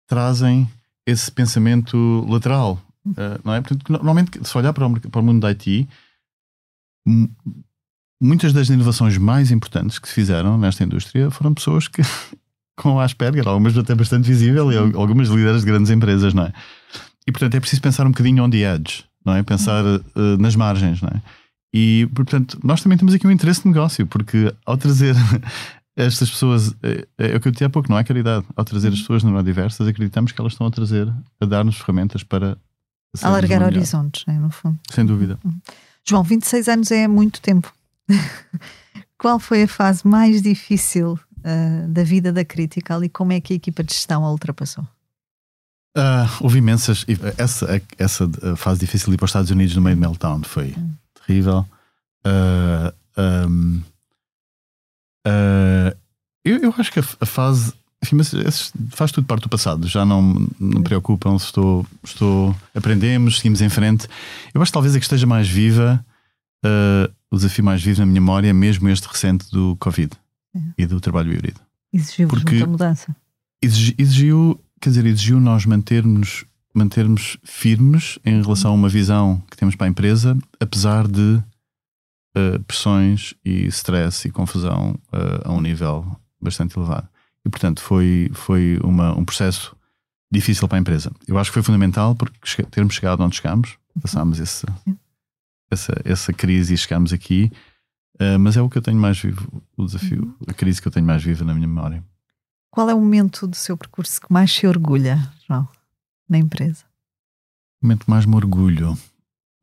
trazem 0.06 0.68
esse 1.06 1.30
pensamento 1.30 2.24
lateral. 2.28 2.80
Uh, 3.06 3.40
não 3.44 3.54
é? 3.54 3.60
Portanto, 3.60 3.90
normalmente, 3.90 4.46
se 4.46 4.56
olhar 4.56 4.72
para 4.72 4.86
o, 4.86 5.00
para 5.00 5.20
o 5.20 5.24
mundo 5.24 5.40
da 5.40 5.48
IT, 5.48 5.88
muitas 8.20 8.52
das 8.52 8.68
inovações 8.68 9.16
mais 9.16 9.50
importantes 9.50 9.98
que 9.98 10.08
se 10.08 10.14
fizeram 10.14 10.58
nesta 10.58 10.84
indústria 10.84 11.30
foram 11.30 11.54
pessoas 11.54 11.88
que 11.88 12.02
com 12.76 13.00
Asperger, 13.00 13.46
algumas 13.46 13.76
até 13.76 13.94
bastante 13.94 14.28
visível, 14.28 14.72
e 14.72 14.76
algumas 14.76 15.28
líderes 15.28 15.62
de 15.62 15.66
grandes 15.66 15.90
empresas, 15.90 16.32
não 16.32 16.44
é? 16.44 16.52
E 17.26 17.32
portanto 17.32 17.56
é 17.56 17.60
preciso 17.60 17.82
pensar 17.82 18.06
um 18.06 18.10
bocadinho 18.10 18.44
on 18.44 18.50
the 18.50 18.58
edge, 18.58 19.04
não 19.24 19.34
é? 19.34 19.42
Pensar 19.42 19.84
uh, 19.84 20.02
nas 20.38 20.54
margens, 20.54 21.02
não 21.02 21.08
é? 21.08 21.20
E 21.74 22.08
portanto 22.14 22.58
nós 22.62 22.80
também 22.80 22.96
temos 22.96 23.14
aqui 23.14 23.26
um 23.26 23.30
interesse 23.30 23.62
de 23.62 23.68
negócio, 23.68 24.06
porque 24.06 24.54
ao 24.64 24.76
trazer 24.76 25.14
estas 25.96 26.30
pessoas, 26.30 26.74
é, 26.82 27.06
é, 27.18 27.36
o 27.36 27.40
que 27.40 27.48
eu 27.48 27.52
disse 27.52 27.64
há 27.64 27.70
pouco, 27.70 27.90
não 27.90 27.98
é 27.98 28.04
caridade. 28.04 28.46
Ao 28.54 28.64
trazer 28.64 28.88
as 28.92 29.00
pessoas 29.00 29.24
neurodiversas, 29.24 29.86
acreditamos 29.86 30.30
que 30.30 30.40
elas 30.40 30.52
estão 30.52 30.66
a 30.66 30.70
trazer, 30.70 31.12
a 31.40 31.44
dar-nos 31.44 31.76
ferramentas 31.76 32.22
para 32.22 32.56
alargar 33.20 33.62
horizontes, 33.64 34.24
né, 34.26 34.38
no 34.38 34.50
fundo. 34.50 34.78
Sem 34.90 35.04
dúvida. 35.04 35.38
Uhum. 35.44 35.60
João, 36.08 36.22
26 36.22 36.68
anos 36.68 36.90
é 36.90 37.06
muito 37.06 37.38
tempo. 37.42 37.70
Qual 39.18 39.38
foi 39.38 39.64
a 39.64 39.68
fase 39.68 40.06
mais 40.06 40.40
difícil 40.40 41.18
uh, 41.38 41.88
da 41.88 42.02
vida 42.02 42.32
da 42.32 42.44
Critical 42.46 43.04
e 43.04 43.10
como 43.10 43.32
é 43.32 43.40
que 43.42 43.52
a 43.52 43.56
equipa 43.56 43.84
de 43.84 43.92
gestão 43.92 44.24
a 44.24 44.30
ultrapassou? 44.30 44.84
Uh, 45.94 46.24
houve 46.40 46.58
imensas. 46.58 47.04
Essa, 47.36 47.82
essa 47.98 48.30
fase 48.56 48.80
difícil 48.80 49.08
de 49.08 49.14
ir 49.14 49.16
para 49.18 49.26
os 49.26 49.30
Estados 49.30 49.50
Unidos 49.50 49.76
no 49.76 49.82
meio 49.82 49.96
de 49.96 50.00
meltdown 50.00 50.42
foi 50.44 50.72
uhum. 50.76 50.94
terrível. 51.26 51.66
Uh, 52.24 53.20
um, 53.46 53.82
eu, 56.42 56.56
eu, 56.62 56.74
acho 56.78 56.90
que 56.90 57.00
a, 57.00 57.04
a 57.20 57.26
fase. 57.26 57.74
Enfim, 58.02 58.16
mas 58.16 58.72
faz 58.90 59.10
tudo 59.10 59.26
parte 59.26 59.42
do 59.42 59.48
passado, 59.48 59.86
já 59.88 60.04
não, 60.04 60.22
não 60.58 60.78
me 60.78 60.84
preocupam 60.84 61.36
se 61.38 61.46
estou, 61.46 61.86
estou. 62.02 62.54
Aprendemos, 62.74 63.38
seguimos 63.38 63.60
em 63.60 63.68
frente. 63.68 64.06
Eu 64.54 64.62
acho 64.62 64.70
que 64.70 64.74
talvez 64.74 64.94
a 64.94 64.98
que 64.98 65.04
esteja 65.04 65.26
mais 65.26 65.48
viva, 65.48 66.04
uh, 66.64 67.12
o 67.30 67.36
desafio 67.36 67.64
mais 67.64 67.82
vivo 67.82 68.00
na 68.00 68.06
minha 68.06 68.20
memória 68.20 68.48
é 68.48 68.52
mesmo 68.52 68.88
este 68.88 69.06
recente 69.06 69.50
do 69.50 69.76
Covid 69.80 70.12
é. 70.54 70.60
e 70.78 70.86
do 70.86 71.00
trabalho 71.00 71.32
híbrido. 71.32 71.60
Exigiu 71.92 72.28
muita 72.28 72.66
mudança. 72.66 73.16
Exigiu, 73.62 73.94
exigiu, 73.98 74.64
quer 74.80 74.90
dizer, 74.90 75.06
exigiu 75.06 75.40
nós 75.40 75.66
mantermos, 75.66 76.44
mantermos 76.72 77.36
firmes 77.42 78.18
em 78.24 78.40
relação 78.40 78.70
a 78.70 78.74
uma 78.74 78.88
visão 78.88 79.42
que 79.50 79.56
temos 79.56 79.74
para 79.74 79.88
a 79.88 79.90
empresa, 79.90 80.38
apesar 80.60 81.08
de 81.08 81.42
uh, 82.36 82.62
pressões 82.66 83.34
e 83.44 83.66
stress 83.66 84.28
e 84.28 84.30
confusão 84.30 84.94
uh, 85.12 85.48
a 85.48 85.52
um 85.52 85.60
nível 85.60 86.06
bastante 86.40 86.78
elevado. 86.78 87.08
E, 87.48 87.50
portanto, 87.50 87.80
foi, 87.80 88.30
foi 88.34 88.78
uma, 88.84 89.16
um 89.16 89.24
processo 89.24 89.74
difícil 90.30 90.68
para 90.68 90.76
a 90.76 90.80
empresa. 90.82 91.10
Eu 91.26 91.38
acho 91.38 91.48
que 91.48 91.54
foi 91.54 91.62
fundamental 91.62 92.14
porque 92.14 92.62
termos 92.64 92.94
chegado 92.94 93.22
onde 93.22 93.36
chegámos, 93.36 93.78
passámos 94.02 94.38
esse, 94.38 94.66
essa, 95.70 95.94
essa 96.04 96.30
crise 96.30 96.74
e 96.74 96.76
chegámos 96.76 97.10
aqui, 97.10 97.50
uh, 98.20 98.38
mas 98.38 98.58
é 98.58 98.60
o 98.60 98.68
que 98.68 98.76
eu 98.76 98.82
tenho 98.82 98.98
mais 98.98 99.18
vivo, 99.18 99.62
o 99.78 99.86
desafio, 99.86 100.24
uhum. 100.24 100.34
a 100.46 100.52
crise 100.52 100.82
que 100.82 100.88
eu 100.88 100.92
tenho 100.92 101.06
mais 101.06 101.24
viva 101.24 101.42
na 101.42 101.54
minha 101.54 101.66
memória. 101.66 102.04
Qual 102.70 102.90
é 102.90 102.94
o 102.94 103.00
momento 103.00 103.46
do 103.46 103.56
seu 103.56 103.78
percurso 103.78 104.20
que 104.20 104.30
mais 104.30 104.52
se 104.52 104.66
orgulha, 104.66 105.18
João, 105.46 105.66
na 106.28 106.36
empresa? 106.36 106.84
O 107.80 107.86
momento 107.86 108.04
que 108.04 108.10
mais 108.10 108.26
me 108.26 108.36
orgulho. 108.36 108.98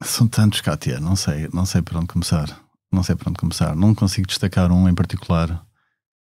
São 0.03 0.27
tantos, 0.27 0.59
Kátia, 0.59 0.99
não 0.99 1.15
sei, 1.15 1.47
não 1.53 1.67
sei 1.67 1.83
por 1.83 1.97
onde 1.97 2.07
começar. 2.07 2.59
Não 2.91 3.03
sei 3.03 3.15
por 3.15 3.29
onde 3.29 3.37
começar. 3.37 3.75
Não 3.75 3.93
consigo 3.93 4.25
destacar 4.25 4.71
um 4.71 4.89
em 4.89 4.95
particular 4.95 5.63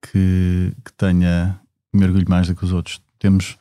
que, 0.02 0.72
que 0.84 0.92
tenha 0.96 1.60
me 1.92 2.04
orgulho 2.04 2.28
mais 2.28 2.46
do 2.46 2.54
que 2.54 2.64
os 2.64 2.72
outros. 2.72 3.00
Temos 3.18 3.58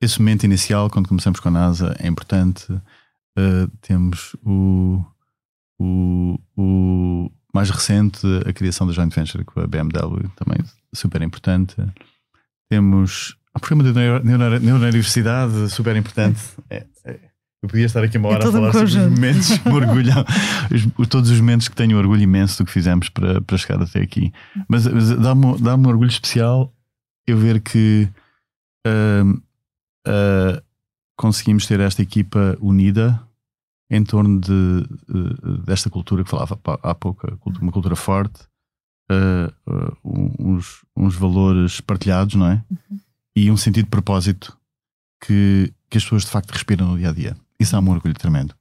esse 0.00 0.18
momento 0.20 0.44
inicial, 0.44 0.90
quando 0.90 1.08
começamos 1.08 1.40
com 1.40 1.48
a 1.48 1.52
NASA, 1.52 1.96
é 1.98 2.06
importante. 2.06 2.70
Uh, 2.72 3.68
temos 3.80 4.36
o, 4.44 5.04
o, 5.78 6.38
o, 6.56 7.30
mais 7.52 7.70
recente, 7.70 8.26
a 8.46 8.52
criação 8.52 8.86
da 8.86 8.92
joint 8.92 9.14
venture 9.14 9.44
com 9.44 9.60
a 9.60 9.66
BMW, 9.66 10.28
também 10.36 10.58
super 10.94 11.22
importante. 11.22 11.74
Temos 12.68 13.36
o 13.54 13.60
programa 13.60 13.92
da 13.92 14.60
Neurodiversidade, 14.60 15.70
super 15.70 15.96
importante. 15.96 16.40
É, 16.70 16.86
é, 17.04 17.20
eu 17.64 17.68
podia 17.68 17.86
estar 17.86 18.04
aqui 18.04 18.18
uma 18.18 18.28
hora 18.28 18.44
é 18.44 18.48
a 18.48 18.52
falar 18.52 18.68
um 18.68 18.72
sobre 18.72 18.84
os 18.84 18.96
momentos 18.96 19.58
que 19.58 19.68
me 19.68 19.74
orgulham, 19.74 20.24
todos 21.08 21.30
os 21.30 21.40
momentos 21.40 21.66
que 21.66 21.74
tenho 21.74 21.96
orgulho 21.96 22.20
imenso 22.20 22.62
do 22.62 22.66
que 22.66 22.72
fizemos 22.72 23.08
para, 23.08 23.40
para 23.40 23.56
chegar 23.56 23.82
até 23.82 24.02
aqui. 24.02 24.32
Mas, 24.68 24.86
mas 24.86 25.08
dá-me 25.16 25.58
dá 25.58 25.74
um 25.74 25.88
orgulho 25.88 26.10
especial 26.10 26.70
eu 27.26 27.38
ver 27.38 27.60
que 27.60 28.06
uh, 28.86 29.30
uh, 30.06 30.62
conseguimos 31.16 31.66
ter 31.66 31.80
esta 31.80 32.02
equipa 32.02 32.54
unida 32.60 33.18
em 33.90 34.04
torno 34.04 34.38
de, 34.38 34.52
uh, 35.08 35.58
desta 35.64 35.88
cultura 35.88 36.22
que 36.22 36.30
falava 36.30 36.60
há 36.82 36.94
pouco, 36.94 37.26
uma 37.62 37.72
cultura 37.72 37.96
forte, 37.96 38.42
uh, 39.10 39.50
uh, 39.66 39.96
uns, 40.38 40.84
uns 40.94 41.14
valores 41.16 41.80
partilhados, 41.80 42.34
não 42.34 42.46
é? 42.46 42.62
Uhum. 42.70 43.00
E 43.34 43.50
um 43.50 43.56
sentido 43.56 43.86
de 43.86 43.90
propósito 43.90 44.54
que, 45.24 45.72
que 45.88 45.96
as 45.96 46.04
pessoas 46.04 46.24
de 46.24 46.30
facto 46.30 46.50
respiram 46.50 46.88
no 46.88 46.98
dia 46.98 47.08
a 47.08 47.12
dia. 47.12 47.43
Isso 47.58 47.76
é 47.76 47.78
um 47.78 47.90
orgulho 47.90 48.14
tremendo. 48.14 48.54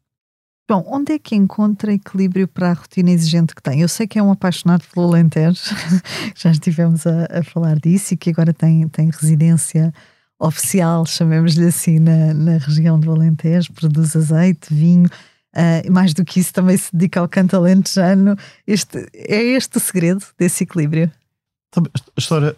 Bom, 0.69 0.83
onde 0.87 1.13
é 1.13 1.19
que 1.19 1.35
encontra 1.35 1.93
equilíbrio 1.93 2.47
para 2.47 2.71
a 2.71 2.73
rotina 2.73 3.11
exigente 3.11 3.53
que 3.53 3.61
tem? 3.61 3.81
Eu 3.81 3.89
sei 3.89 4.07
que 4.07 4.17
é 4.17 4.23
um 4.23 4.31
apaixonado 4.31 4.83
pelo 4.93 5.07
Alentejo, 5.07 5.61
já 6.35 6.51
estivemos 6.51 7.05
a, 7.05 7.39
a, 7.39 7.43
falar 7.43 7.77
disso 7.79 8.13
e 8.13 8.17
que 8.17 8.29
agora 8.29 8.53
tem, 8.53 8.87
tem 8.87 9.09
residência 9.09 9.93
oficial, 10.39 11.05
chamemos-lhe 11.05 11.67
assim, 11.67 11.99
na, 11.99 12.33
na 12.33 12.57
região 12.57 12.97
do 12.97 13.11
Alentejo, 13.11 13.73
produz 13.73 14.15
azeite, 14.15 14.73
vinho, 14.73 15.09
uh, 15.53 15.91
mais 15.91 16.13
do 16.13 16.23
que 16.23 16.39
isso 16.39 16.53
também 16.53 16.77
se 16.77 16.95
dedica 16.95 17.19
ao 17.19 17.27
canto 17.27 17.57
alentejano. 17.57 18.35
Este, 18.65 19.05
é 19.13 19.43
este 19.43 19.77
o 19.77 19.81
segredo 19.81 20.25
desse 20.37 20.63
equilíbrio? 20.63 21.11
A 21.75 22.19
história, 22.19 22.55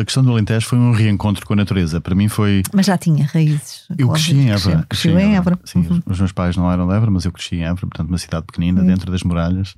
a 0.00 0.04
questão 0.04 0.22
do 0.22 0.30
Alentejo 0.30 0.66
foi 0.66 0.78
um 0.78 0.92
reencontro 0.92 1.44
com 1.44 1.52
a 1.52 1.56
natureza. 1.56 2.00
Para 2.00 2.14
mim 2.14 2.28
foi. 2.28 2.62
Mas 2.72 2.86
já 2.86 2.96
tinha 2.96 3.26
raízes. 3.26 3.86
Eu 3.98 4.08
cresci 4.08 4.34
em 4.34 4.50
Évora. 4.50 4.86
Cresci 4.88 5.08
em 5.08 5.36
Évora. 5.36 5.58
Sim, 5.64 5.80
uhum. 5.80 6.02
os 6.06 6.18
meus 6.18 6.32
pais 6.32 6.56
não 6.56 6.70
eram 6.70 6.86
de 6.86 6.94
Évora, 6.94 7.10
mas 7.10 7.24
eu 7.24 7.32
cresci 7.32 7.56
em 7.56 7.64
Évora, 7.64 7.86
portanto, 7.88 8.08
uma 8.08 8.18
cidade 8.18 8.46
pequenina, 8.46 8.80
uhum. 8.80 8.86
dentro 8.86 9.10
das 9.10 9.22
muralhas. 9.22 9.74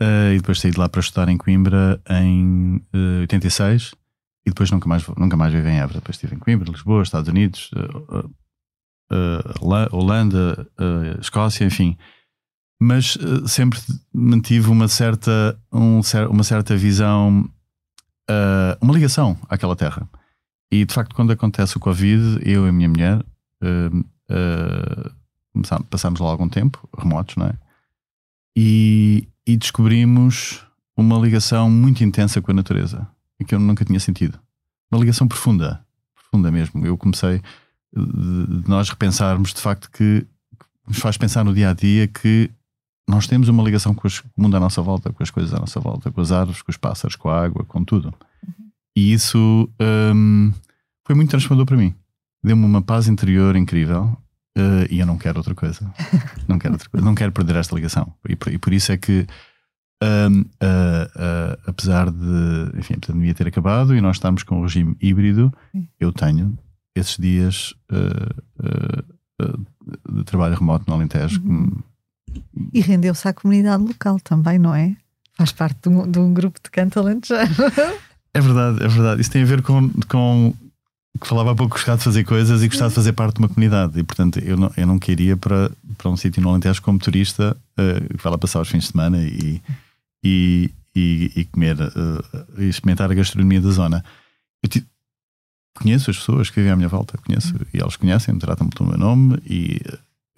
Uh, 0.00 0.32
e 0.34 0.36
depois 0.36 0.60
saí 0.60 0.70
de 0.70 0.78
lá 0.78 0.88
para 0.88 1.00
estudar 1.00 1.28
em 1.28 1.36
Coimbra 1.36 2.00
em 2.08 2.76
uh, 2.94 3.20
86 3.22 3.92
e 4.46 4.50
depois 4.50 4.70
nunca 4.70 4.88
mais, 4.88 5.04
nunca 5.16 5.36
mais 5.36 5.52
vivi 5.52 5.68
em 5.68 5.78
Évora. 5.80 5.98
Depois 5.98 6.16
estive 6.16 6.36
em 6.36 6.38
Coimbra, 6.38 6.70
Lisboa, 6.70 7.02
Estados 7.02 7.28
Unidos, 7.28 7.70
uh, 7.72 8.30
Holanda, 9.90 10.68
Escócia, 11.20 11.64
enfim. 11.64 11.96
Mas 12.80 13.18
sempre 13.46 13.80
mantive 14.14 14.68
uma 14.68 14.86
certa, 14.86 15.58
um, 15.72 16.00
uma 16.30 16.44
certa 16.44 16.76
visão 16.76 17.50
uh, 18.30 18.78
uma 18.80 18.94
ligação 18.94 19.36
àquela 19.48 19.76
terra. 19.76 20.08
E 20.70 20.84
de 20.84 20.92
facto, 20.92 21.14
quando 21.14 21.32
acontece 21.32 21.76
o 21.76 21.80
Covid, 21.80 22.40
eu 22.44 22.66
e 22.66 22.68
a 22.68 22.72
minha 22.72 22.88
mulher 22.88 23.24
uh, 23.62 23.98
uh, 24.30 25.84
passámos 25.90 26.20
lá 26.20 26.28
algum 26.28 26.48
tempo, 26.48 26.88
remotos, 26.96 27.36
não 27.36 27.46
é? 27.46 27.54
e, 28.60 29.28
e 29.46 29.56
descobrimos 29.56 30.64
uma 30.96 31.16
ligação 31.16 31.70
muito 31.70 32.02
intensa 32.02 32.42
com 32.42 32.50
a 32.50 32.54
natureza 32.54 33.08
que 33.46 33.54
eu 33.54 33.60
nunca 33.60 33.84
tinha 33.84 34.00
sentido. 34.00 34.36
Uma 34.90 35.00
ligação 35.00 35.28
profunda, 35.28 35.80
profunda 36.12 36.50
mesmo. 36.50 36.84
Eu 36.84 36.98
comecei 36.98 37.40
de, 37.94 38.62
de 38.62 38.68
nós 38.68 38.88
repensarmos 38.88 39.54
de 39.54 39.60
facto 39.60 39.88
que, 39.92 40.26
que 40.58 40.88
nos 40.88 40.98
faz 40.98 41.16
pensar 41.16 41.44
no 41.44 41.54
dia 41.54 41.70
a 41.70 41.72
dia 41.72 42.08
que 42.08 42.50
nós 43.08 43.26
temos 43.26 43.48
uma 43.48 43.62
ligação 43.62 43.94
com, 43.94 44.06
o 44.06 44.10
mundo 44.36 44.56
à 44.56 44.60
nossa 44.60 44.82
volta, 44.82 45.10
com 45.10 45.22
as 45.22 45.30
coisas 45.30 45.54
à 45.54 45.58
nossa 45.58 45.80
volta, 45.80 46.12
com 46.12 46.20
as 46.20 46.30
árvores, 46.30 46.60
com 46.60 46.70
os 46.70 46.76
pássaros, 46.76 47.16
com 47.16 47.30
a 47.30 47.42
água, 47.42 47.64
com 47.64 47.82
tudo. 47.82 48.12
Uhum. 48.46 48.70
E 48.94 49.12
isso 49.12 49.68
um, 50.14 50.52
foi 51.06 51.16
muito 51.16 51.30
transformador 51.30 51.64
para 51.64 51.76
mim. 51.78 51.94
Deu-me 52.44 52.64
uma 52.64 52.82
paz 52.82 53.08
interior 53.08 53.56
incrível. 53.56 54.14
Uh, 54.56 54.84
e 54.90 54.98
eu 54.98 55.06
não 55.06 55.16
quero 55.16 55.38
outra 55.38 55.54
coisa. 55.54 55.90
não 56.46 56.58
quero 56.58 56.74
outra 56.74 56.88
coisa. 56.90 57.04
Não 57.04 57.14
quero 57.14 57.32
perder 57.32 57.56
esta 57.56 57.74
ligação. 57.74 58.12
E 58.28 58.36
por, 58.36 58.52
e 58.52 58.58
por 58.58 58.72
isso 58.74 58.92
é 58.92 58.98
que, 58.98 59.26
um, 60.02 60.40
uh, 60.40 60.44
uh, 60.44 61.58
apesar 61.66 62.10
de 62.10 62.78
enfim, 62.78 62.94
a 62.94 63.06
pandemia 63.06 63.34
ter 63.34 63.46
acabado 63.48 63.96
e 63.96 64.00
nós 64.02 64.16
estarmos 64.16 64.42
com 64.42 64.58
o 64.58 64.62
regime 64.62 64.94
híbrido, 65.00 65.50
eu 65.98 66.12
tenho 66.12 66.58
esses 66.94 67.16
dias 67.16 67.74
de 70.10 70.24
trabalho 70.24 70.56
remoto 70.56 70.84
no 70.88 70.94
Alentejo. 70.94 71.40
Uhum. 71.42 71.78
E 72.72 72.80
rendeu-se 72.80 73.26
à 73.26 73.32
comunidade 73.32 73.82
local 73.82 74.18
também, 74.20 74.58
não 74.58 74.74
é? 74.74 74.96
Faz 75.36 75.52
parte 75.52 75.82
de 75.82 75.88
um, 75.88 76.10
de 76.10 76.18
um 76.18 76.34
grupo 76.34 76.58
de 76.62 76.70
canto 76.70 76.98
alentejano. 76.98 77.54
É 78.34 78.40
verdade, 78.40 78.84
é 78.84 78.88
verdade. 78.88 79.20
Isso 79.20 79.30
tem 79.30 79.42
a 79.42 79.46
ver 79.46 79.62
com, 79.62 79.90
com 80.06 80.54
que 81.20 81.26
falava 81.26 81.52
há 81.52 81.54
pouco 81.54 81.74
gostar 81.74 81.96
de 81.96 82.04
fazer 82.04 82.24
coisas 82.24 82.62
e 82.62 82.68
gostar 82.68 82.88
de 82.88 82.94
fazer 82.94 83.12
parte 83.12 83.34
de 83.34 83.40
uma 83.40 83.48
comunidade. 83.48 83.98
E 83.98 84.04
portanto, 84.04 84.38
eu 84.38 84.56
não, 84.56 84.72
eu 84.76 84.86
não 84.86 84.98
queria 84.98 85.36
para, 85.36 85.70
para 85.96 86.10
um 86.10 86.16
sítio 86.16 86.40
no 86.42 86.50
Alentejo 86.50 86.80
como 86.82 86.98
turista 86.98 87.56
uh, 87.72 88.16
que 88.16 88.22
vai 88.22 88.30
lá 88.30 88.38
passar 88.38 88.60
os 88.60 88.68
fins 88.68 88.84
de 88.84 88.90
semana 88.90 89.18
e, 89.18 89.60
e, 90.22 90.70
e, 90.94 91.32
e 91.34 91.44
comer 91.46 91.76
uh, 91.80 92.60
e 92.62 92.68
experimentar 92.68 93.10
a 93.10 93.14
gastronomia 93.14 93.60
da 93.60 93.70
zona. 93.70 94.04
Eu 94.62 94.82
conheço 95.74 96.10
as 96.10 96.18
pessoas 96.18 96.50
que 96.50 96.56
vivem 96.56 96.72
à 96.72 96.76
minha 96.76 96.88
volta, 96.88 97.18
conheço 97.18 97.54
e 97.72 97.78
eles 97.78 97.96
conhecem, 97.96 98.38
tratam-me 98.38 98.72
pelo 98.72 98.90
meu 98.90 98.98
nome 98.98 99.38
e 99.46 99.80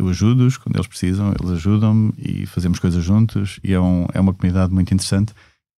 eu 0.00 0.08
ajudo-os 0.08 0.56
quando 0.56 0.76
eles 0.76 0.86
precisam, 0.86 1.34
eles 1.38 1.50
ajudam-me 1.52 2.14
e 2.16 2.46
fazemos 2.46 2.78
coisas 2.78 3.04
juntos. 3.04 3.60
E 3.62 3.74
é, 3.74 3.80
um, 3.80 4.06
é 4.14 4.20
uma 4.20 4.32
comunidade 4.32 4.72
muito 4.72 4.92
interessante. 4.94 5.34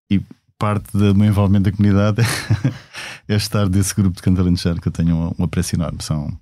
E 0.08 0.22
parte 0.56 0.96
do 0.96 1.12
meu 1.12 1.26
envolvimento 1.26 1.68
da 1.68 1.76
comunidade 1.76 2.22
é 3.26 3.34
estar 3.34 3.68
desse 3.68 3.92
grupo 3.94 4.14
de 4.14 4.22
cantalanchar 4.22 4.80
que 4.80 4.86
eu 4.86 4.92
tenho 4.92 5.16
um, 5.16 5.34
um 5.40 5.44
apreço 5.44 5.74
enorme. 5.74 6.00
São 6.00 6.38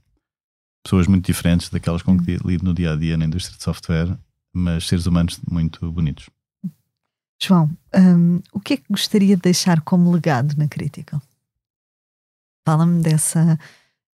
pessoas 0.85 1.07
muito 1.07 1.25
diferentes 1.25 1.71
daquelas 1.71 2.03
com 2.03 2.19
que 2.19 2.37
lido 2.45 2.65
no 2.65 2.75
dia 2.75 2.93
a 2.93 2.97
dia 2.97 3.17
na 3.17 3.25
indústria 3.25 3.57
de 3.57 3.65
software, 3.65 4.15
mas 4.53 4.87
seres 4.87 5.07
humanos 5.07 5.41
muito 5.51 5.91
bonitos. 5.91 6.29
João, 7.43 7.71
um, 7.95 8.43
o 8.53 8.61
que 8.61 8.75
é 8.75 8.77
que 8.77 8.85
gostaria 8.91 9.37
de 9.37 9.43
deixar 9.43 9.81
como 9.81 10.13
legado 10.13 10.55
na 10.59 10.69
Critical? 10.69 11.23
Fala-me 12.67 13.03
dessa, 13.03 13.59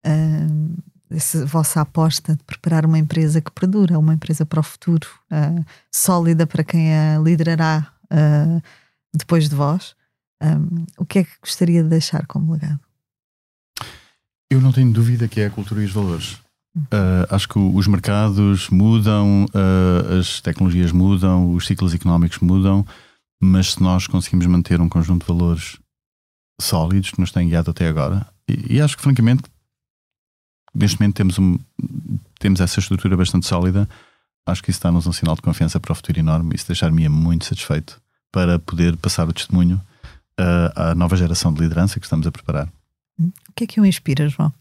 um, 0.06 0.76
dessa 1.10 1.46
vossa 1.46 1.80
aposta 1.80 2.34
de 2.34 2.42
preparar 2.44 2.84
uma 2.84 2.98
empresa 2.98 3.40
que 3.40 3.50
perdura, 3.50 3.98
uma 3.98 4.14
empresa 4.14 4.44
para 4.44 4.60
o 4.60 4.62
futuro, 4.62 5.08
uh, 5.30 5.64
sólida 5.92 6.46
para 6.46 6.64
quem 6.64 6.94
a 6.94 7.18
liderará 7.18 7.92
uh, 8.04 8.62
depois 9.14 9.48
de 9.48 9.54
vós. 9.54 9.94
Um, 10.42 10.84
o 10.98 11.04
que 11.06 11.20
é 11.20 11.24
que 11.24 11.30
gostaria 11.40 11.82
de 11.82 11.88
deixar 11.88 12.26
como 12.26 12.52
legado? 12.52 12.80
Eu 14.50 14.60
não 14.60 14.72
tenho 14.72 14.92
dúvida 14.92 15.28
que 15.28 15.40
é 15.40 15.46
a 15.46 15.50
cultura 15.50 15.82
e 15.82 15.86
os 15.86 15.92
valores. 15.92 16.32
Uh, 16.76 17.26
acho 17.30 17.48
que 17.48 17.58
os 17.58 17.86
mercados 17.86 18.68
mudam, 18.68 19.46
as 20.18 20.42
tecnologias 20.42 20.92
mudam, 20.92 21.54
os 21.54 21.66
ciclos 21.66 21.94
económicos 21.94 22.38
mudam, 22.40 22.84
mas 23.40 23.72
se 23.72 23.82
nós 23.82 24.06
conseguimos 24.06 24.46
manter 24.46 24.80
um 24.80 24.88
conjunto 24.88 25.22
de 25.22 25.32
valores 25.32 25.78
sólidos 26.60 27.12
que 27.12 27.20
nos 27.20 27.32
têm 27.32 27.48
guiado 27.48 27.70
até 27.70 27.88
agora, 27.88 28.26
e, 28.48 28.74
e 28.74 28.80
acho 28.80 28.96
que 28.96 29.02
francamente 29.02 29.42
neste 30.76 31.00
momento 31.00 31.16
temos, 31.16 31.38
um, 31.38 31.58
temos 32.38 32.60
essa 32.60 32.78
estrutura 32.78 33.16
bastante 33.16 33.46
sólida, 33.46 33.88
acho 34.46 34.62
que 34.62 34.70
isso 34.70 34.80
dá-nos 34.80 35.06
um 35.06 35.12
sinal 35.12 35.34
de 35.34 35.42
confiança 35.42 35.80
para 35.80 35.92
o 35.92 35.94
futuro 35.94 36.18
enorme 36.18 36.54
isso 36.54 36.66
deixar-me 36.66 37.08
muito 37.08 37.44
satisfeito 37.44 38.00
para 38.30 38.58
poder 38.58 38.96
passar 38.96 39.28
o 39.28 39.32
testemunho 39.32 39.80
à 40.74 40.94
nova 40.94 41.16
geração 41.16 41.52
de 41.52 41.62
liderança 41.62 41.98
que 41.98 42.06
estamos 42.06 42.26
a 42.26 42.30
preparar. 42.30 42.68
O 43.18 43.52
que 43.54 43.64
é 43.64 43.66
que 43.66 43.80
o 43.80 43.86
inspira, 43.86 44.28
João? 44.28 44.52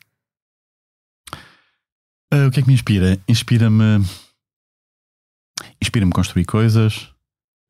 Uh, 2.34 2.48
o 2.48 2.52
que 2.52 2.60
é 2.60 2.64
que 2.64 2.68
me 2.68 2.74
inspira? 2.74 3.20
Inspira-me. 3.28 4.04
Inspira-me 5.82 6.12
construir 6.12 6.46
coisas, 6.46 7.10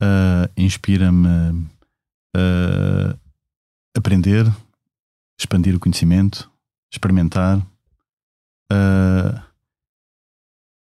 uh, 0.02 0.50
inspira-me 0.56 1.28
uh, 2.36 3.20
aprender, 3.96 4.52
expandir 5.40 5.76
o 5.76 5.80
conhecimento, 5.80 6.50
experimentar. 6.92 7.62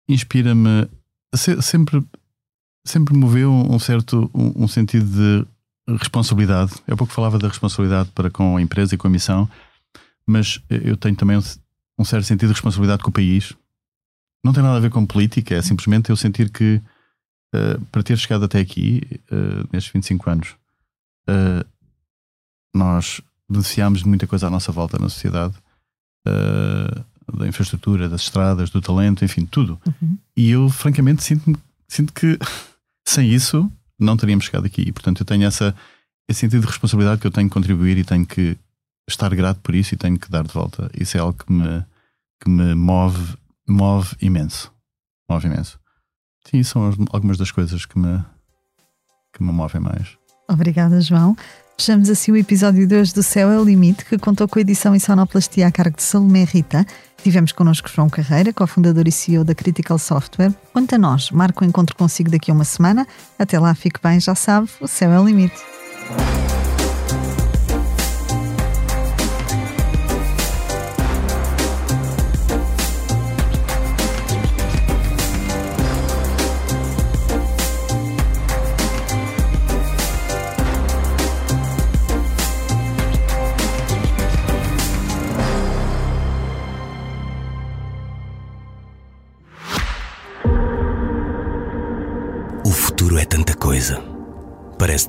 Inspira-me 0.09 0.89
sempre 1.35 2.05
sempre 2.85 3.15
moveu 3.15 3.53
um 3.53 3.79
certo 3.79 4.31
um, 4.35 4.65
um 4.65 4.69
sentido 4.69 5.07
de 5.07 5.47
responsabilidade. 5.99 6.73
Eu 6.87 6.97
pouco 6.97 7.13
falava 7.13 7.39
da 7.39 7.49
responsabilidade 7.49 8.11
para 8.11 8.31
com 8.31 8.57
a 8.57 8.63
empresa 8.63 8.95
e 8.95 8.99
com 8.99 9.07
a 9.07 9.11
missão, 9.11 9.49
mas 10.27 10.61
eu 10.69 10.97
tenho 10.97 11.17
também 11.17 11.37
um, 11.37 11.43
um 11.99 12.05
certo 12.05 12.25
sentido 12.25 12.49
de 12.49 12.55
responsabilidade 12.55 13.03
com 13.03 13.11
o 13.11 13.13
país. 13.13 13.53
Não 14.45 14.53
tem 14.53 14.63
nada 14.63 14.77
a 14.77 14.81
ver 14.81 14.91
com 14.91 15.05
política, 15.05 15.55
é 15.55 15.63
simplesmente 15.63 16.11
eu 16.11 16.17
sentir 16.17 16.51
que 16.51 16.81
uh, 17.55 17.81
para 17.93 18.03
ter 18.03 18.17
chegado 18.17 18.45
até 18.45 18.61
aqui, 18.61 19.03
uh, 19.31 19.69
nestes 19.73 19.93
25 19.93 20.31
anos, 20.31 20.57
uh, 21.29 21.67
nós 22.75 23.21
beneficiámos 23.49 24.01
de 24.01 24.09
muita 24.09 24.27
coisa 24.27 24.47
à 24.47 24.51
nossa 24.51 24.73
volta 24.73 24.99
na 24.99 25.09
sociedade, 25.09 25.55
da 27.37 27.47
infraestrutura, 27.47 28.09
das 28.09 28.23
estradas, 28.23 28.71
do 28.71 28.81
talento, 28.81 29.25
enfim, 29.25 29.47
tudo. 29.47 29.81
Uhum. 29.87 30.19
E 30.37 30.51
eu, 30.51 30.69
francamente, 30.69 31.23
sinto, 31.23 31.59
sinto 31.89 32.13
que 32.13 32.39
sem 33.07 33.29
isso 33.29 33.71
não 33.99 34.17
teríamos 34.17 34.45
chegado 34.47 34.67
aqui. 34.67 34.83
E, 34.83 34.93
portanto, 34.93 35.21
eu 35.21 35.27
tenho 35.27 35.45
essa, 35.45 35.75
esse 36.29 36.41
sentido 36.41 36.63
de 36.63 36.67
responsabilidade 36.67 37.21
que 37.21 37.27
eu 37.27 37.31
tenho 37.31 37.49
que 37.49 37.55
contribuir 37.55 37.99
e 37.99 38.05
tenho 38.05 38.27
que 38.27 38.57
estar 39.09 39.35
grato 39.35 39.61
por 39.61 39.75
isso 39.75 39.95
e 39.95 39.99
tenho 39.99 40.19
que 40.19 40.31
dar 40.31 40.45
de 40.45 40.53
volta. 40.53 40.91
Isso 40.95 41.17
é 41.17 41.21
algo 41.21 41.35
que 41.35 41.53
me, 41.53 41.85
que 42.43 42.49
me 42.49 42.75
move, 42.75 43.37
move 43.69 44.15
imenso. 44.21 44.73
Move 45.29 45.47
imenso. 45.47 45.79
Sim, 46.49 46.63
são 46.63 46.91
algumas 47.13 47.37
das 47.37 47.51
coisas 47.51 47.85
que 47.85 47.99
me, 47.99 48.25
que 49.33 49.43
me 49.43 49.53
movem 49.53 49.81
mais. 49.81 50.17
Obrigada, 50.49 51.01
João. 51.01 51.37
Fechamos 51.81 52.11
assim 52.11 52.31
o 52.31 52.37
episódio 52.37 52.87
de 52.87 53.13
do 53.15 53.23
Céu 53.23 53.51
é 53.51 53.59
o 53.59 53.65
Limite, 53.65 54.05
que 54.05 54.19
contou 54.19 54.47
com 54.47 54.59
a 54.59 54.61
edição 54.61 54.95
em 54.95 54.99
sonoplastia 54.99 55.67
a 55.67 55.73
cargo 55.73 55.97
de 55.97 56.03
Salomé 56.03 56.45
Rita. 56.45 56.85
Tivemos 57.23 57.53
connosco 57.53 57.89
João 57.89 58.07
Carreira, 58.07 58.53
cofundador 58.53 59.05
e 59.09 59.11
CEO 59.11 59.45
da 59.45 59.55
Critical 59.55 59.99
Software. 59.99 60.53
Quanto 60.75 60.95
a 60.95 60.99
nós, 60.99 61.31
marco 61.31 61.65
o 61.65 61.67
encontro 61.67 61.97
consigo 61.97 62.31
daqui 62.31 62.51
a 62.51 62.55
uma 62.55 62.65
semana. 62.65 63.07
Até 63.39 63.59
lá, 63.59 63.75
fique 63.75 63.99
bem, 64.03 64.21
já 64.21 64.35
sabe, 64.35 64.69
o 64.79 64.87
céu 64.87 65.11
é 65.11 65.19
o 65.19 65.25
limite. 65.25 65.57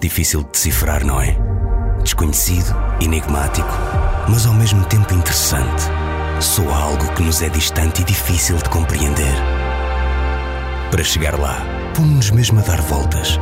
Difícil 0.02 0.42
de 0.42 0.50
decifrar, 0.50 1.06
não 1.06 1.22
é? 1.22 1.38
Desconhecido, 2.04 2.76
enigmático, 3.00 3.70
mas 4.28 4.46
ao 4.48 4.54
mesmo 4.54 4.84
tempo 4.86 5.14
interessante. 5.14 5.84
Soa 6.40 6.76
algo 6.76 7.14
que 7.14 7.22
nos 7.22 7.42
é 7.44 7.50
distante 7.50 8.02
e 8.02 8.06
difícil 8.06 8.58
de 8.58 8.68
compreender. 8.70 9.36
Para 10.90 11.04
chegar 11.04 11.40
lá, 11.40 11.64
pomos-nos 11.96 12.32
mesmo 12.32 12.60
a 12.60 12.64
dar 12.64 12.82
voltas, 12.82 13.40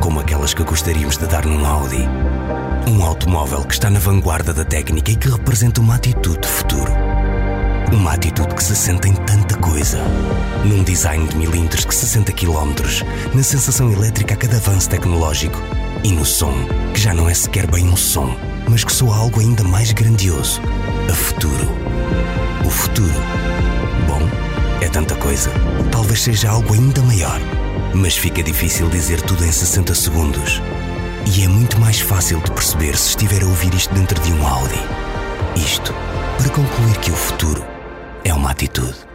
como 0.00 0.20
aquelas 0.20 0.54
que 0.54 0.62
gostaríamos 0.62 1.18
de 1.18 1.26
dar 1.26 1.44
num 1.44 1.66
Audi. 1.66 2.08
Um 2.86 3.02
automóvel 3.02 3.64
que 3.64 3.74
está 3.74 3.90
na 3.90 3.98
vanguarda 3.98 4.54
da 4.54 4.64
técnica 4.64 5.10
e 5.10 5.16
que 5.16 5.28
representa 5.28 5.80
uma 5.80 5.96
atitude 5.96 6.40
de 6.40 6.48
futuro 6.48 6.92
uma 7.90 8.12
atitude 8.12 8.54
que 8.54 8.62
se 8.62 8.76
sente 8.76 9.08
em 9.08 9.14
tanta 9.14 9.56
coisa. 9.56 9.98
Num 10.62 10.82
design 10.82 11.26
de 11.26 11.36
milímetros 11.36 11.86
que 11.86 11.94
60 11.94 12.32
km, 12.32 12.74
na 13.34 13.42
sensação 13.42 13.90
elétrica 13.90 14.34
a 14.34 14.36
cada 14.36 14.58
avanço 14.58 14.90
tecnológico 14.90 15.58
e 16.04 16.12
no 16.12 16.24
som, 16.24 16.54
que 16.94 17.00
já 17.00 17.12
não 17.12 17.28
é 17.28 17.34
sequer 17.34 17.66
bem 17.66 17.88
um 17.88 17.96
som, 17.96 18.36
mas 18.68 18.84
que 18.84 18.92
soa 18.92 19.16
algo 19.16 19.40
ainda 19.40 19.64
mais 19.64 19.92
grandioso. 19.92 20.60
A 21.10 21.14
futuro. 21.14 21.68
O 22.64 22.70
futuro. 22.70 23.20
Bom, 24.06 24.20
é 24.80 24.88
tanta 24.88 25.14
coisa. 25.16 25.50
Talvez 25.90 26.22
seja 26.22 26.50
algo 26.50 26.74
ainda 26.74 27.02
maior 27.02 27.40
Mas 27.94 28.16
fica 28.16 28.42
difícil 28.42 28.88
dizer 28.88 29.20
tudo 29.22 29.44
em 29.44 29.52
60 29.52 29.94
segundos. 29.94 30.62
E 31.34 31.44
é 31.44 31.48
muito 31.48 31.78
mais 31.80 32.00
fácil 32.00 32.40
de 32.40 32.50
perceber 32.50 32.96
se 32.96 33.10
estiver 33.10 33.42
a 33.42 33.46
ouvir 33.46 33.74
isto 33.74 33.92
dentro 33.94 34.20
de 34.20 34.32
um 34.32 34.46
Audi. 34.46 34.80
Isto 35.56 35.92
para 36.36 36.48
concluir 36.50 36.96
que 36.98 37.10
o 37.10 37.16
futuro 37.16 37.64
é 38.24 38.32
uma 38.32 38.50
atitude. 38.50 39.07